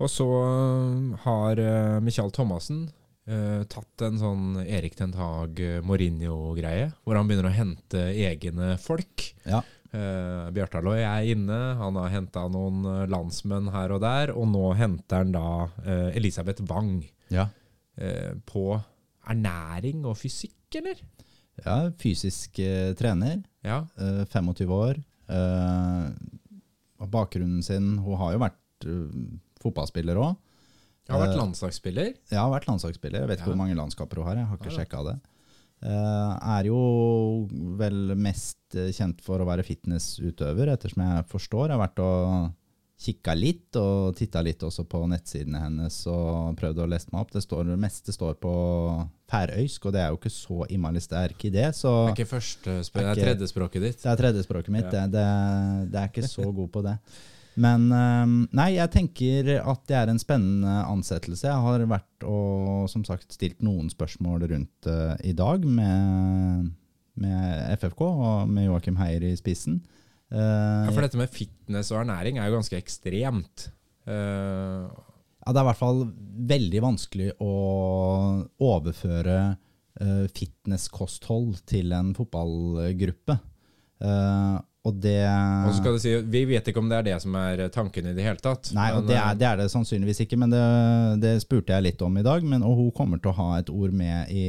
Og 0.03 0.09
så 0.11 0.25
har 1.23 1.61
Michael 2.03 2.33
Thomassen 2.35 2.89
tatt 3.71 4.03
en 4.03 4.17
sånn 4.19 4.57
Erik 4.65 4.97
Ten 4.99 5.13
Hag 5.15 5.61
øh, 5.63 5.77
Mourinho-greie, 5.87 6.89
hvor 7.05 7.15
han 7.15 7.29
begynner 7.29 7.47
å 7.47 7.55
hente 7.55 8.01
egne 8.11 8.73
folk. 8.83 9.29
Ja. 9.47 9.61
Uh, 9.91 10.47
Bjartaløy 10.55 11.01
er 11.03 11.25
inne, 11.33 11.57
han 11.75 11.97
har 11.99 12.09
henta 12.13 12.45
noen 12.47 12.85
øh, 12.87 13.01
landsmenn 13.11 13.65
her 13.73 13.91
og 13.91 13.99
der, 13.99 14.31
og 14.31 14.45
nå 14.47 14.69
henter 14.79 15.17
han 15.25 15.33
da 15.35 15.41
uh, 15.67 16.15
Elisabeth 16.15 16.63
Wang 16.69 17.01
Ja. 17.29 17.49
Uh, 17.99 18.37
på 18.47 18.79
ernæring 19.27 20.05
og 20.07 20.15
fysikk, 20.17 20.55
eller? 20.79 20.95
ja 21.65 21.75
fysisk 21.99 22.57
eh, 22.63 22.93
trener. 22.97 23.41
Ja. 23.67 23.81
eh, 23.99 24.23
25 24.31 24.71
år. 24.73 24.95
eh, 25.29 26.07
bakgrunnen 27.11 27.61
sin 27.63 27.97
Hun 28.01 28.17
har 28.17 28.31
jo 28.33 28.39
vært 28.41 28.87
eh, 28.87 29.27
fotballspiller 29.61 30.17
òg. 30.17 30.37
Har 31.11 31.19
vært 31.25 31.35
Eh, 31.35 31.41
landslagsspiller. 31.41 32.13
Jeg 32.31 32.39
har 32.39 32.49
vært 32.53 32.67
landslagsspiller. 32.69 33.19
Jeg 33.25 33.27
vet 33.29 33.39
ikke 33.41 33.49
Ja. 33.51 33.53
hvor 33.53 33.59
mange 33.61 33.75
landskaper 33.77 34.17
hun 34.21 34.27
har. 34.31 34.35
Jeg 34.39 34.47
har 34.47 34.57
ikke 34.57 34.71
Ja, 34.71 34.77
sjekka 34.79 35.03
det. 35.11 35.19
Eh, 35.81 36.33
er 36.57 36.67
jo 36.69 36.79
vel 37.79 38.13
mest 38.13 38.75
eh, 38.77 38.91
kjent 38.93 39.21
for 39.25 39.41
å 39.41 39.47
være 39.49 39.65
fitnessutøver, 39.65 40.69
ettersom 40.75 41.01
jeg 41.07 41.29
forstår. 41.31 41.71
Jeg 41.71 41.77
har 41.79 41.81
vært 41.87 42.01
og 42.05 42.51
kikka 43.01 43.33
litt, 43.33 43.73
og 43.81 44.13
titta 44.13 44.43
litt 44.45 44.61
også 44.61 44.85
på 44.85 44.99
nettsidene 45.09 45.63
hennes 45.63 45.95
og 46.11 46.53
prøvd 46.59 46.83
å 46.83 46.87
lese 46.91 47.09
meg 47.09 47.23
opp. 47.23 47.33
Det, 47.33 47.41
står, 47.41 47.65
det 47.71 47.79
meste 47.81 48.13
står 48.13 48.37
på 48.43 48.53
færøysk, 49.31 49.87
og 49.89 49.95
det 49.95 50.03
er 50.03 50.13
jo 50.13 50.19
ikke 50.19 50.33
så 50.35 50.67
innmari 50.69 51.01
sterk 51.01 51.47
i 51.49 51.53
det. 51.55 51.71
Så 51.77 51.89
Det 51.89 52.11
er 52.11 52.17
ikke 52.19 52.33
første 52.35 52.77
språk, 52.85 53.01
det 53.01 53.09
Er 53.09 53.17
er 53.17 53.31
tredjespråket 53.31 53.87
ditt. 53.87 54.03
det 54.03 54.11
er 54.13 54.21
tredjespråket 54.21 54.75
mitt. 54.75 54.85
Ja. 54.93 55.07
Det, 55.09 55.17
det, 55.17 55.91
det 55.95 56.03
er 56.03 56.13
ikke 56.13 56.29
så 56.29 56.45
god 56.45 56.69
på 56.77 56.85
det. 56.85 56.97
Men 57.59 57.89
nei, 58.55 58.69
jeg 58.77 58.91
tenker 58.93 59.49
at 59.59 59.81
det 59.89 59.97
er 59.99 60.11
en 60.11 60.21
spennende 60.21 60.75
ansettelse. 60.87 61.49
Jeg 61.49 61.65
har 61.65 61.83
vært 61.89 62.23
og 62.27 62.87
som 62.91 63.03
sagt 63.07 63.33
stilt 63.35 63.61
noen 63.65 63.89
spørsmål 63.91 64.47
rundt 64.51 64.89
uh, 64.89 65.15
i 65.25 65.33
dag 65.37 65.65
med, 65.65 66.71
med 67.19 67.77
FFK 67.81 68.03
og 68.07 68.51
med 68.51 68.69
Joakim 68.69 68.99
Heier 69.01 69.25
i 69.31 69.35
spissen. 69.39 69.81
Uh, 70.31 70.87
Ja, 70.87 70.91
for 70.93 71.03
dette 71.03 71.19
med 71.19 71.31
fitness 71.33 71.91
og 71.91 72.03
ernæring 72.05 72.39
er 72.39 72.49
jo 72.49 72.59
ganske 72.59 72.79
ekstremt. 72.79 73.69
Uh, 74.07 74.87
Ja, 75.41 75.49
det 75.49 75.57
er 75.57 75.65
i 75.65 75.69
hvert 75.71 75.81
fall 75.81 76.03
veldig 76.53 76.81
vanskelig 76.85 77.31
å 77.41 77.53
overføre 78.61 79.57
fitnesskosthold 80.31 81.59
til 81.67 81.91
en 81.93 82.13
fotballgruppe. 82.15 83.35
Eh, 84.01 84.57
og 84.81 84.95
det 84.97 85.19
og 85.29 85.67
så 85.69 85.77
skal 85.77 85.93
du 85.93 86.01
si, 86.01 86.11
Vi 86.33 86.39
vet 86.49 86.65
ikke 86.71 86.81
om 86.81 86.87
det 86.89 86.97
er 86.97 87.05
det 87.11 87.17
som 87.21 87.35
er 87.37 87.61
tanken 87.73 88.07
i 88.09 88.15
det 88.17 88.23
hele 88.25 88.41
tatt. 88.41 88.71
Nei, 88.73 88.87
og 88.97 89.05
det 89.05 89.13
eh, 89.13 89.21
er, 89.21 89.37
det 89.37 89.45
er 89.45 89.59
det 89.59 89.67
sannsynligvis 89.69 90.23
ikke, 90.25 90.39
men 90.41 90.53
det, 90.53 90.61
det 91.21 91.35
spurte 91.43 91.75
jeg 91.75 91.85
litt 91.85 92.01
om 92.01 92.17
i 92.17 92.25
dag. 92.25 92.41
Men, 92.41 92.65
og 92.65 92.79
hun 92.79 92.89
kommer 92.97 93.21
til 93.21 93.29
å 93.29 93.37
ha 93.37 93.49
et 93.59 93.69
ord 93.69 93.93
med 93.93 94.33
i, 94.33 94.45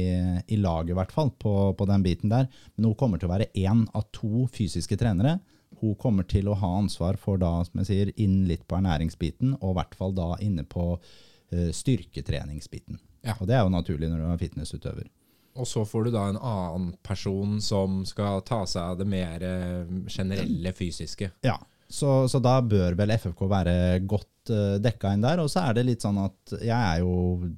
i 0.49 0.57
laget, 0.57 0.95
i 0.95 0.97
hvert 0.97 1.13
fall, 1.13 1.29
på, 1.37 1.53
på 1.77 1.89
den 1.89 2.05
biten 2.05 2.33
der. 2.33 2.49
Men 2.73 2.89
hun 2.89 2.97
kommer 2.97 3.21
til 3.21 3.29
å 3.29 3.35
være 3.35 3.51
én 3.53 3.85
av 3.93 4.07
to 4.15 4.47
fysiske 4.53 4.97
trenere. 4.97 5.37
Hun 5.83 5.93
kommer 6.01 6.25
til 6.25 6.49
å 6.49 6.57
ha 6.57 6.71
ansvar 6.79 7.19
for 7.21 7.37
da, 7.37 7.59
som 7.67 7.83
jeg 7.83 7.91
sier, 7.91 8.13
inn 8.17 8.47
litt 8.49 8.65
på 8.65 8.79
ernæringsbiten, 8.79 9.59
og 9.59 9.75
i 9.75 9.79
hvert 9.83 9.97
fall 9.99 10.17
da 10.17 10.31
inne 10.41 10.65
på 10.65 10.95
uh, 10.97 11.69
styrketreningsbiten. 11.75 12.97
Ja. 13.21 13.37
Og 13.37 13.49
det 13.49 13.59
er 13.59 13.67
jo 13.67 13.73
naturlig 13.73 14.09
når 14.09 14.23
du 14.23 14.31
er 14.31 14.41
fitnessutøver. 14.41 15.11
Og 15.53 15.67
så 15.69 15.83
får 15.85 16.07
du 16.07 16.15
da 16.15 16.23
en 16.29 16.39
annen 16.39 16.87
person 17.05 17.59
som 17.61 18.01
skal 18.09 18.41
ta 18.47 18.63
seg 18.69 18.93
av 18.93 18.97
det 19.01 19.05
mer 19.09 19.43
eh, 19.45 19.93
generelle 20.09 20.73
fysiske. 20.73 21.29
Ja, 21.45 21.59
så, 21.93 22.27
så 22.29 22.41
da 22.41 22.57
bør 22.65 22.95
vel 22.97 23.13
FFK 23.13 23.43
være 23.49 23.73
godt 24.09 24.49
uh, 24.49 24.77
dekka 24.81 25.13
inn 25.13 25.25
der. 25.25 25.43
Og 25.43 25.51
så 25.53 25.61
er 25.67 25.77
det 25.77 25.87
litt 25.91 26.05
sånn 26.05 26.17
at 26.23 26.55
jeg 26.57 26.73
er 26.73 27.03
jo 27.03 27.51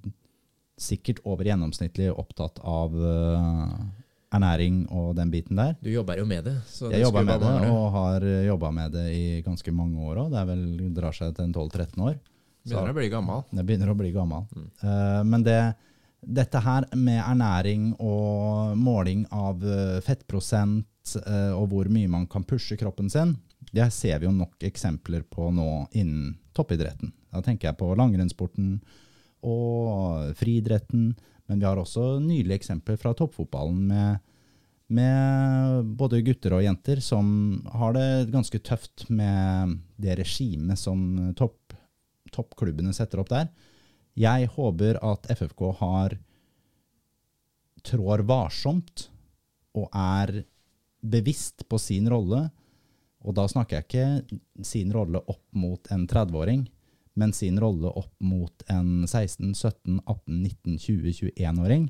sikkert 0.76 1.22
over 1.24 1.48
gjennomsnittlig 1.48 2.10
opptatt 2.12 2.60
av 2.60 2.92
uh, 3.00 3.78
ernæring 4.36 4.84
og 4.92 5.14
den 5.16 5.32
biten 5.32 5.62
der. 5.62 5.78
Du 5.80 5.88
jobber 5.94 6.20
jo 6.20 6.28
med 6.28 6.50
det. 6.50 6.58
Så 6.68 6.92
Jeg 6.92 7.06
jobber 7.06 7.24
med 7.24 7.46
det, 7.46 7.54
og 7.72 7.86
har 7.96 8.28
jobba 8.50 8.74
med 8.76 8.98
det 8.98 9.06
i 9.16 9.26
ganske 9.46 9.72
mange 9.72 10.04
år 10.04 10.26
òg. 10.26 10.34
Det 10.36 10.42
er 10.42 10.52
vel, 10.52 10.66
drar 10.98 11.16
seg 11.16 11.32
til 11.38 11.56
12-13 11.56 12.08
år. 12.10 12.20
Begynner 12.66 12.92
å 12.92 12.98
bli 12.98 13.10
gammel. 13.14 13.44
Det 13.56 13.64
begynner 13.64 13.94
å 13.94 14.00
bli 14.00 14.12
gammel. 14.12 14.48
Mm. 14.52 14.70
Uh, 14.84 15.22
men 15.32 15.48
det, 15.48 15.60
dette 16.26 16.60
her 16.62 16.88
med 16.98 17.22
ernæring 17.22 17.92
og 18.02 18.76
måling 18.80 19.26
av 19.34 19.64
eh, 19.64 20.00
fettprosent 20.06 21.16
eh, 21.22 21.52
og 21.54 21.70
hvor 21.72 21.90
mye 21.92 22.10
man 22.12 22.26
kan 22.32 22.46
pushe 22.48 22.78
kroppen 22.80 23.10
sin, 23.12 23.36
det 23.76 23.88
ser 23.94 24.20
vi 24.22 24.28
jo 24.28 24.34
nok 24.36 24.64
eksempler 24.66 25.26
på 25.30 25.50
nå 25.54 25.88
innen 25.98 26.36
toppidretten. 26.56 27.12
Da 27.34 27.42
tenker 27.44 27.70
jeg 27.70 27.80
på 27.80 27.92
langrennssporten 27.98 28.78
og 29.46 30.32
friidretten, 30.40 31.10
men 31.46 31.60
vi 31.60 31.68
har 31.68 31.78
også 31.78 32.18
nylige 32.24 32.62
eksempler 32.62 32.98
fra 32.98 33.14
toppfotballen 33.18 33.84
med, 33.90 34.24
med 34.88 35.92
både 36.00 36.24
gutter 36.26 36.56
og 36.58 36.64
jenter 36.66 37.02
som 37.04 37.28
har 37.76 37.94
det 37.98 38.32
ganske 38.34 38.62
tøft 38.66 39.08
med 39.14 39.76
det 40.02 40.18
regimet 40.22 40.80
som 40.82 41.34
topp, 41.38 41.76
toppklubbene 42.34 42.96
setter 42.96 43.22
opp 43.22 43.30
der. 43.34 43.52
Jeg 44.16 44.48
håper 44.56 45.00
at 45.04 45.28
FFK 45.36 45.62
har 45.82 46.16
trår 47.86 48.24
varsomt 48.26 49.10
og 49.76 49.90
er 49.92 50.40
bevisst 51.06 51.66
på 51.70 51.80
sin 51.82 52.08
rolle. 52.10 52.46
Og 53.26 53.36
da 53.36 53.48
snakker 53.50 53.82
jeg 53.82 53.86
ikke 53.86 54.64
sin 54.66 54.94
rolle 54.94 55.20
opp 55.20 55.44
mot 55.58 55.92
en 55.94 56.06
30-åring, 56.08 56.64
men 57.20 57.34
sin 57.36 57.60
rolle 57.62 57.90
opp 57.90 58.14
mot 58.24 58.66
en 58.72 59.04
16-, 59.08 59.54
17-, 59.54 60.00
18-, 60.06 60.42
19-, 60.46 60.80
20-, 60.80 61.14
21-åring. 61.36 61.88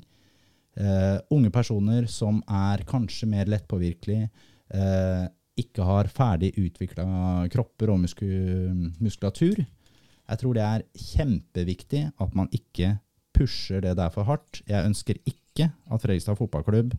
Uh, 0.76 1.16
unge 1.32 1.48
personer 1.54 2.04
som 2.10 2.42
er 2.52 2.82
kanskje 2.88 3.28
mer 3.30 3.48
lettpåvirkelige, 3.48 4.28
uh, 4.76 5.24
ikke 5.56 5.86
har 5.88 6.10
ferdig 6.12 6.50
utvikla 6.60 7.06
kropper 7.52 7.94
og 7.94 8.02
musku 8.02 8.26
muskulatur. 9.00 9.62
Jeg 10.26 10.40
tror 10.40 10.56
det 10.56 10.64
er 10.66 10.86
kjempeviktig 10.98 12.02
at 12.22 12.38
man 12.38 12.48
ikke 12.54 12.96
pusher 13.36 13.82
det 13.84 13.96
der 13.98 14.10
for 14.14 14.26
hardt. 14.26 14.62
Jeg 14.66 14.88
ønsker 14.88 15.20
ikke 15.24 15.70
at 15.70 16.02
Fredrikstad 16.02 16.38
fotballklubb, 16.38 16.96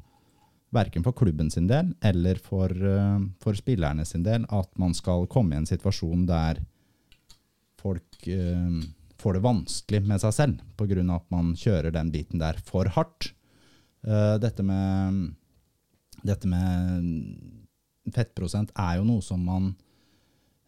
verken 0.76 1.04
for 1.06 1.16
klubben 1.16 1.50
sin 1.52 1.68
del 1.70 1.94
eller 2.04 2.40
for, 2.44 2.72
eh, 2.72 3.20
for 3.44 3.56
spillerne 3.56 4.06
sin 4.06 4.24
del, 4.26 4.46
at 4.52 4.72
man 4.80 4.94
skal 4.94 5.28
komme 5.32 5.56
i 5.56 5.62
en 5.62 5.70
situasjon 5.70 6.26
der 6.28 6.60
folk 7.78 8.28
uh, 8.28 8.84
får 9.22 9.38
det 9.38 9.44
vanskelig 9.46 10.02
med 10.10 10.22
seg 10.24 10.34
selv 10.34 10.62
pga. 10.80 11.04
at 11.16 11.28
man 11.32 11.54
kjører 11.56 11.94
den 11.94 12.12
biten 12.12 12.42
der 12.42 12.58
for 12.66 12.90
hardt. 12.90 13.32
Uh, 14.02 14.38
dette 14.42 14.64
med 14.66 15.36
dette 16.26 16.50
med 16.50 18.12
fettprosent 18.16 18.72
er 18.76 18.98
jo 18.98 19.06
noe 19.08 19.22
som 19.22 19.44
man 19.46 19.76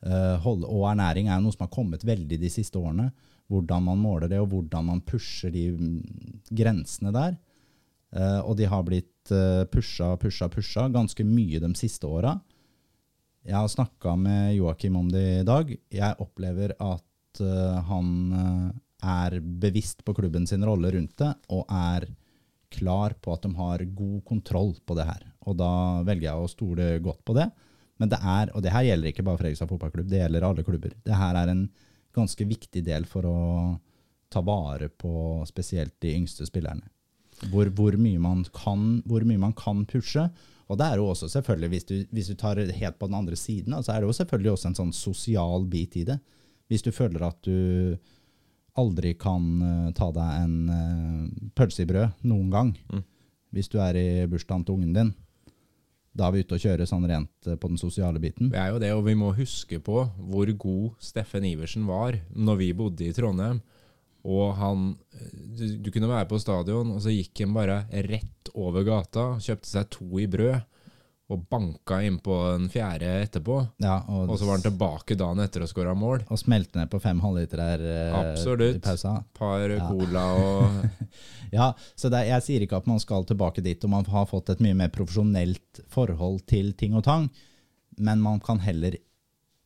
eh, 0.05 0.35
holder, 0.43 0.69
og 0.69 0.87
ernæring 0.91 1.29
er 1.29 1.41
noe 1.43 1.55
som 1.55 1.65
har 1.65 1.73
kommet 1.73 2.05
veldig 2.07 2.39
de 2.41 2.51
siste 2.53 2.79
årene. 2.79 3.09
Hvordan 3.49 3.87
man 3.87 4.01
måler 4.01 4.29
det, 4.29 4.39
og 4.41 4.51
hvordan 4.51 4.91
man 4.91 5.01
pusher 5.01 5.53
de 5.53 5.71
mm, 5.73 6.43
grensene 6.53 7.13
der. 7.15 7.39
Eh, 8.13 8.39
og 8.43 8.57
de 8.59 8.69
har 8.69 8.85
blitt 8.85 9.07
pusha, 9.69 10.15
pusha, 10.17 10.47
pusha 10.49 10.87
ganske 10.89 11.21
mye 11.21 11.59
de 11.61 11.69
siste 11.77 12.07
åra. 12.09 12.31
Jeg 13.45 13.55
har 13.55 13.69
snakka 13.71 14.15
med 14.19 14.55
Joakim 14.57 14.97
om 14.99 15.07
det 15.11 15.25
i 15.39 15.47
dag. 15.47 15.71
Jeg 15.71 16.17
opplever 16.19 16.73
at 16.75 17.41
eh, 17.43 17.77
han 17.87 18.09
eh, 18.35 18.65
er 19.09 19.37
bevisst 19.39 20.03
på 20.05 20.13
klubben 20.17 20.47
sin 20.49 20.65
rolle 20.67 20.91
rundt 20.91 21.15
det, 21.21 21.31
og 21.55 21.63
er 21.71 22.09
klar 22.69 23.15
på 23.17 23.33
at 23.33 23.47
de 23.47 23.53
har 23.55 23.85
god 23.95 24.19
kontroll 24.27 24.75
på 24.85 24.97
det 24.99 25.07
her. 25.07 25.23
Og 25.47 25.57
da 25.57 25.71
velger 26.05 26.27
jeg 26.27 26.43
å 26.43 26.51
stole 26.51 26.89
godt 27.01 27.23
på 27.25 27.37
det. 27.39 27.47
Men 27.99 28.11
det 28.11 28.19
er, 28.23 28.51
og 28.55 28.63
det 28.63 28.71
her 28.73 28.85
gjelder 28.87 29.11
ikke 29.11 29.25
bare 29.27 29.41
Fredrikstad 29.41 29.69
fotballklubb, 29.69 30.07
det 30.09 30.21
gjelder 30.21 30.45
alle 30.47 30.63
klubber. 30.63 30.93
Det 31.03 31.17
her 31.19 31.35
er 31.35 31.51
en 31.51 31.65
ganske 32.15 32.45
viktig 32.47 32.83
del 32.85 33.05
for 33.09 33.27
å 33.27 33.39
ta 34.31 34.41
vare 34.45 34.87
på 34.89 35.41
spesielt 35.49 35.97
de 36.03 36.13
yngste 36.15 36.47
spillerne. 36.47 36.85
Hvor, 37.51 37.69
hvor, 37.75 37.95
mye 37.99 38.19
man 38.19 38.43
kan, 38.55 39.01
hvor 39.07 39.23
mye 39.27 39.39
man 39.39 39.55
kan 39.57 39.85
pushe. 39.89 40.25
Og 40.69 40.77
det 40.79 40.85
er 40.85 40.99
jo 40.99 41.07
også 41.11 41.29
selvfølgelig, 41.31 41.69
hvis 41.73 41.87
du, 41.89 41.93
hvis 42.13 42.29
du 42.29 42.35
tar 42.37 42.59
det 42.59 42.75
helt 42.77 42.99
på 42.99 43.07
den 43.09 43.17
andre 43.19 43.37
siden, 43.39 43.75
så 43.83 43.93
er 43.93 44.01
det 44.01 44.09
jo 44.09 44.17
selvfølgelig 44.19 44.51
også 44.53 44.71
en 44.71 44.79
sånn 44.79 44.95
sosial 44.95 45.65
bit 45.71 45.97
i 45.97 46.05
det. 46.07 46.19
Hvis 46.69 46.83
du 46.85 46.91
føler 46.93 47.23
at 47.25 47.39
du 47.47 47.97
aldri 48.79 49.15
kan 49.19 49.47
eh, 49.65 49.87
ta 49.97 50.11
deg 50.15 50.43
en 50.43 50.57
uh, 50.69 51.47
pølse 51.57 51.83
i 51.83 51.89
brød 51.89 52.21
noen 52.29 52.51
gang, 52.53 52.75
Mm. 52.93 53.01
hvis 53.51 53.67
du 53.67 53.79
er 53.81 53.97
i 53.97 54.27
bursdagen 54.29 54.63
til 54.63 54.75
ungen 54.77 54.93
din. 54.93 55.09
Da 56.13 56.27
er 56.27 56.35
vi 56.35 56.43
ute 56.43 56.57
og 56.57 56.63
kjører 56.63 56.89
sånn 56.89 57.05
rent 57.09 57.47
eh, 57.47 57.57
på 57.59 57.69
den 57.71 57.79
sosiale 57.81 58.21
biten. 58.21 58.49
Det 58.53 58.59
er 58.59 58.73
jo 58.73 58.79
det, 58.81 58.93
og 58.95 59.03
vi 59.05 59.15
må 59.19 59.33
huske 59.37 59.79
på 59.83 60.03
hvor 60.17 60.53
god 60.61 61.03
Steffen 61.03 61.45
Iversen 61.47 61.85
var 61.89 62.17
når 62.33 62.59
vi 62.63 62.71
bodde 62.77 63.05
i 63.07 63.13
Trondheim. 63.15 63.61
Og 64.27 64.55
han 64.59 64.97
Du, 65.31 65.63
du 65.79 65.91
kunne 65.91 66.09
være 66.09 66.27
på 66.27 66.39
stadion, 66.41 66.91
og 66.95 66.99
så 67.03 67.11
gikk 67.13 67.45
han 67.45 67.53
bare 67.55 67.77
rett 68.07 68.51
over 68.53 68.83
gata, 68.83 69.37
kjøpte 69.39 69.69
seg 69.69 69.89
to 69.93 70.07
i 70.19 70.27
brød, 70.31 70.59
og 71.29 71.43
banka 71.49 71.99
innpå 72.01 72.35
en 72.55 72.63
fjerde 72.73 73.05
etterpå. 73.21 73.59
Ja, 73.83 73.99
og, 74.09 74.29
Og 74.33 74.39
så 74.41 74.47
var 74.47 74.57
han 74.57 74.63
tilbake 74.65 75.15
dagen 75.19 75.39
etter 75.43 75.61
og 75.61 75.69
skåra 75.69 75.91
mål. 75.95 76.23
og 76.29 76.39
smelte 76.41 76.79
ned 76.79 76.89
på 76.89 76.99
fem 77.03 77.19
halvliter 77.21 77.61
eh, 77.85 78.15
Absolutt. 78.17 78.79
i 78.79 78.79
pausa. 78.81 79.11
Par 79.37 79.69
Ja. 79.69 79.87
cola 79.87 80.23
og 80.33 80.89
Ja, 81.53 81.73
så 81.95 82.09
det, 82.13 82.23
jeg 82.27 82.41
sier 82.45 82.61
ikke 82.65 82.77
at 82.81 82.87
man 82.89 82.99
skal 82.99 83.25
tilbake 83.25 83.61
dit, 83.65 83.83
og 83.85 83.89
man 83.93 84.05
har 84.05 84.25
fått 84.29 84.49
et 84.49 84.59
mye 84.61 84.73
mer 84.77 84.89
profesjonelt 84.89 85.83
forhold 85.89 86.41
til 86.49 86.73
ting 86.73 86.93
og 86.97 87.03
tang, 87.05 87.29
men 87.97 88.21
man 88.21 88.39
kan 88.39 88.59
heller 88.59 88.97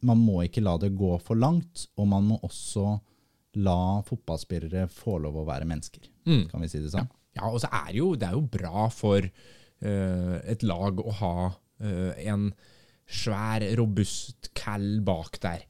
Man 0.04 0.18
må 0.20 0.42
ikke 0.44 0.60
la 0.64 0.76
det 0.78 0.94
gå 1.00 1.16
for 1.24 1.36
langt, 1.40 1.88
og 1.96 2.08
man 2.12 2.24
må 2.28 2.40
også 2.44 3.00
la 3.56 4.02
fotballspillere 4.04 4.90
få 4.92 5.18
lov 5.24 5.38
å 5.40 5.46
være 5.48 5.64
mennesker. 5.70 6.10
Mm. 6.28 6.50
Kan 6.52 6.60
vi 6.62 6.68
si 6.68 6.80
det 6.84 6.92
sånn? 6.92 7.08
Ja, 7.38 7.48
og 7.48 7.62
så 7.64 7.70
er 7.72 7.88
det 7.94 8.00
jo, 8.02 8.10
det 8.20 8.28
er 8.28 8.34
jo 8.36 8.42
bra 8.52 8.90
for 8.92 9.24
eh, 9.24 9.30
et 9.84 10.64
lag 10.64 11.00
å 11.04 11.12
ha 11.20 11.36
eh, 11.84 12.28
en 12.32 12.52
svær, 13.10 13.66
robust 13.78 14.52
cal 14.58 15.02
bak 15.06 15.40
der. 15.44 15.66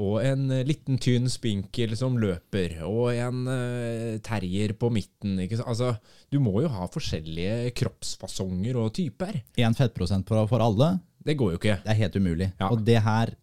Og 0.00 0.22
en 0.24 0.46
eh, 0.54 0.64
liten, 0.64 0.96
tynn 1.02 1.28
spinkel 1.30 1.92
som 1.98 2.16
løper, 2.20 2.78
og 2.88 3.12
en 3.12 3.44
eh, 3.52 4.16
terrier 4.24 4.72
på 4.78 4.88
midten. 4.94 5.36
Altså, 5.60 5.92
du 6.32 6.38
må 6.40 6.62
jo 6.64 6.72
ha 6.72 6.88
forskjellige 6.92 7.74
kroppsfasonger 7.76 8.78
og 8.80 8.94
typer. 8.96 9.42
Én 9.60 9.76
fettprosent 9.76 10.28
for 10.28 10.64
alle, 10.64 10.94
Det 11.22 11.36
går 11.38 11.54
jo 11.54 11.60
ikke. 11.60 11.78
det 11.84 11.92
er 11.92 12.00
helt 12.00 12.16
umulig. 12.16 12.52
Ja. 12.58 12.70
Og 12.72 12.82
det 12.82 12.98
her, 13.04 13.36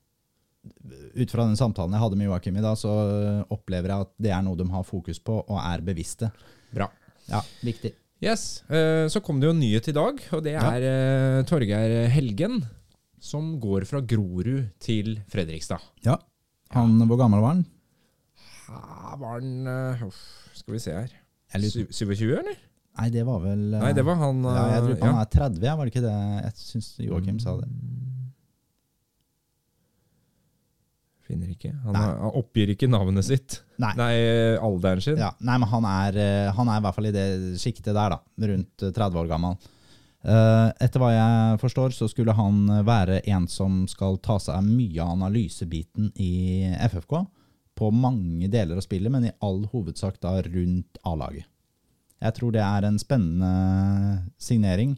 ut 1.15 1.31
fra 1.31 1.45
den 1.45 1.55
samtalen 1.55 1.93
jeg 1.95 2.03
hadde 2.03 2.17
med 2.19 2.27
Joakim 2.27 2.57
i 2.57 2.65
dag, 2.65 2.75
så 2.77 2.91
opplever 3.47 3.93
jeg 3.93 4.07
at 4.07 4.15
det 4.17 4.33
er 4.35 4.43
noe 4.43 4.57
de 4.59 4.67
har 4.73 4.83
fokus 4.83 5.21
på 5.21 5.39
og 5.45 5.57
er 5.61 5.85
bevisste. 5.85 6.33
Bra. 6.73 6.89
Ja, 7.29 7.43
viktig. 7.61 7.93
Yes, 8.19 8.63
eh, 8.67 9.07
Så 9.07 9.21
kom 9.23 9.39
det 9.39 9.47
jo 9.47 9.53
en 9.55 9.61
nyhet 9.61 9.87
i 9.87 9.95
dag, 9.95 10.19
og 10.35 10.43
det 10.43 10.55
er 10.59 10.83
ja. 10.83 11.43
Torgeir 11.47 12.09
Helgen. 12.11 12.61
Som 13.19 13.57
går 13.59 13.83
fra 13.87 13.99
Grorud 13.99 14.69
til 14.79 15.17
Fredrikstad. 15.31 15.81
Ja. 16.05 16.15
Han, 16.75 16.93
hvor 17.09 17.17
gammel 17.19 17.41
var 17.43 17.55
han? 17.57 17.65
Ja, 18.69 19.15
var 19.19 19.39
han 19.39 19.67
eh, 19.67 20.03
Skal 20.55 20.75
vi 20.75 20.79
se 20.83 20.93
her. 20.95 21.11
Jeg 21.53 21.63
lurer- 21.63 21.91
27, 21.95 22.25
eller? 22.37 22.59
Nei, 22.99 23.07
det 23.13 23.23
var 23.25 23.39
vel 23.43 23.73
eh, 23.73 23.81
Nei, 23.81 23.91
det 23.95 24.03
var 24.05 24.17
han 24.19 24.43
ja, 24.43 24.63
Jeg 24.75 24.83
tror 24.83 24.95
eh, 24.95 25.03
han 25.07 25.19
er 25.21 25.29
30, 25.35 25.67
var 25.79 25.85
det 25.87 25.93
ikke 25.93 26.03
det? 26.05 26.15
Jeg 26.43 26.53
syns 26.59 26.89
Joakim 27.03 27.39
sa 27.43 27.55
det. 27.61 27.67
Finner 31.29 31.51
ikke. 31.53 31.69
Han, 31.85 31.93
har- 31.95 32.15
han 32.23 32.31
oppgir 32.39 32.71
ikke 32.73 32.87
navnet 32.89 33.23
sitt. 33.27 33.59
Nei. 33.77 33.91
Nei, 33.99 34.13
alderen 34.57 35.01
sin. 35.05 35.19
Ja, 35.21 35.29
nei, 35.45 35.59
men 35.61 35.69
han 35.69 35.85
er, 35.85 36.17
eh, 36.17 36.51
han 36.57 36.71
er 36.73 36.79
i 36.79 36.83
hvert 36.87 36.95
fall 36.97 37.09
i 37.11 37.13
det 37.13 37.25
sjiktet 37.61 37.93
der, 37.93 38.15
da. 38.15 38.19
Rundt 38.49 38.81
eh, 38.87 38.93
30 38.95 39.19
år 39.21 39.29
gammel. 39.29 39.59
Eh, 40.25 40.71
etter 40.83 40.99
hva 40.99 41.11
jeg 41.13 41.59
forstår, 41.61 41.93
så 41.95 42.09
skulle 42.11 42.33
han 42.35 42.65
være 42.83 43.21
en 43.29 43.45
som 43.47 43.83
skal 43.87 44.17
ta 44.25 44.39
seg 44.41 44.57
av 44.57 44.65
mye 44.67 44.99
av 45.05 45.13
analysebiten 45.19 46.09
i 46.19 46.31
FFK. 46.89 47.21
På 47.79 47.91
mange 47.95 48.49
deler 48.51 48.75
av 48.75 48.83
spillet, 48.83 49.13
men 49.13 49.29
i 49.29 49.35
all 49.45 49.61
hovedsak 49.71 50.17
da 50.19 50.33
rundt 50.43 50.97
A-laget. 51.07 51.45
Jeg 52.19 52.35
tror 52.35 52.51
det 52.51 52.65
er 52.65 52.83
en 52.89 52.97
spennende 52.99 53.53
signering. 54.41 54.97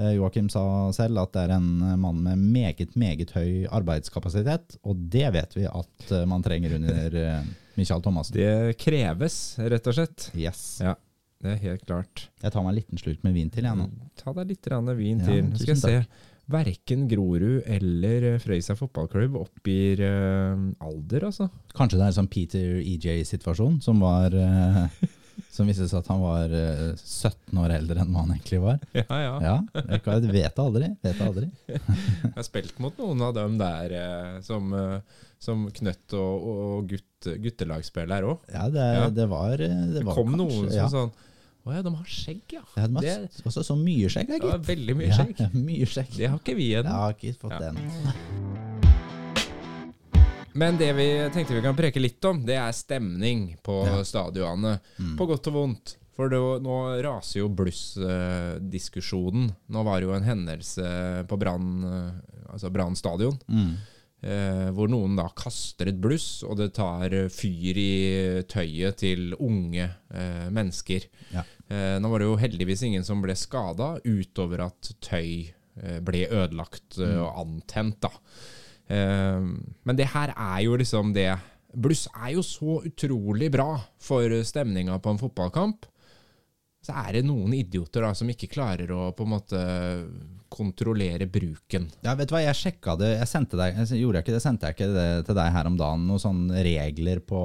Eh, 0.00 0.14
Joakim 0.16 0.48
sa 0.52 0.62
selv 0.96 1.20
at 1.20 1.34
det 1.36 1.42
er 1.44 1.52
en 1.58 1.68
mann 2.00 2.22
med 2.24 2.40
meget, 2.40 2.94
meget 2.96 3.34
høy 3.36 3.66
arbeidskapasitet, 3.68 4.78
og 4.88 4.96
det 5.12 5.26
vet 5.36 5.56
vi 5.58 5.66
at 5.68 6.14
eh, 6.16 6.24
man 6.30 6.44
trenger 6.46 6.78
under 6.78 7.18
eh, 7.20 7.50
Michael 7.76 8.02
Thomassen. 8.04 8.38
Det 8.38 8.78
kreves, 8.80 9.36
rett 9.60 9.90
og 9.92 9.98
slett. 9.98 10.30
Yes. 10.38 10.62
Ja, 10.84 10.94
det 11.44 11.52
er 11.54 11.62
helt 11.66 11.84
klart. 11.88 12.26
Jeg 12.40 12.54
tar 12.54 12.64
meg 12.64 12.72
en 12.74 12.80
liten 12.80 13.02
slurk 13.02 13.22
med 13.26 13.36
vin 13.36 13.52
til, 13.52 13.68
jeg 13.68 13.76
nå. 13.76 13.90
Ta 14.20 14.32
deg 14.40 14.54
litt 14.54 14.70
vin 14.72 15.20
Ja, 15.20 15.28
til. 15.28 15.52
tusen 15.52 15.62
Skal 15.62 15.76
jeg 15.76 15.84
se. 15.84 16.26
Verken 16.50 17.04
Grorud 17.06 17.62
eller 17.70 18.24
Frøysa 18.42 18.74
fotballklubb 18.74 19.36
oppgir 19.38 20.00
uh, 20.02 20.58
alder, 20.82 21.28
altså. 21.28 21.46
Kanskje 21.78 22.00
det 22.00 22.06
er 22.08 22.10
en 22.10 22.16
sånn 22.16 22.30
Peter 22.32 22.72
EJ-situasjon, 22.80 23.76
som 23.84 24.00
var 24.02 24.34
eh, 24.34 24.80
Som 25.50 25.66
viste 25.70 25.86
seg 25.88 25.98
at 26.02 26.10
han 26.12 26.20
var 26.20 26.52
eh, 26.52 26.92
17 26.96 27.58
år 27.62 27.74
eldre 27.78 28.00
enn 28.04 28.14
han 28.18 28.34
egentlig 28.34 28.60
var. 28.62 28.78
Ja, 29.00 29.20
ja. 29.22 29.32
Ja, 29.44 29.56
jeg 29.88 30.02
kan- 30.04 30.28
vet 30.32 30.58
aldri. 30.58 30.90
Vet 31.02 31.20
aldri. 31.24 31.48
Jeg 31.70 32.34
har 32.36 32.46
spilt 32.46 32.78
mot 32.78 32.96
noen 33.00 33.22
av 33.22 33.34
dem 33.34 33.56
der 33.60 33.94
eh, 33.96 34.40
som, 34.46 34.72
eh, 34.74 35.00
som 35.40 35.66
knøtt 35.70 36.12
og, 36.18 36.46
og 36.52 36.88
gutt, 36.92 37.30
guttelagsspiller 37.46 38.28
òg. 38.28 38.46
Ja, 38.52 38.68
det, 38.68 38.86
Ja. 39.00 39.08
det 39.10 39.28
var 39.30 39.56
Det, 39.56 39.70
Det 39.96 40.04
kom 40.04 40.14
kanskje, 40.34 40.36
noen 40.42 40.70
som 40.70 40.76
ja. 40.76 40.88
sånn 40.92 41.10
Å 41.68 41.74
ja, 41.76 41.82
de 41.84 41.90
har 41.94 42.06
skjegg, 42.08 42.40
ja. 42.56 42.62
Ja, 42.76 42.86
de 42.88 42.94
har 42.96 43.02
Det- 43.04 43.44
også 43.44 43.62
så 43.66 43.76
mye 43.76 44.08
skjegg, 44.08 44.30
var 44.40 44.56
gitt. 44.58 44.68
veldig 44.70 44.96
mye 44.96 45.12
skjegg. 45.12 45.34
ja, 45.44 45.48
mye 45.70 45.86
skjegg. 45.92 46.14
Det 46.16 46.30
har 46.32 46.38
ikke 46.40 46.56
vi 46.56 46.70
Jeg 46.72 46.84
ennå. 46.84 46.96
har 47.04 47.12
ikke 47.18 47.36
fått 47.42 47.58
Ja. 47.60 47.70
den. 47.70 48.89
Men 50.60 50.76
det 50.80 50.90
vi 50.98 51.06
tenkte 51.32 51.54
vi 51.56 51.62
kan 51.64 51.76
preke 51.78 52.00
litt 52.02 52.24
om, 52.28 52.42
det 52.44 52.56
er 52.60 52.72
stemning 52.76 53.54
på 53.64 53.78
Ja. 53.88 54.02
stadionene. 54.04 54.74
Mm. 55.00 55.14
På 55.16 55.24
godt 55.30 55.46
og 55.48 55.54
vondt. 55.56 55.94
For 56.16 56.28
det, 56.28 56.40
nå 56.60 56.76
raser 57.06 57.40
jo 57.40 57.48
bluss-diskusjonen. 57.48 59.46
Nå 59.72 59.84
var 59.86 60.00
det 60.00 60.06
jo 60.08 60.12
en 60.16 60.26
hendelse 60.26 60.84
på 61.30 61.38
Brann 61.40 61.70
altså 62.50 62.68
Brann 62.74 62.96
stadion. 62.98 63.38
Mm. 63.48 63.72
Eh, 64.20 64.68
hvor 64.76 64.90
noen 64.92 65.14
da 65.16 65.30
kaster 65.32 65.88
et 65.88 65.96
bluss, 66.02 66.42
og 66.44 66.58
det 66.60 66.74
tar 66.76 67.08
fyr 67.32 67.78
i 67.80 68.42
tøyet 68.44 68.98
til 69.00 69.32
unge 69.40 69.86
eh, 70.12 70.50
mennesker. 70.52 71.06
Ja. 71.32 71.40
Eh, 71.70 71.96
nå 72.02 72.10
var 72.12 72.20
det 72.20 72.28
jo 72.28 72.36
heldigvis 72.42 72.82
ingen 72.84 73.04
som 73.06 73.22
ble 73.24 73.32
skada, 73.38 73.94
utover 74.04 74.60
at 74.66 74.90
tøy 75.00 75.48
eh, 75.80 76.00
ble 76.04 76.26
ødelagt 76.28 76.98
eh, 77.00 77.14
Mm. 77.16 77.22
og 77.24 77.30
antent. 77.46 77.96
da. 78.04 78.12
Eh, 78.90 79.46
men 79.86 79.98
det 79.98 80.10
her 80.14 80.34
er 80.34 80.60
jo 80.66 80.76
liksom 80.80 81.14
det 81.16 81.30
Bluss 81.70 82.08
er 82.10 82.32
jo 82.34 82.42
så 82.42 82.80
utrolig 82.82 83.46
bra 83.54 83.76
for 84.02 84.32
stemninga 84.42 84.96
på 84.98 85.12
en 85.12 85.20
fotballkamp. 85.20 85.86
Så 86.82 86.94
er 86.96 87.18
det 87.18 87.28
noen 87.28 87.52
idioter 87.54 88.02
da 88.02 88.10
som 88.16 88.30
ikke 88.32 88.48
klarer 88.50 88.90
å 88.90 89.10
på 89.14 89.26
en 89.26 89.32
måte 89.34 89.60
kontrollere 90.50 91.28
bruken. 91.30 91.86
Ja, 92.02 92.16
vet 92.18 92.30
du 92.30 92.34
hva, 92.34 92.40
jeg 92.42 92.58
sjekka 92.58 92.96
det. 92.98 93.12
Jeg 93.20 93.30
sendte 93.30 93.58
deg, 93.60 93.76
jeg 93.78 94.00
gjorde 94.00 94.18
jeg 94.18 94.26
ikke 94.26 94.34
det, 94.34 94.42
sendte 94.42 94.66
jeg 94.66 94.78
ikke 94.78 94.90
det 94.96 95.08
til 95.28 95.38
deg 95.38 95.52
her 95.54 95.68
om 95.70 95.76
dagen. 95.78 96.08
Noen 96.08 96.24
sånne 96.24 96.64
regler 96.66 97.22
på 97.22 97.40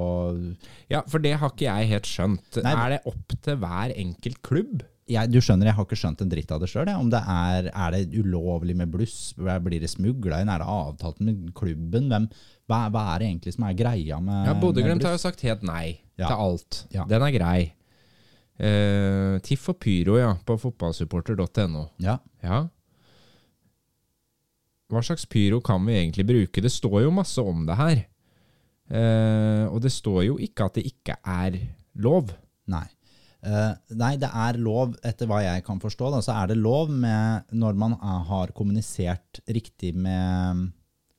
Ja, 0.90 1.04
for 1.06 1.22
det 1.22 1.36
har 1.38 1.52
ikke 1.52 1.68
jeg 1.68 1.92
helt 1.92 2.10
skjønt. 2.10 2.60
Nei. 2.64 2.74
Er 2.74 2.96
det 2.96 3.00
opp 3.12 3.36
til 3.46 3.60
hver 3.62 3.94
enkelt 3.94 4.42
klubb? 4.46 4.86
Jeg, 5.06 5.30
Du 5.30 5.38
skjønner, 5.40 5.68
jeg 5.70 5.76
har 5.78 5.86
ikke 5.86 5.98
skjønt 6.00 6.22
en 6.24 6.30
dritt 6.32 6.50
av 6.54 6.60
det 6.62 6.68
sjøl. 6.70 6.88
Om 6.96 7.10
det 7.12 7.20
er, 7.22 7.68
er 7.70 7.94
det 7.94 8.18
ulovlig 8.18 8.74
med 8.78 8.90
bluss? 8.90 9.32
Blir 9.38 9.80
det 9.82 9.90
smugla 9.92 10.40
inn? 10.42 10.50
Er 10.50 10.62
det 10.62 10.68
avtalt 10.72 11.20
med 11.22 11.48
klubben? 11.56 12.08
Hvem, 12.10 12.28
hva, 12.66 12.80
hva 12.90 13.04
er 13.14 13.22
det 13.22 13.28
egentlig 13.30 13.54
som 13.56 13.66
er 13.68 13.78
greia 13.78 14.20
med 14.22 14.48
Ja, 14.50 14.54
Bodø-Glimt 14.58 15.06
har 15.06 15.14
jo 15.14 15.22
sagt 15.22 15.44
helt 15.46 15.62
nei 15.66 15.98
Ja. 16.18 16.30
til 16.30 16.36
alt. 16.46 16.80
Ja. 16.94 17.04
Den 17.10 17.22
er 17.22 17.34
grei. 17.34 17.58
Uh, 18.56 19.36
Tiff 19.44 19.68
og 19.68 19.76
Pyro, 19.84 20.16
ja, 20.16 20.32
på 20.48 20.56
fotballsupporter.no. 20.58 21.86
Ja. 22.00 22.16
Ja. 22.42 22.62
Hva 24.86 25.02
slags 25.02 25.26
pyro 25.26 25.58
kan 25.66 25.82
vi 25.86 25.96
egentlig 25.98 26.24
bruke? 26.28 26.62
Det 26.62 26.70
står 26.70 27.02
jo 27.04 27.10
masse 27.14 27.42
om 27.42 27.64
det 27.66 27.76
her. 27.76 28.02
Uh, 28.86 29.66
og 29.74 29.80
det 29.82 29.90
står 29.92 30.20
jo 30.28 30.36
ikke 30.38 30.68
at 30.68 30.76
det 30.78 30.86
ikke 30.88 31.16
er 31.26 31.58
lov. 31.98 32.30
Nei. 32.70 32.86
Eh, 33.46 33.74
nei, 33.94 34.14
det 34.18 34.30
er 34.34 34.58
lov, 34.58 34.96
etter 35.06 35.28
hva 35.30 35.42
jeg 35.44 35.62
kan 35.66 35.78
forstå, 35.82 36.10
da, 36.16 36.22
så 36.24 36.34
er 36.40 36.50
det 36.50 36.58
lov 36.58 36.90
med 36.90 37.52
når 37.54 37.78
man 37.78 37.94
er, 38.00 38.24
har 38.26 38.50
kommunisert 38.56 39.38
riktig 39.46 39.92
med, 39.94 40.72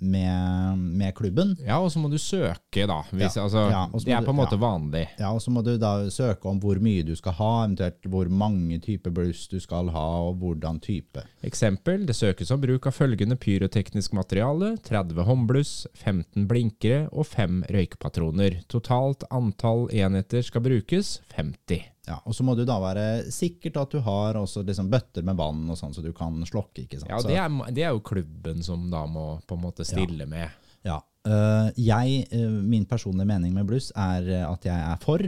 med, 0.03 0.77
med 0.99 1.15
klubben. 1.15 1.55
Ja, 1.63 1.77
og 1.79 1.87
så 1.93 2.01
må 2.03 2.09
du 2.11 2.17
søke, 2.19 2.83
da. 2.89 2.99
Hvis, 3.13 3.37
Ja. 3.37 3.45
altså, 3.45 3.63
Ja, 3.71 3.85
det 3.93 4.13
er 4.13 4.27
på 4.27 4.35
en 4.35 4.41
måte 4.41 4.59
ja. 4.59 4.61
vanlig. 4.61 5.05
Ja, 5.17 5.31
og 5.31 5.41
så 5.41 5.53
må 5.55 5.63
du 5.63 5.71
da 5.79 6.09
søke 6.13 6.51
om 6.51 6.59
hvor 6.59 6.77
mye 6.83 7.05
du 7.07 7.15
skal 7.15 7.33
ha, 7.39 7.49
eventuelt 7.65 8.05
hvor 8.11 8.29
mange 8.29 8.79
typer 8.83 9.09
bluss 9.15 9.47
du 9.47 9.59
skal 9.63 9.89
ha, 9.95 10.05
og 10.27 10.37
hvordan 10.43 10.81
type. 10.83 11.23
Eksempel, 11.47 12.05
det 12.05 12.15
søkes 12.19 12.51
om 12.51 12.61
bruk 12.61 12.85
av 12.91 12.93
følgende 12.99 13.39
pyroteknisk 13.39 14.13
materiale, 14.19 14.75
30 14.83 15.23
håndbluss, 15.23 15.87
15 15.95 16.45
blinkere 16.51 17.07
og 17.11 17.25
5 17.25 17.63
røykpatroner. 17.71 18.61
Totalt 18.67 19.23
antall 19.31 19.87
enheter 19.95 20.43
skal 20.43 20.61
brukes 20.67 21.21
50. 21.39 21.87
Ja, 22.07 22.21
og 22.23 22.35
så 22.35 22.43
må 22.47 22.53
du 22.55 22.61
da 22.63 22.77
være 22.79 23.07
sikkert 23.35 23.77
at 23.81 23.91
du 23.91 23.99
har 24.05 24.37
også 24.39 24.61
liksom 24.63 24.87
bøtter 24.91 25.25
med 25.27 25.35
vann 25.35 25.65
og 25.69 25.75
sånn, 25.75 25.91
så 25.93 25.99
du 26.05 26.13
kan 26.15 26.37
slokke, 26.47 26.85
ikke 26.85 27.01
sant? 27.01 27.11
Ja, 27.11 27.19
det 27.27 27.35
er, 27.35 27.73
det 27.75 27.83
er 27.83 27.91
jo 27.97 27.99
klubben 28.07 28.63
som 28.63 28.85
da 28.93 29.01
må 29.11 29.25
på 29.47 29.57
en 29.57 29.65
måte 29.65 29.83
stille 29.87 30.25
med. 30.29 30.47
Ja. 30.87 31.01
øh, 31.27 31.67
jeg, 31.75 32.21
øh, 32.31 32.61
min 32.63 32.85
personlige 32.87 33.27
mening 33.27 33.51
med 33.53 33.67
bluss 33.67 33.91
er 33.95 34.23
øh, 34.23 34.45
at 34.53 34.65
jeg 34.69 34.79
er 34.93 35.03
for. 35.03 35.19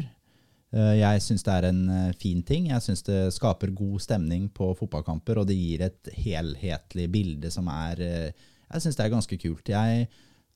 Eh, 0.71 0.93
Jeg 1.01 1.21
syns 1.25 1.43
det 1.43 1.53
er 1.57 1.67
en 1.67 1.83
eh, 1.89 2.13
fin 2.15 2.43
ting. 2.45 2.69
Jeg 2.69 2.81
syns 2.85 3.03
det 3.03 3.19
skaper 3.33 3.71
god 3.75 3.99
stemning 3.99 4.47
på 4.53 4.71
fotballkamper, 4.79 5.39
og 5.41 5.47
det 5.49 5.57
gir 5.57 5.81
et 5.87 6.09
helhetlig 6.13 7.09
bilde 7.11 7.51
som 7.51 7.67
er 7.67 7.99
eh, 8.05 8.31
Jeg 8.71 8.81
syns 8.85 8.95
det 8.95 9.05
er 9.07 9.15
ganske 9.17 9.37
kult. 9.41 9.67
Jeg 9.67 10.07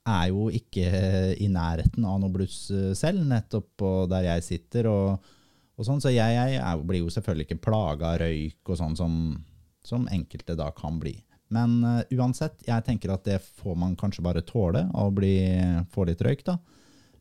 er 0.05 0.25
jo 0.29 0.49
ikke 0.53 0.87
i 1.39 1.47
nærheten 1.51 2.05
av 2.05 2.19
noe 2.21 2.31
bluss 2.31 2.69
eh, 2.71 2.93
selv, 2.95 3.25
nettopp 3.27 3.71
på 3.75 3.93
der 4.11 4.29
jeg 4.31 4.43
sitter, 4.43 4.87
og, 4.87 5.33
og 5.73 5.87
sånn, 5.87 6.01
så 6.03 6.11
jeg, 6.13 6.35
jeg 6.35 6.59
er, 6.61 6.81
blir 6.85 7.01
jo 7.01 7.11
selvfølgelig 7.13 7.47
ikke 7.47 7.63
plaga 7.65 8.13
av 8.13 8.19
røyk 8.21 8.69
og 8.69 8.79
sånn 8.79 8.97
som, 8.97 9.13
som 9.85 10.05
enkelte 10.13 10.55
da 10.59 10.69
kan 10.75 10.99
bli. 11.01 11.15
Men 11.53 11.79
uh, 11.85 12.01
uansett, 12.17 12.61
jeg 12.67 12.85
tenker 12.85 13.13
at 13.13 13.25
det 13.27 13.39
får 13.41 13.75
man 13.79 13.97
kanskje 13.99 14.25
bare 14.25 14.45
tåle, 14.45 14.85
å 14.93 15.09
bli, 15.13 15.35
få 15.93 16.05
litt 16.09 16.21
røyk, 16.25 16.45
da. 16.47 16.57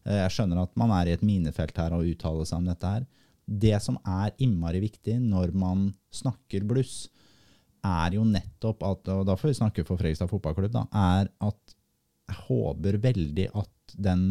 Eh, 0.04 0.20
Jeg 0.24 0.34
skjønner 0.36 0.62
at 0.62 0.76
man 0.80 0.92
er 0.96 1.08
i 1.08 1.16
et 1.16 1.24
minefelt 1.26 1.76
her 1.80 1.96
og 1.96 2.06
uttaler 2.08 2.48
seg 2.48 2.62
om 2.62 2.70
dette 2.70 2.92
her. 2.94 3.08
Det 3.46 3.74
som 3.82 3.98
er 4.06 4.32
innmari 4.42 4.80
viktig 4.84 5.18
når 5.20 5.52
man 5.58 5.90
snakker 6.14 6.64
bluss, 6.68 7.10
er 7.82 8.14
jo 8.14 8.24
nettopp 8.28 8.84
at, 8.86 9.08
og 9.10 9.24
da 9.26 9.34
får 9.38 9.50
vi 9.50 9.58
snakke 9.58 9.84
for 9.86 9.98
Fredrikstad 9.98 10.30
fotballklubb, 10.30 10.74
da, 10.76 10.84
er 10.94 11.32
at 11.42 11.76
jeg 12.30 12.38
håper 12.46 13.00
veldig 13.02 13.48
at 13.58 13.96
den 13.98 14.22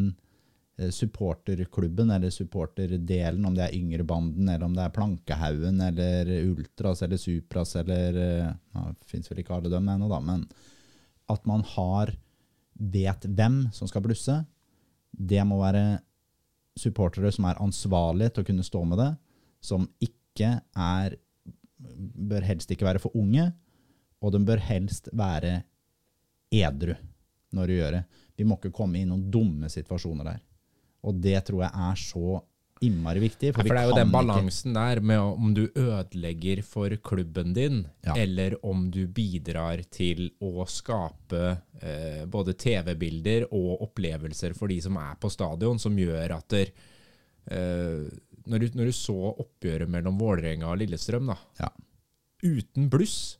supporterklubben, 0.89 2.09
eller 2.11 2.29
supporterdelen, 2.33 3.45
om 3.45 3.55
det 3.55 3.67
er 3.67 3.77
Yngrebanden, 3.77 4.49
eller 4.49 4.65
om 4.65 4.75
det 4.75 4.83
er 4.85 4.93
Plankehaugen, 4.95 5.81
eller 5.81 6.31
Ultras, 6.47 7.03
eller 7.05 7.21
Supras, 7.21 7.75
eller 7.75 8.17
eh, 8.17 8.53
ja, 8.73 8.85
Det 8.97 9.09
fins 9.09 9.31
vel 9.31 9.43
ikke 9.43 9.53
alle 9.57 9.71
dem 9.73 9.89
ennå, 9.91 10.09
da, 10.11 10.19
men 10.25 10.45
at 11.31 11.45
man 11.47 11.63
har 11.75 12.13
vet 12.73 13.27
hvem 13.27 13.65
som 13.75 13.89
skal 13.89 14.03
blusse. 14.05 14.39
Det 15.11 15.43
må 15.47 15.59
være 15.61 16.01
supportere 16.79 17.31
som 17.35 17.45
er 17.49 17.61
ansvarlige 17.61 18.33
til 18.33 18.43
å 18.43 18.49
kunne 18.49 18.65
stå 18.65 18.83
med 18.87 19.03
det, 19.03 19.11
som 19.61 19.89
ikke 20.01 20.57
er 20.77 21.19
Bør 21.81 22.43
helst 22.45 22.69
ikke 22.69 22.85
være 22.85 22.99
for 23.01 23.09
unge, 23.17 23.47
og 24.21 24.35
de 24.35 24.39
bør 24.45 24.59
helst 24.61 25.07
være 25.17 25.63
edru 26.53 26.93
når 27.57 27.67
de 27.67 27.77
gjør 27.79 27.95
det. 27.95 28.01
Vi 28.37 28.45
må 28.45 28.57
ikke 28.59 28.73
komme 28.75 28.99
i 28.99 29.07
noen 29.07 29.23
dumme 29.33 29.69
situasjoner 29.71 30.27
der. 30.29 30.43
Og 31.03 31.19
det 31.21 31.39
tror 31.47 31.63
jeg 31.65 31.71
er 31.73 31.95
så 31.95 32.41
innmari 32.81 33.19
viktig. 33.21 33.51
For, 33.53 33.61
ja, 33.61 33.67
for 33.67 33.75
det 33.77 33.81
er 33.81 33.89
jo 33.89 33.95
den 33.95 33.99
den 33.99 34.07
ikke- 34.09 34.17
balansen 34.25 34.73
der 34.73 34.99
med 35.01 35.19
om 35.19 35.53
du 35.53 35.67
ødelegger 35.67 36.63
for 36.65 36.89
klubben 36.97 37.53
din, 37.53 37.87
Ja. 38.03 38.15
eller 38.15 38.55
om 38.65 38.89
du 38.89 39.05
bidrar 39.07 39.83
til 39.91 40.31
å 40.41 40.65
skape 40.67 41.61
eh, 41.81 42.25
både 42.25 42.53
TV-bilder 42.57 43.45
og 43.51 43.81
opplevelser 43.81 44.55
for 44.55 44.67
de 44.67 44.79
som 44.81 44.97
er 44.97 45.15
på 45.21 45.29
stadion, 45.29 45.77
som 45.79 45.95
gjør 45.95 46.31
at 46.37 46.47
der, 46.49 46.71
eh, 47.51 48.09
når, 48.47 48.59
du, 48.59 48.67
når 48.79 48.85
du 48.85 48.91
så 48.91 49.35
oppgjøret 49.37 49.87
mellom 49.89 50.17
Vålerenga 50.17 50.71
og 50.71 50.79
Lillestrøm, 50.79 51.27
da, 51.27 51.37
Ja. 51.59 51.69
uten 52.43 52.89
bluss, 52.89 53.37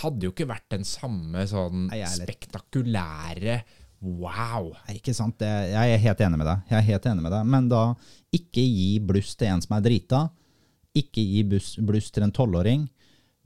hadde 0.00 0.20
jo 0.24 0.32
ikke 0.32 0.48
vært 0.48 0.68
den 0.70 0.84
samme 0.84 1.44
sånn 1.48 1.88
Nei, 1.90 2.02
spektakulære 2.04 3.62
Wow! 4.04 4.72
Ikke 4.92 5.14
sant? 5.16 5.42
Jeg 5.42 5.94
er 5.94 6.02
helt 6.02 6.20
enig 6.22 6.38
med 6.38 6.46
deg. 6.46 6.66
Jeg 6.70 6.78
er 6.78 6.86
helt 6.92 7.08
enig 7.10 7.24
med 7.24 7.34
deg. 7.34 7.48
Men 7.50 7.70
da, 7.70 7.82
ikke 8.34 8.62
gi 8.62 8.92
bluss 9.02 9.34
til 9.38 9.50
en 9.50 9.64
som 9.64 9.74
er 9.78 9.84
drita. 9.86 10.26
Ikke 10.98 11.22
gi 11.22 11.42
bluss, 11.46 12.12
til 12.14 12.26
en 12.26 12.34
tolvåring. 12.34 12.86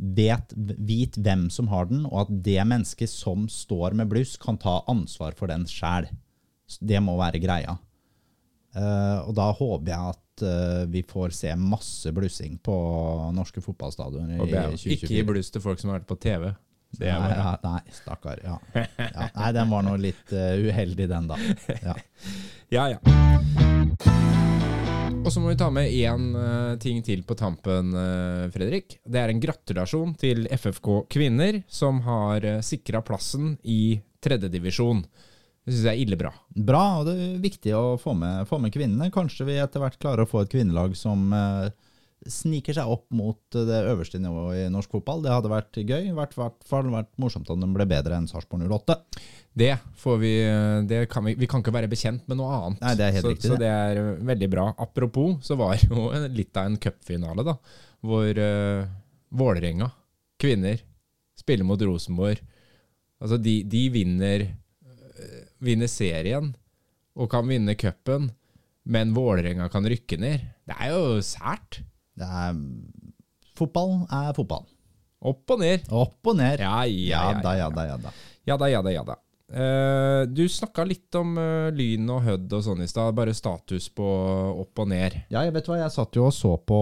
Vet, 0.03 0.53
vit 0.57 1.17
hvem 1.21 1.47
som 1.53 1.69
har 1.71 1.87
den, 1.91 2.05
og 2.09 2.25
at 2.25 2.35
det 2.45 2.59
mennesket 2.67 3.11
som 3.11 3.47
står 3.51 3.97
med 3.99 4.11
bluss, 4.11 4.35
kan 4.41 4.59
ta 4.61 4.81
ansvar 4.91 5.37
for 5.39 5.53
den 5.53 5.65
sjæl. 5.71 6.11
Det 6.81 7.01
må 7.05 7.17
være 7.21 7.41
greia. 7.43 7.77
Uh, 8.73 9.29
og 9.29 9.35
da 9.37 9.51
håper 9.53 9.91
jeg 9.93 10.13
at 10.15 10.45
uh, 10.49 10.85
vi 10.89 11.03
får 11.05 11.35
se 11.37 11.51
masse 11.61 12.09
blussing 12.17 12.55
på 12.65 12.75
norske 13.37 13.61
fotballstadioner 13.61 14.39
i 14.39 14.47
det 14.49 14.63
er 14.63 14.77
ikke 14.95 15.11
gi 15.13 15.25
bluss 15.29 15.53
til 15.53 15.61
folk 15.61 15.81
som 15.81 15.93
har 15.93 16.01
vært 16.01 16.09
på 16.09 16.17
TV. 16.25 16.47
Det 16.93 17.09
Nei, 17.09 17.19
bare, 17.19 17.37
ja, 17.39 17.53
nei, 17.65 17.95
stakkar. 17.97 18.41
Ja. 18.45 18.59
Ja, 18.77 19.29
nei, 19.35 19.53
den 19.57 19.71
var 19.73 19.85
nå 19.87 19.97
litt 20.01 20.33
uh, 20.37 20.53
uheldig, 20.61 21.09
den, 21.09 21.31
da. 21.31 21.41
Ja. 21.83 21.97
Ja, 22.73 22.87
ja. 22.89 22.99
Og 25.23 25.29
så 25.29 25.43
må 25.43 25.51
vi 25.51 25.59
ta 25.61 25.67
med 25.71 25.93
én 25.93 26.31
uh, 26.33 26.79
ting 26.81 27.03
til 27.05 27.21
på 27.29 27.37
tampen, 27.37 27.93
uh, 27.93 28.49
Fredrik. 28.55 28.97
Det 29.05 29.21
er 29.21 29.29
en 29.29 29.43
gratulasjon 29.43 30.15
til 30.21 30.49
FFK 30.49 30.89
kvinner, 31.13 31.61
som 31.69 32.01
har 32.07 32.47
uh, 32.49 32.63
sikra 32.65 33.03
plassen 33.05 33.53
i 33.69 34.01
tredjedivisjon. 34.25 35.05
Det 35.63 35.71
syns 35.75 35.87
jeg 35.87 35.95
er 35.95 36.03
ille 36.03 36.19
bra. 36.19 36.33
Bra, 36.51 36.83
og 37.01 37.07
det 37.07 37.15
er 37.15 37.43
viktig 37.43 37.75
å 37.79 37.85
få 38.03 38.17
med, 38.19 38.49
få 38.51 38.59
med 38.63 38.75
kvinnene. 38.75 39.13
Kanskje 39.15 39.47
vi 39.47 39.61
etter 39.63 39.83
hvert 39.83 39.99
klarer 40.03 40.25
å 40.25 40.31
få 40.31 40.43
et 40.43 40.51
kvinnelag 40.51 40.97
som 40.99 41.29
eh, 41.37 41.69
sniker 42.31 42.77
seg 42.77 42.91
opp 42.91 43.07
mot 43.15 43.41
det 43.55 43.79
øverste 43.91 44.21
nivået 44.23 44.67
i 44.67 44.73
norsk 44.73 44.93
fotball. 44.95 45.23
Det 45.25 45.33
hadde 45.33 45.51
vært 45.51 45.79
gøy. 45.81 46.11
I 46.11 46.17
hvert 46.17 46.35
fall 46.37 46.91
vært 46.93 47.11
morsomt 47.21 47.51
om 47.51 47.63
den 47.63 47.75
ble 47.75 47.87
bedre 47.91 48.19
enn 48.19 48.29
Sarpsborg 48.31 48.69
08. 48.71 48.99
Det 49.53 49.73
får 50.01 50.21
vi 50.23 50.33
eh, 50.47 50.79
det 50.89 51.03
kan 51.13 51.27
vi, 51.27 51.35
vi 51.37 51.49
kan 51.51 51.61
ikke 51.61 51.75
være 51.75 51.91
bekjent 51.93 52.25
med 52.31 52.39
noe 52.41 52.53
annet. 52.57 52.81
Nei, 52.85 52.95
det 52.97 53.07
er 53.07 53.17
helt 53.19 53.27
så, 53.27 53.33
riktig, 53.35 53.51
Så 53.51 53.59
det 53.61 53.69
er 53.69 54.01
eh, 54.01 54.23
veldig 54.33 54.49
bra. 54.55 54.69
Apropos, 54.81 55.37
så 55.45 55.59
var 55.61 55.77
jo 55.83 56.09
litt 56.33 56.57
av 56.57 56.71
en 56.71 56.79
cupfinale, 56.81 57.45
da. 57.47 57.59
Hvor 58.03 58.41
uh, 58.43 58.89
Vålerenga, 59.39 59.87
kvinner, 60.41 60.81
spiller 61.39 61.67
mot 61.69 61.83
Rosenborg. 61.87 62.41
Altså, 63.23 63.39
de, 63.39 63.61
de 63.69 63.85
vinner, 63.95 64.49
uh, 64.89 65.39
vinner 65.63 65.91
serien 65.91 66.51
og 67.13 67.29
kan 67.31 67.47
vinne 67.47 67.77
cupen, 67.79 68.31
men 68.89 69.13
Vålerenga 69.15 69.69
kan 69.71 69.87
rykke 69.87 70.19
ned. 70.19 70.49
Det 70.67 70.79
er 70.81 70.95
jo 70.97 71.21
sært. 71.23 71.83
Det 72.19 72.29
er, 72.29 72.61
fotball 73.59 74.03
er 74.13 74.33
fotball. 74.37 74.65
Opp 75.23 75.55
og 75.55 75.61
ned. 75.63 75.85
Opp 75.95 76.33
og 76.33 76.39
ned. 76.39 76.63
Ja, 76.63 76.83
ja, 76.87 77.27
ja. 77.31 77.43
da, 77.43 77.53
ja, 77.57 77.69
ja 77.69 77.69
da, 77.71 77.85
ja 77.93 78.01
da. 78.01 78.17
Ja 78.49 78.57
da, 78.59 78.71
ja 78.73 78.83
da, 78.83 78.95
ja 78.95 79.05
da. 79.07 79.19
Uh, 79.53 80.25
du 80.33 80.47
snakka 80.49 80.87
litt 80.89 81.13
om 81.19 81.35
uh, 81.37 81.69
Lyn 81.77 82.09
og 82.09 82.23
Hødd 82.25 82.55
og 82.57 82.63
sånn 82.65 82.83
i 82.83 82.89
stad. 82.89 83.13
Bare 83.15 83.35
status 83.37 83.91
på 83.93 84.07
opp 84.63 84.83
og 84.83 84.89
ned. 84.91 85.19
Ja, 85.29 85.45
jeg 85.45 85.55
vet 85.55 85.69
hva, 85.69 85.77
jeg 85.83 85.93
satt 85.93 86.17
jo 86.17 86.27
og 86.31 86.35
så 86.35 86.55
på 86.57 86.79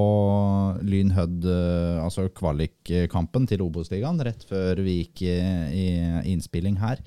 Lyn 0.86 1.10
Hødd, 1.16 1.48
uh, 1.50 2.04
altså 2.06 2.28
kvalikkampen 2.30 3.50
til 3.50 3.66
Obos-ligaen, 3.66 4.22
rett 4.24 4.46
før 4.48 4.80
vi 4.86 5.00
gikk 5.00 5.24
i, 5.26 5.38
i 5.82 5.88
innspilling 6.32 6.78
her. 6.80 7.02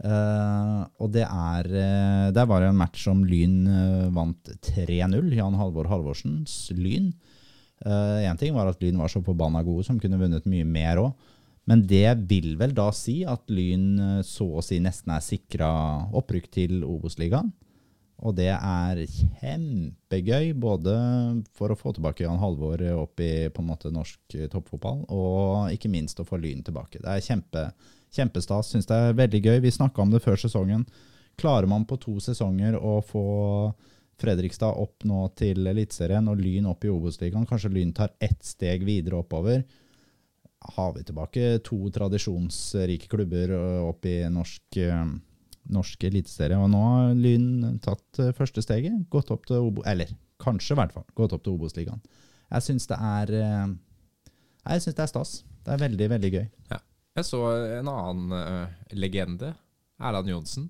Eh, 0.00 0.80
og 0.96 1.10
det 1.12 1.26
er 1.26 1.66
eh, 1.68 2.28
Der 2.32 2.46
var 2.48 2.62
det 2.62 2.70
en 2.70 2.78
match 2.78 3.02
som 3.04 3.20
Lyn 3.28 3.66
eh, 3.68 4.06
vant 4.14 4.48
3-0. 4.64 5.34
Jan 5.36 5.58
Halvor 5.60 5.90
Halvorsens 5.90 6.70
Lyn. 6.76 7.12
Én 7.80 8.36
ting 8.36 8.52
var 8.52 8.68
at 8.68 8.82
Lyn 8.82 8.98
var 9.00 9.08
så 9.08 9.22
forbanna 9.24 9.62
gode 9.64 9.86
som 9.86 10.00
kunne 10.00 10.18
vunnet 10.20 10.48
mye 10.50 10.66
mer 10.68 11.00
òg. 11.00 11.30
Men 11.70 11.82
det 11.86 12.16
vil 12.30 12.54
vel 12.58 12.72
da 12.74 12.88
si 12.94 13.20
at 13.28 13.50
Lyn 13.52 13.90
eh, 14.00 14.20
så 14.26 14.46
å 14.58 14.64
si 14.64 14.80
nesten 14.82 15.12
er 15.14 15.24
sikra 15.24 15.70
opprykk 16.18 16.48
til 16.56 16.80
Obos-ligaen. 16.86 17.52
Og 18.20 18.34
det 18.36 18.50
er 18.52 18.98
kjempegøy, 19.08 20.50
både 20.60 20.92
for 21.56 21.72
å 21.72 21.78
få 21.78 21.94
tilbake 21.96 22.26
Jan 22.26 22.40
Halvor 22.42 22.82
opp 22.98 23.22
i 23.24 23.48
på 23.48 23.62
en 23.62 23.70
måte 23.70 23.92
norsk 23.94 24.36
eh, 24.36 24.48
toppfotball, 24.52 25.06
og 25.08 25.70
ikke 25.72 25.92
minst 25.92 26.20
å 26.20 26.26
få 26.28 26.40
Lyn 26.40 26.64
tilbake. 26.66 27.00
Det 27.00 27.14
er 27.14 27.24
kjempe, 27.24 27.68
kjempestas. 28.12 28.74
Syns 28.74 28.90
det 28.90 28.98
er 28.98 29.16
veldig 29.22 29.44
gøy. 29.44 29.56
Vi 29.64 29.76
snakka 29.78 30.04
om 30.04 30.12
det 30.12 30.24
før 30.24 30.40
sesongen. 30.42 30.84
Klarer 31.40 31.70
man 31.70 31.86
på 31.88 32.00
to 32.02 32.18
sesonger 32.20 32.76
å 32.76 32.98
få 33.06 33.24
Fredrikstad 34.20 34.76
opp 34.80 35.06
nå 35.08 35.22
til 35.38 35.66
Eliteserien 35.70 36.28
og 36.30 36.40
Lyn 36.40 36.68
opp 36.70 36.84
i 36.84 36.92
Obos-ligaen, 36.92 37.46
kanskje 37.48 37.72
Lyn 37.72 37.94
tar 37.96 38.12
ett 38.20 38.42
steg 38.44 38.84
videre 38.86 39.20
oppover, 39.22 39.64
har 40.76 40.90
vi 40.92 41.04
tilbake 41.08 41.54
to 41.64 41.78
tradisjonsrike 41.94 43.08
klubber 43.08 43.54
opp 43.86 44.04
i 44.04 44.18
norsk, 44.28 44.76
ø, 44.84 44.98
norsk 45.72 46.04
eliteserie. 46.04 46.58
Og 46.60 46.68
nå 46.68 46.80
har 46.84 47.14
Lyn 47.16 47.78
tatt 47.80 48.20
første 48.36 48.60
steget, 48.64 49.06
gått 49.12 49.32
opp 49.32 49.48
til 49.48 49.70
Obo, 49.70 49.84
eller 49.88 50.12
kanskje 50.40 50.76
i 50.76 50.80
hvert 50.82 50.92
fall, 50.92 51.08
gått 51.16 51.32
opp 51.36 51.46
til 51.46 51.56
Obos-ligaen. 51.56 52.04
Jeg 52.50 52.66
syns 52.66 52.88
det 52.90 52.98
er 52.98 53.32
Jeg 53.32 54.84
syns 54.84 54.96
det 54.98 55.04
er 55.06 55.10
stas. 55.14 55.34
Det 55.64 55.72
er 55.72 55.80
veldig, 55.86 56.08
veldig 56.12 56.30
gøy. 56.34 56.46
Jeg 57.16 57.26
så 57.26 57.40
en 57.80 57.88
annen 57.90 58.32
uh, 58.32 58.68
legende. 58.96 59.54
Erland 60.00 60.30
Johnsen. 60.30 60.68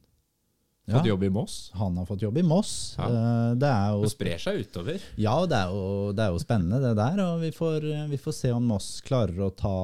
Ja, 0.91 0.99
Fått 0.99 1.07
jobb 1.09 1.23
i 1.25 1.31
Moss. 1.31 1.55
han 1.79 1.97
har 2.01 2.07
fått 2.09 2.23
jobb 2.25 2.39
i 2.39 2.43
Moss. 2.43 2.73
Eh, 2.99 3.55
Det 3.61 3.69
er 3.71 3.93
jo 3.95 4.03
det 4.05 4.11
sprer 4.13 4.43
seg 4.43 4.61
utover. 4.65 5.01
Ja, 5.23 5.37
det 5.47 5.57
er, 5.57 5.71
jo, 5.71 6.13
det 6.13 6.25
er 6.27 6.35
jo 6.35 6.43
spennende 6.43 6.81
det 6.83 6.93
der, 6.99 7.23
og 7.25 7.41
vi 7.45 7.51
får, 7.55 7.87
vi 8.11 8.19
får 8.19 8.37
se 8.37 8.51
om 8.53 8.67
Moss 8.73 8.89
klarer 9.07 9.39
å 9.47 9.51
ta 9.55 9.75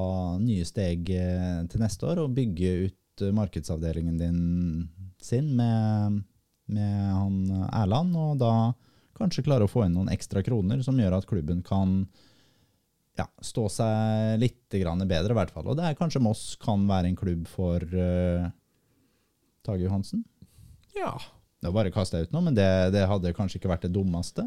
nye 0.43 0.65
steg 0.67 1.09
eh, 1.15 1.63
til 1.71 1.81
neste 1.83 2.05
år 2.11 2.23
og 2.25 2.35
bygge 2.37 2.73
ut 2.85 3.25
markedsavdelingen 3.33 4.19
din 4.19 4.41
sin 5.23 5.47
med, 5.57 6.19
med 6.69 6.97
han 7.17 7.39
Erland, 7.73 8.13
og 8.13 8.35
da 8.43 8.51
kanskje 9.17 9.41
klare 9.47 9.65
å 9.65 9.71
få 9.71 9.87
inn 9.87 9.95
noen 9.97 10.11
ekstra 10.13 10.43
kroner 10.45 10.83
som 10.85 10.99
gjør 11.01 11.15
at 11.17 11.25
klubben 11.25 11.63
kan 11.65 12.03
ja, 13.17 13.25
stå 13.41 13.63
seg 13.73 14.37
litt 14.43 14.75
grann 14.77 15.01
bedre, 15.09 15.33
i 15.33 15.37
hvert 15.39 15.49
fall. 15.55 15.65
Og 15.71 15.79
det 15.79 15.87
er 15.87 15.97
kanskje 15.97 16.21
Moss 16.21 16.51
kan 16.61 16.83
være 16.85 17.09
en 17.09 17.17
klubb 17.17 17.47
for 17.49 17.81
uh, 17.81 18.45
Tage 19.65 19.87
Johansen. 19.87 20.21
Ja. 20.97 21.13
Det 21.57 21.69
var 21.69 21.79
bare 21.79 21.93
kasta 21.93 22.21
ut 22.21 22.33
noe, 22.35 22.43
men 22.45 22.57
det, 22.57 22.67
det 22.93 23.07
hadde 23.09 23.33
kanskje 23.35 23.61
ikke 23.61 23.71
vært 23.71 23.87
det 23.87 23.93
dummeste. 23.95 24.45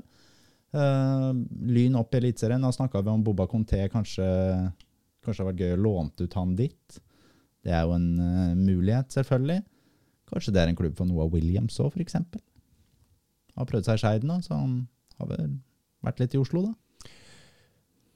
Uh, 0.71 1.35
lyn 1.67 1.99
opp 1.99 2.15
i 2.15 2.21
Eliteserien. 2.21 2.63
Da 2.63 2.71
snakka 2.75 3.03
vi 3.03 3.11
om 3.13 3.25
Boba 3.27 3.49
Conté. 3.51 3.83
Kanskje, 3.91 4.27
kanskje 5.25 5.41
det 5.41 5.47
hadde 5.47 5.51
vært 5.51 5.65
gøy 5.65 5.75
å 5.75 5.83
låne 5.89 6.27
ut 6.29 6.37
han 6.39 6.55
dit. 6.59 7.01
Det 7.67 7.75
er 7.75 7.89
jo 7.89 7.97
en 7.97 8.11
uh, 8.21 8.55
mulighet, 8.59 9.11
selvfølgelig. 9.17 9.65
Kanskje 10.31 10.55
det 10.55 10.63
er 10.63 10.71
en 10.71 10.79
klubb 10.79 10.95
for 10.99 11.11
Noah 11.11 11.27
Williams 11.33 11.81
òg, 11.83 11.97
f.eks. 11.97 12.21
Har 13.59 13.69
prøvd 13.69 13.89
seg 13.89 13.99
i 13.99 14.05
Skeid 14.05 14.27
nå, 14.29 14.39
så 14.47 14.55
han 14.55 14.77
har 15.19 15.33
vel 15.33 15.59
vært 16.07 16.23
litt 16.23 16.37
i 16.39 16.41
Oslo, 16.41 16.63
da. 16.69 16.77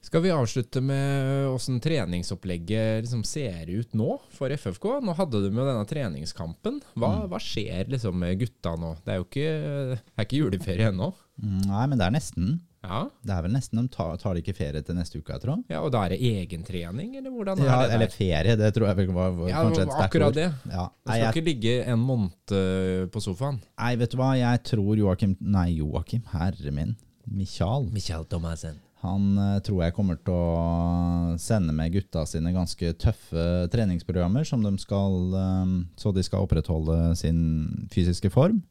Skal 0.05 0.21
vi 0.21 0.29
avslutte 0.29 0.81
med 0.85 1.47
åssen 1.49 1.79
treningsopplegget 1.81 3.01
liksom 3.07 3.23
ser 3.25 3.65
ut 3.73 3.95
nå 3.97 4.19
for 4.35 4.53
FFK? 4.53 4.99
Nå 5.01 5.15
hadde 5.17 5.39
de 5.41 5.49
jo 5.49 5.65
denne 5.65 5.87
treningskampen. 5.89 6.77
Hva, 6.93 7.09
Mm. 7.23 7.29
hva 7.31 7.39
skjer 7.41 7.89
liksom 7.89 8.13
med 8.21 8.37
gutta 8.39 8.75
nå? 8.77 8.91
Det 9.03 9.13
er 9.15 9.17
jo 9.17 9.25
ikke, 9.25 9.49
det 9.95 9.99
er 10.21 10.27
ikke 10.27 10.41
juleferie 10.43 10.91
ennå. 10.91 11.09
Mm, 11.41 11.65
Nei, 11.65 11.85
men 11.87 11.97
det 11.97 12.05
er 12.05 12.11
nesten. 12.19 12.59
Ja. 12.85 12.99
Det 13.25 13.33
er 13.33 13.41
vel 13.41 13.51
nesten. 13.57 13.81
De 13.81 13.87
tar, 13.89 14.15
tar 14.21 14.35
de 14.37 14.43
ikke 14.43 14.53
ferie 14.55 14.83
til 14.85 14.93
neste 14.93 15.17
uke, 15.17 15.33
jeg 15.33 15.41
tror. 15.41 15.63
ja, 15.73 15.81
og 15.81 15.89
da 15.91 16.03
er 16.05 16.09
det 16.13 16.21
egentrening, 16.21 17.15
eller 17.17 17.31
hvordan 17.33 17.57
Ja, 17.65 17.81
er 17.81 17.87
det 17.89 17.93
eller 17.97 18.07
ferie, 18.13 18.55
det 18.61 18.73
tror 18.75 18.87
jeg 18.91 18.95
vel 19.01 19.07
var, 19.11 19.31
var 19.31 19.49
Ja, 19.49 19.63
kanskje 19.65 19.81
et 19.81 19.89
sterkt 19.89 20.05
akkurat 20.05 20.27
ord. 20.27 20.33
det. 20.35 20.53
Ja. 20.69 20.85
Du 20.85 21.09
skal 21.11 21.19
jeg, 21.19 21.33
ikke 21.33 21.45
ligge 21.49 21.75
en 21.87 21.99
måned 21.99 22.53
eh, 22.53 23.05
på 23.09 23.19
sofaen. 23.25 23.59
nei, 23.79 23.95
vet 23.95 24.11
du 24.11 24.17
hva, 24.17 24.35
jeg 24.37 24.63
tror 24.69 24.95
Joakim 25.01 25.35
Nei, 25.41 25.69
Joakim, 25.81 26.21
herre 26.31 26.71
min. 26.71 26.95
Michael. 27.25 27.89
Michael 27.91 28.25
Thomassen. 28.29 28.77
Han 29.05 29.37
eh, 29.37 29.61
tror 29.65 29.83
jeg 29.85 29.95
kommer 29.95 30.19
til 30.19 30.33
å 30.33 31.37
sende 31.41 31.73
med 31.75 31.93
gutta 31.93 32.25
sine 32.29 32.53
ganske 32.55 32.93
tøffe 33.01 33.45
treningsprogrammer 33.73 34.45
de 34.45 34.73
skal, 34.81 35.17
eh, 35.39 35.73
så 36.01 36.11
de 36.15 36.25
skal 36.25 36.45
opprettholde 36.45 37.15
sin 37.19 37.87
fysiske 37.93 38.31
form. 38.33 38.63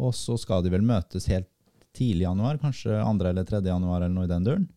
Og 0.00 0.14
så 0.16 0.36
skal 0.40 0.64
de 0.64 0.72
vel 0.72 0.84
møtes 0.86 1.28
helt 1.30 1.50
tidlig 1.96 2.24
i 2.24 2.28
januar, 2.28 2.60
kanskje 2.62 3.00
2. 3.02 3.28
eller 3.28 3.44
3. 3.44 3.64
januar 3.66 4.02
eller 4.02 4.14
noe 4.14 4.28
i 4.28 4.30
den 4.30 4.46
duren. 4.46 4.68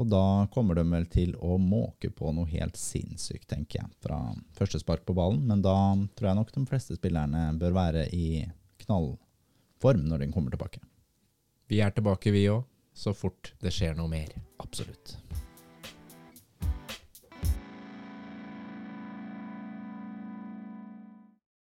Og 0.00 0.08
da 0.08 0.46
kommer 0.54 0.78
de 0.78 0.84
vel 0.88 1.04
til 1.12 1.34
å 1.44 1.58
måke 1.60 2.08
på 2.14 2.30
noe 2.32 2.48
helt 2.48 2.78
sinnssykt, 2.78 3.48
tenker 3.50 3.82
jeg, 3.82 3.90
fra 4.00 4.20
første 4.56 4.80
spark 4.80 5.04
på 5.04 5.16
ballen. 5.16 5.42
Men 5.48 5.60
da 5.64 5.76
tror 6.16 6.30
jeg 6.30 6.38
nok 6.38 6.52
de 6.54 6.62
fleste 6.70 6.96
spillerne 6.96 7.50
bør 7.60 7.76
være 7.76 8.06
i 8.16 8.46
knallform 8.86 10.06
når 10.08 10.24
de 10.24 10.30
kommer 10.32 10.54
tilbake. 10.54 10.80
Vi 11.70 11.82
er 11.84 11.92
tilbake, 11.94 12.32
vi 12.34 12.48
òg, 12.50 12.64
så 12.92 13.14
fort 13.14 13.54
det 13.60 13.72
skjer 13.74 13.96
noe 13.98 14.10
mer. 14.10 14.34
Absolutt. 14.62 15.16